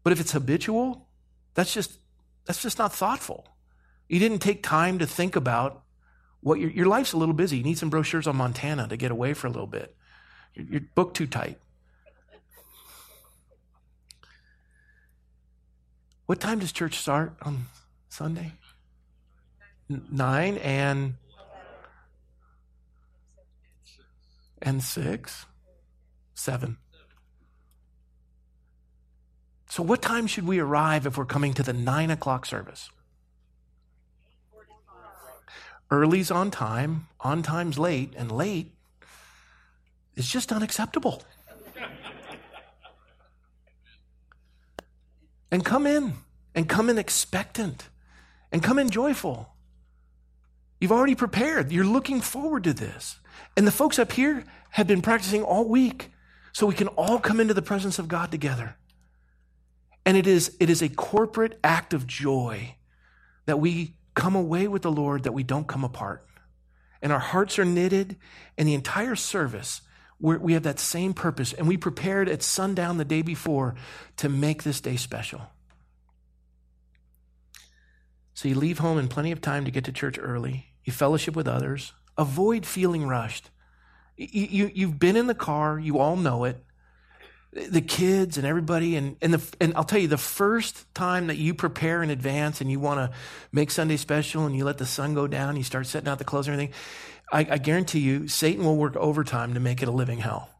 But 0.02 0.12
if 0.12 0.20
it's 0.20 0.32
habitual, 0.32 1.08
that's 1.54 1.72
just, 1.72 1.98
that's 2.44 2.62
just 2.62 2.78
not 2.78 2.92
thoughtful. 2.92 3.46
You 4.08 4.18
didn't 4.18 4.40
take 4.40 4.62
time 4.62 4.98
to 4.98 5.06
think 5.06 5.36
about 5.36 5.82
what 6.40 6.60
your, 6.60 6.70
your 6.70 6.86
life's 6.86 7.12
a 7.12 7.16
little 7.16 7.34
busy. 7.34 7.58
You 7.58 7.64
need 7.64 7.78
some 7.78 7.90
brochures 7.90 8.26
on 8.26 8.36
Montana 8.36 8.88
to 8.88 8.96
get 8.96 9.10
away 9.10 9.34
for 9.34 9.46
a 9.46 9.50
little 9.50 9.66
bit. 9.66 9.96
You're, 10.54 10.66
you're 10.66 10.80
booked 10.94 11.16
too 11.16 11.26
tight. 11.26 11.58
What 16.26 16.40
time 16.40 16.58
does 16.58 16.72
church 16.72 16.98
start 16.98 17.36
on 17.42 17.66
Sunday? 18.08 18.52
Nine 19.88 20.56
and 20.58 21.14
and 24.62 24.82
six, 24.82 25.46
seven. 26.34 26.78
So, 29.68 29.82
what 29.82 30.02
time 30.02 30.26
should 30.26 30.46
we 30.46 30.58
arrive 30.58 31.06
if 31.06 31.18
we're 31.18 31.24
coming 31.24 31.54
to 31.54 31.62
the 31.62 31.72
nine 31.72 32.10
o'clock 32.10 32.46
service? 32.46 32.90
Early's 35.90 36.30
on 36.30 36.50
time, 36.50 37.06
on 37.20 37.42
time's 37.42 37.78
late, 37.78 38.12
and 38.16 38.32
late 38.32 38.72
is 40.16 40.28
just 40.28 40.50
unacceptable. 40.50 41.22
and 45.50 45.64
come 45.64 45.86
in, 45.86 46.14
and 46.54 46.68
come 46.68 46.90
in 46.90 46.98
expectant, 46.98 47.88
and 48.50 48.62
come 48.62 48.78
in 48.78 48.90
joyful. 48.90 49.52
You've 50.80 50.92
already 50.92 51.14
prepared. 51.14 51.72
You're 51.72 51.84
looking 51.84 52.20
forward 52.20 52.64
to 52.64 52.72
this. 52.72 53.18
And 53.56 53.66
the 53.66 53.72
folks 53.72 53.98
up 53.98 54.12
here 54.12 54.44
have 54.70 54.86
been 54.86 55.02
practicing 55.02 55.42
all 55.42 55.66
week 55.68 56.10
so 56.52 56.66
we 56.66 56.74
can 56.74 56.88
all 56.88 57.18
come 57.18 57.40
into 57.40 57.54
the 57.54 57.62
presence 57.62 57.98
of 57.98 58.08
God 58.08 58.30
together. 58.30 58.76
And 60.04 60.16
it 60.16 60.26
is, 60.26 60.56
it 60.60 60.70
is 60.70 60.82
a 60.82 60.88
corporate 60.88 61.58
act 61.64 61.92
of 61.92 62.06
joy 62.06 62.76
that 63.46 63.58
we 63.58 63.96
come 64.14 64.34
away 64.34 64.68
with 64.68 64.82
the 64.82 64.92
Lord, 64.92 65.24
that 65.24 65.32
we 65.32 65.42
don't 65.42 65.66
come 65.66 65.84
apart. 65.84 66.26
And 67.02 67.12
our 67.12 67.18
hearts 67.18 67.58
are 67.58 67.64
knitted, 67.64 68.16
and 68.56 68.66
the 68.66 68.74
entire 68.74 69.16
service, 69.16 69.82
we 70.18 70.54
have 70.54 70.62
that 70.62 70.78
same 70.78 71.12
purpose. 71.12 71.52
And 71.52 71.68
we 71.68 71.76
prepared 71.76 72.28
at 72.28 72.42
sundown 72.42 72.96
the 72.96 73.04
day 73.04 73.22
before 73.22 73.74
to 74.16 74.28
make 74.28 74.62
this 74.62 74.80
day 74.80 74.96
special. 74.96 75.42
So 78.36 78.48
you 78.48 78.54
leave 78.54 78.78
home 78.78 78.98
in 78.98 79.08
plenty 79.08 79.32
of 79.32 79.40
time 79.40 79.64
to 79.64 79.70
get 79.70 79.84
to 79.84 79.92
church 79.92 80.18
early. 80.20 80.66
You 80.84 80.92
fellowship 80.92 81.34
with 81.34 81.48
others. 81.48 81.94
Avoid 82.18 82.66
feeling 82.66 83.08
rushed. 83.08 83.48
You, 84.18 84.46
you, 84.50 84.70
you've 84.74 84.98
been 84.98 85.16
in 85.16 85.26
the 85.26 85.34
car, 85.34 85.78
you 85.78 85.98
all 85.98 86.16
know 86.16 86.44
it. 86.44 86.62
The 87.54 87.80
kids 87.80 88.36
and 88.36 88.46
everybody, 88.46 88.94
and, 88.96 89.16
and, 89.22 89.32
the, 89.32 89.56
and 89.58 89.72
I'll 89.74 89.84
tell 89.84 89.98
you, 89.98 90.06
the 90.06 90.18
first 90.18 90.84
time 90.94 91.28
that 91.28 91.38
you 91.38 91.54
prepare 91.54 92.02
in 92.02 92.10
advance 92.10 92.60
and 92.60 92.70
you 92.70 92.78
want 92.78 93.00
to 93.00 93.16
make 93.52 93.70
Sunday 93.70 93.96
special 93.96 94.44
and 94.44 94.54
you 94.54 94.66
let 94.66 94.76
the 94.76 94.84
sun 94.84 95.14
go 95.14 95.26
down, 95.26 95.56
you 95.56 95.62
start 95.62 95.86
setting 95.86 96.08
out 96.08 96.18
the 96.18 96.24
clothes 96.24 96.46
and 96.46 96.52
everything, 96.52 96.74
I, 97.32 97.54
I 97.54 97.56
guarantee 97.56 98.00
you, 98.00 98.28
Satan 98.28 98.66
will 98.66 98.76
work 98.76 98.96
overtime 98.96 99.54
to 99.54 99.60
make 99.60 99.80
it 99.80 99.88
a 99.88 99.92
living 99.92 100.18
hell. 100.18 100.50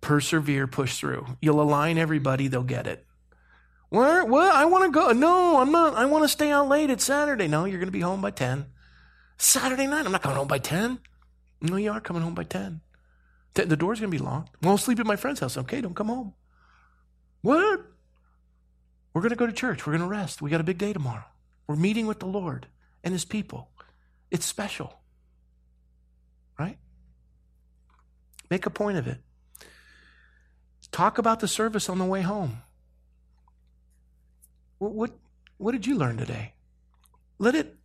Persevere, 0.00 0.66
push 0.66 0.98
through. 0.98 1.24
You'll 1.40 1.62
align 1.62 1.98
everybody, 1.98 2.48
they'll 2.48 2.64
get 2.64 2.88
it. 2.88 3.06
Where? 3.94 4.24
What? 4.24 4.52
I 4.52 4.64
want 4.64 4.84
to 4.86 4.90
go. 4.90 5.12
No, 5.12 5.60
I'm 5.60 5.70
not. 5.70 5.94
I 5.94 6.06
want 6.06 6.24
to 6.24 6.28
stay 6.28 6.50
out 6.50 6.68
late. 6.68 6.90
It's 6.90 7.04
Saturday. 7.04 7.46
No, 7.46 7.64
you're 7.64 7.78
going 7.78 7.86
to 7.86 7.92
be 7.92 8.00
home 8.00 8.20
by 8.20 8.32
10. 8.32 8.66
Saturday 9.38 9.86
night. 9.86 10.04
I'm 10.04 10.10
not 10.10 10.20
coming 10.20 10.36
home 10.36 10.48
by 10.48 10.58
10. 10.58 10.98
No, 11.60 11.76
you 11.76 11.92
are 11.92 12.00
coming 12.00 12.20
home 12.20 12.34
by 12.34 12.42
10. 12.42 12.80
The 13.54 13.76
door's 13.76 14.00
going 14.00 14.10
to 14.10 14.18
be 14.18 14.22
locked. 14.22 14.56
Well, 14.60 14.72
I'll 14.72 14.78
sleep 14.78 14.98
at 14.98 15.06
my 15.06 15.14
friend's 15.14 15.38
house. 15.38 15.56
Okay, 15.56 15.80
don't 15.80 15.94
come 15.94 16.08
home. 16.08 16.34
What? 17.42 17.82
We're 19.12 19.20
going 19.20 19.30
to 19.30 19.36
go 19.36 19.46
to 19.46 19.52
church. 19.52 19.86
We're 19.86 19.92
going 19.92 20.02
to 20.02 20.08
rest. 20.08 20.42
We 20.42 20.50
got 20.50 20.60
a 20.60 20.64
big 20.64 20.78
day 20.78 20.92
tomorrow. 20.92 21.26
We're 21.68 21.76
meeting 21.76 22.08
with 22.08 22.18
the 22.18 22.26
Lord 22.26 22.66
and 23.04 23.12
his 23.12 23.24
people. 23.24 23.68
It's 24.32 24.44
special. 24.44 24.92
Right? 26.58 26.78
Make 28.50 28.66
a 28.66 28.70
point 28.70 28.98
of 28.98 29.06
it. 29.06 29.18
Talk 30.90 31.18
about 31.18 31.38
the 31.38 31.46
service 31.46 31.88
on 31.88 31.98
the 31.98 32.04
way 32.04 32.22
home. 32.22 32.62
What, 34.78 35.12
what, 35.58 35.72
did 35.72 35.86
you 35.86 35.96
learn 35.96 36.16
today? 36.16 36.54
Let 37.38 37.54
it, 37.54 37.76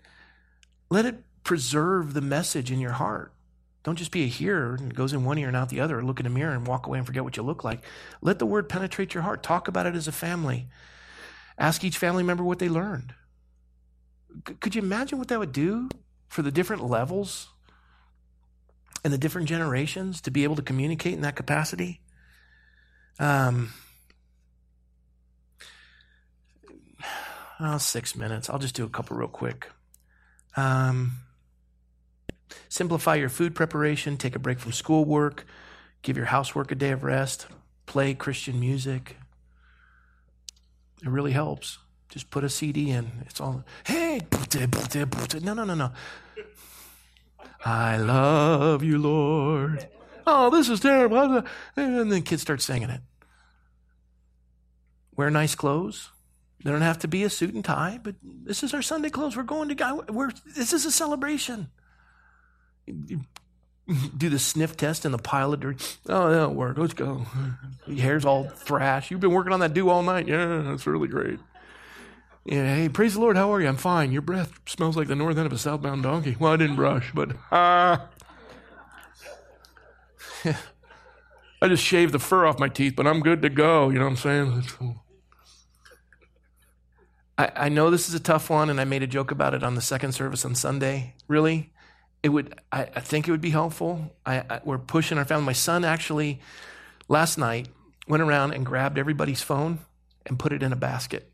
let 0.89 1.05
it 1.05 1.23
preserve 1.43 2.13
the 2.13 2.21
message 2.21 2.71
in 2.71 2.79
your 2.79 2.91
heart. 2.91 3.33
Don't 3.83 3.95
just 3.95 4.11
be 4.11 4.23
a 4.23 4.27
hearer 4.27 4.75
and 4.75 4.91
it 4.91 4.95
goes 4.95 5.13
in 5.13 5.23
one 5.23 5.37
ear 5.37 5.47
and 5.47 5.55
out 5.55 5.69
the 5.69 5.79
other, 5.79 6.03
look 6.03 6.19
in 6.19 6.25
a 6.25 6.29
mirror 6.29 6.53
and 6.53 6.67
walk 6.67 6.85
away 6.85 6.97
and 6.97 7.07
forget 7.07 7.23
what 7.23 7.37
you 7.37 7.43
look 7.43 7.63
like. 7.63 7.83
Let 8.21 8.39
the 8.39 8.45
word 8.45 8.67
penetrate 8.67 9.13
your 9.13 9.23
heart. 9.23 9.41
Talk 9.41 9.67
about 9.67 9.85
it 9.85 9.95
as 9.95 10.07
a 10.07 10.11
family. 10.11 10.67
Ask 11.57 11.83
each 11.83 11.97
family 11.97 12.23
member 12.23 12.43
what 12.43 12.59
they 12.59 12.69
learned. 12.69 13.13
Could 14.59 14.75
you 14.75 14.81
imagine 14.81 15.17
what 15.17 15.27
that 15.29 15.39
would 15.39 15.51
do 15.51 15.89
for 16.27 16.41
the 16.41 16.51
different 16.51 16.83
levels 16.83 17.49
and 19.03 19.11
the 19.11 19.17
different 19.17 19.47
generations 19.47 20.21
to 20.21 20.31
be 20.31 20.43
able 20.43 20.55
to 20.55 20.61
communicate 20.61 21.13
in 21.13 21.21
that 21.21 21.35
capacity? 21.35 22.01
Um, 23.17 23.73
oh, 27.59 27.77
six 27.77 28.15
minutes. 28.15 28.49
I'll 28.49 28.59
just 28.59 28.75
do 28.75 28.85
a 28.85 28.89
couple 28.89 29.17
real 29.17 29.27
quick. 29.27 29.69
Um, 30.55 31.19
simplify 32.69 33.15
your 33.15 33.29
food 33.29 33.55
preparation, 33.55 34.17
take 34.17 34.35
a 34.35 34.39
break 34.39 34.59
from 34.59 34.71
schoolwork, 34.71 35.45
give 36.01 36.17
your 36.17 36.25
housework 36.25 36.71
a 36.71 36.75
day 36.75 36.91
of 36.91 37.03
rest, 37.03 37.47
play 37.85 38.13
Christian 38.13 38.59
music. 38.59 39.17
It 41.03 41.09
really 41.09 41.31
helps. 41.31 41.77
Just 42.09 42.31
put 42.31 42.43
a 42.43 42.49
CD 42.49 42.89
in. 42.89 43.11
It's 43.27 43.39
all, 43.39 43.63
hey, 43.85 44.21
no, 45.41 45.53
no, 45.53 45.63
no, 45.63 45.75
no. 45.75 45.91
I 47.63 47.97
love 47.97 48.83
you, 48.83 48.97
Lord. 48.97 49.87
Oh, 50.25 50.49
this 50.49 50.69
is 50.69 50.79
terrible. 50.79 51.43
And 51.75 52.11
then 52.11 52.21
kids 52.23 52.41
start 52.41 52.61
singing 52.61 52.89
it. 52.89 53.01
Wear 55.15 55.29
nice 55.29 55.55
clothes. 55.55 56.09
They 56.63 56.71
don't 56.71 56.81
have 56.81 56.99
to 56.99 57.07
be 57.07 57.23
a 57.23 57.29
suit 57.29 57.53
and 57.53 57.63
tie, 57.63 57.99
but 58.03 58.15
this 58.21 58.63
is 58.63 58.73
our 58.73 58.81
Sunday 58.81 59.09
clothes. 59.09 59.37
We're 59.37 59.43
going 59.43 59.69
to 59.69 59.75
God. 59.75 60.09
We're, 60.09 60.31
this 60.55 60.73
is 60.73 60.85
a 60.85 60.91
celebration. 60.91 61.69
Do 62.87 64.29
the 64.29 64.39
sniff 64.39 64.75
test 64.75 65.05
in 65.05 65.11
the 65.11 65.17
pile 65.17 65.53
of 65.53 65.61
dirt. 65.61 65.97
Oh, 66.07 66.29
that'll 66.29 66.53
work. 66.53 66.77
Let's 66.77 66.93
go. 66.93 67.25
Your 67.87 68.03
hair's 68.03 68.25
all 68.25 68.43
thrash. 68.43 69.09
You've 69.09 69.21
been 69.21 69.31
working 69.31 69.53
on 69.53 69.61
that 69.61 69.73
do 69.73 69.89
all 69.89 70.03
night. 70.03 70.27
Yeah, 70.27 70.63
that's 70.65 70.85
really 70.85 71.07
great. 71.07 71.39
Yeah, 72.45 72.75
hey, 72.75 72.89
praise 72.89 73.13
the 73.13 73.19
Lord. 73.19 73.37
How 73.37 73.53
are 73.53 73.61
you? 73.61 73.67
I'm 73.67 73.77
fine. 73.77 74.11
Your 74.11 74.21
breath 74.21 74.59
smells 74.65 74.97
like 74.97 75.07
the 75.07 75.15
north 75.15 75.37
end 75.37 75.45
of 75.45 75.53
a 75.53 75.57
southbound 75.57 76.03
donkey. 76.03 76.35
Well, 76.39 76.53
I 76.53 76.57
didn't 76.57 76.75
brush, 76.75 77.11
but 77.13 77.31
I 77.51 77.99
just 81.67 81.83
shaved 81.83 82.13
the 82.13 82.19
fur 82.19 82.45
off 82.45 82.59
my 82.59 82.69
teeth, 82.69 82.93
but 82.95 83.07
I'm 83.07 83.21
good 83.21 83.41
to 83.43 83.49
go. 83.49 83.89
You 83.89 83.99
know 83.99 84.05
what 84.05 84.25
I'm 84.25 84.63
saying? 84.79 84.95
I, 87.39 87.51
I 87.55 87.69
know 87.69 87.89
this 87.89 88.09
is 88.09 88.15
a 88.15 88.19
tough 88.19 88.49
one, 88.49 88.69
and 88.69 88.81
I 88.81 88.83
made 88.83 89.01
a 89.01 89.07
joke 89.07 89.31
about 89.31 89.53
it 89.53 89.63
on 89.63 89.75
the 89.75 89.81
second 89.81 90.11
service 90.11 90.43
on 90.43 90.55
Sunday. 90.55 91.13
Really, 91.29 91.71
it 92.21 92.29
would. 92.29 92.53
I, 92.69 92.81
I 92.81 92.99
think 92.99 93.29
it 93.29 93.31
would 93.31 93.39
be 93.39 93.51
helpful. 93.51 94.13
I, 94.25 94.39
I, 94.39 94.59
we're 94.65 94.77
pushing 94.77 95.17
our 95.17 95.23
family. 95.23 95.45
My 95.45 95.53
son 95.53 95.85
actually 95.85 96.41
last 97.07 97.37
night 97.37 97.69
went 98.09 98.21
around 98.21 98.51
and 98.51 98.65
grabbed 98.65 98.97
everybody's 98.97 99.41
phone 99.41 99.79
and 100.25 100.37
put 100.37 100.51
it 100.51 100.61
in 100.61 100.73
a 100.73 100.75
basket. 100.75 101.31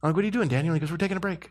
I'm 0.00 0.10
like, 0.10 0.14
what 0.14 0.22
are 0.22 0.26
you 0.26 0.30
doing, 0.30 0.46
Daniel? 0.46 0.74
He 0.74 0.80
goes, 0.80 0.92
we're 0.92 0.96
taking 0.96 1.16
a 1.16 1.20
break. 1.20 1.50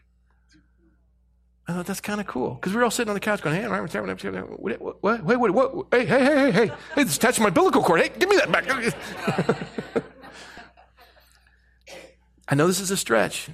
I 1.67 1.73
thought 1.73 1.85
that's 1.85 1.99
kind 1.99 2.21
of 2.21 2.27
cool 2.27 2.53
because 2.53 2.71
we 2.71 2.77
were 2.77 2.85
all 2.85 2.91
sitting 2.91 3.09
on 3.09 3.15
the 3.15 3.19
couch 3.19 3.41
going, 3.41 3.55
"Hey, 3.57 3.67
what, 3.67 4.79
what, 4.79 5.03
what, 5.03 5.23
wait, 5.25 5.35
wait, 5.35 5.51
what? 5.51 5.87
Hey, 5.91 6.05
hey, 6.05 6.23
hey, 6.23 6.35
hey, 6.35 6.51
hey! 6.51 6.71
Hey, 6.93 7.03
this 7.03 7.17
attached 7.17 7.37
to 7.37 7.41
my 7.41 7.49
umbilical 7.49 7.83
cord. 7.83 7.99
Hey, 8.01 8.11
give 8.17 8.29
me 8.29 8.37
that 8.37 8.51
back." 8.51 8.65
I 12.47 12.55
know 12.55 12.67
this 12.67 12.79
is 12.79 12.91
a 12.91 12.97
stretch. 12.97 13.49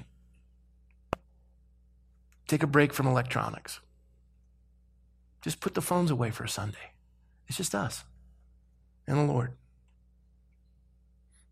Take 2.52 2.64
a 2.64 2.68
break 2.68 2.92
from 2.92 3.08
electronics. 3.08 3.80
Just 5.42 5.62
put 5.62 5.74
the 5.74 5.82
phones 5.82 6.12
away 6.12 6.32
for 6.32 6.44
a 6.44 6.50
Sunday. 6.50 6.92
It's 7.48 7.56
just 7.56 7.74
us 7.74 8.04
and 9.08 9.18
the 9.18 9.24
Lord. 9.24 9.54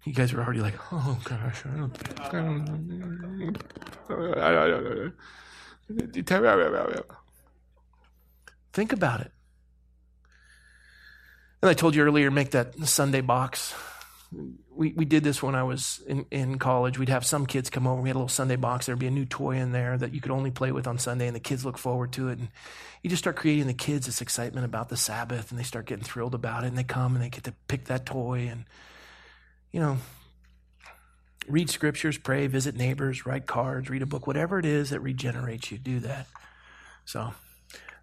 You 0.03 0.11
guys 0.11 0.33
are 0.33 0.43
already 0.43 0.59
like, 0.59 0.73
oh 0.91 1.17
gosh, 1.23 1.63
I 1.65 1.77
don't, 1.77 2.19
I 2.19 2.31
don't, 2.33 3.57
Think 8.73 8.91
about 8.91 9.21
it. 9.21 9.31
And 11.61 11.69
I 11.69 11.73
told 11.73 11.95
you 11.95 12.03
earlier, 12.03 12.29
make 12.29 12.51
that 12.51 12.77
Sunday 12.89 13.21
box. 13.21 13.73
We, 14.79 14.93
we 14.93 15.03
did 15.03 15.25
this 15.25 15.43
when 15.43 15.55
I 15.55 15.63
was 15.63 16.01
in, 16.07 16.25
in 16.31 16.57
college. 16.57 16.97
We'd 16.97 17.09
have 17.09 17.25
some 17.25 17.45
kids 17.45 17.69
come 17.69 17.85
over. 17.85 18.01
We 18.01 18.07
had 18.07 18.15
a 18.15 18.19
little 18.19 18.29
Sunday 18.29 18.55
box. 18.55 18.85
There'd 18.85 18.97
be 18.97 19.07
a 19.07 19.11
new 19.11 19.25
toy 19.25 19.57
in 19.57 19.73
there 19.73 19.97
that 19.97 20.13
you 20.13 20.21
could 20.21 20.31
only 20.31 20.51
play 20.51 20.71
with 20.71 20.87
on 20.87 20.97
Sunday, 20.97 21.27
and 21.27 21.35
the 21.35 21.41
kids 21.41 21.65
look 21.65 21.77
forward 21.77 22.13
to 22.13 22.29
it. 22.29 22.39
And 22.39 22.47
you 23.03 23.09
just 23.09 23.21
start 23.21 23.35
creating 23.35 23.67
the 23.67 23.73
kids 23.73 24.05
this 24.05 24.21
excitement 24.21 24.63
about 24.63 24.87
the 24.87 24.95
Sabbath, 24.95 25.51
and 25.51 25.59
they 25.59 25.65
start 25.65 25.85
getting 25.85 26.05
thrilled 26.05 26.33
about 26.33 26.63
it. 26.63 26.67
And 26.67 26.77
they 26.77 26.85
come 26.85 27.13
and 27.13 27.21
they 27.21 27.27
get 27.27 27.43
to 27.43 27.53
pick 27.67 27.85
that 27.85 28.05
toy. 28.05 28.47
And, 28.49 28.63
you 29.73 29.81
know, 29.81 29.97
read 31.49 31.69
scriptures, 31.69 32.17
pray, 32.17 32.47
visit 32.47 32.77
neighbors, 32.77 33.25
write 33.25 33.47
cards, 33.47 33.89
read 33.89 34.01
a 34.01 34.05
book, 34.05 34.27
whatever 34.27 34.59
it 34.59 34.65
is 34.65 34.91
that 34.91 35.01
regenerates 35.01 35.71
you, 35.71 35.77
do 35.77 35.99
that. 35.99 36.25
So 37.03 37.33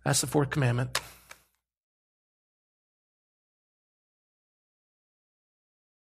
that's 0.04 0.20
the 0.20 0.26
fourth 0.26 0.50
commandment. 0.50 1.00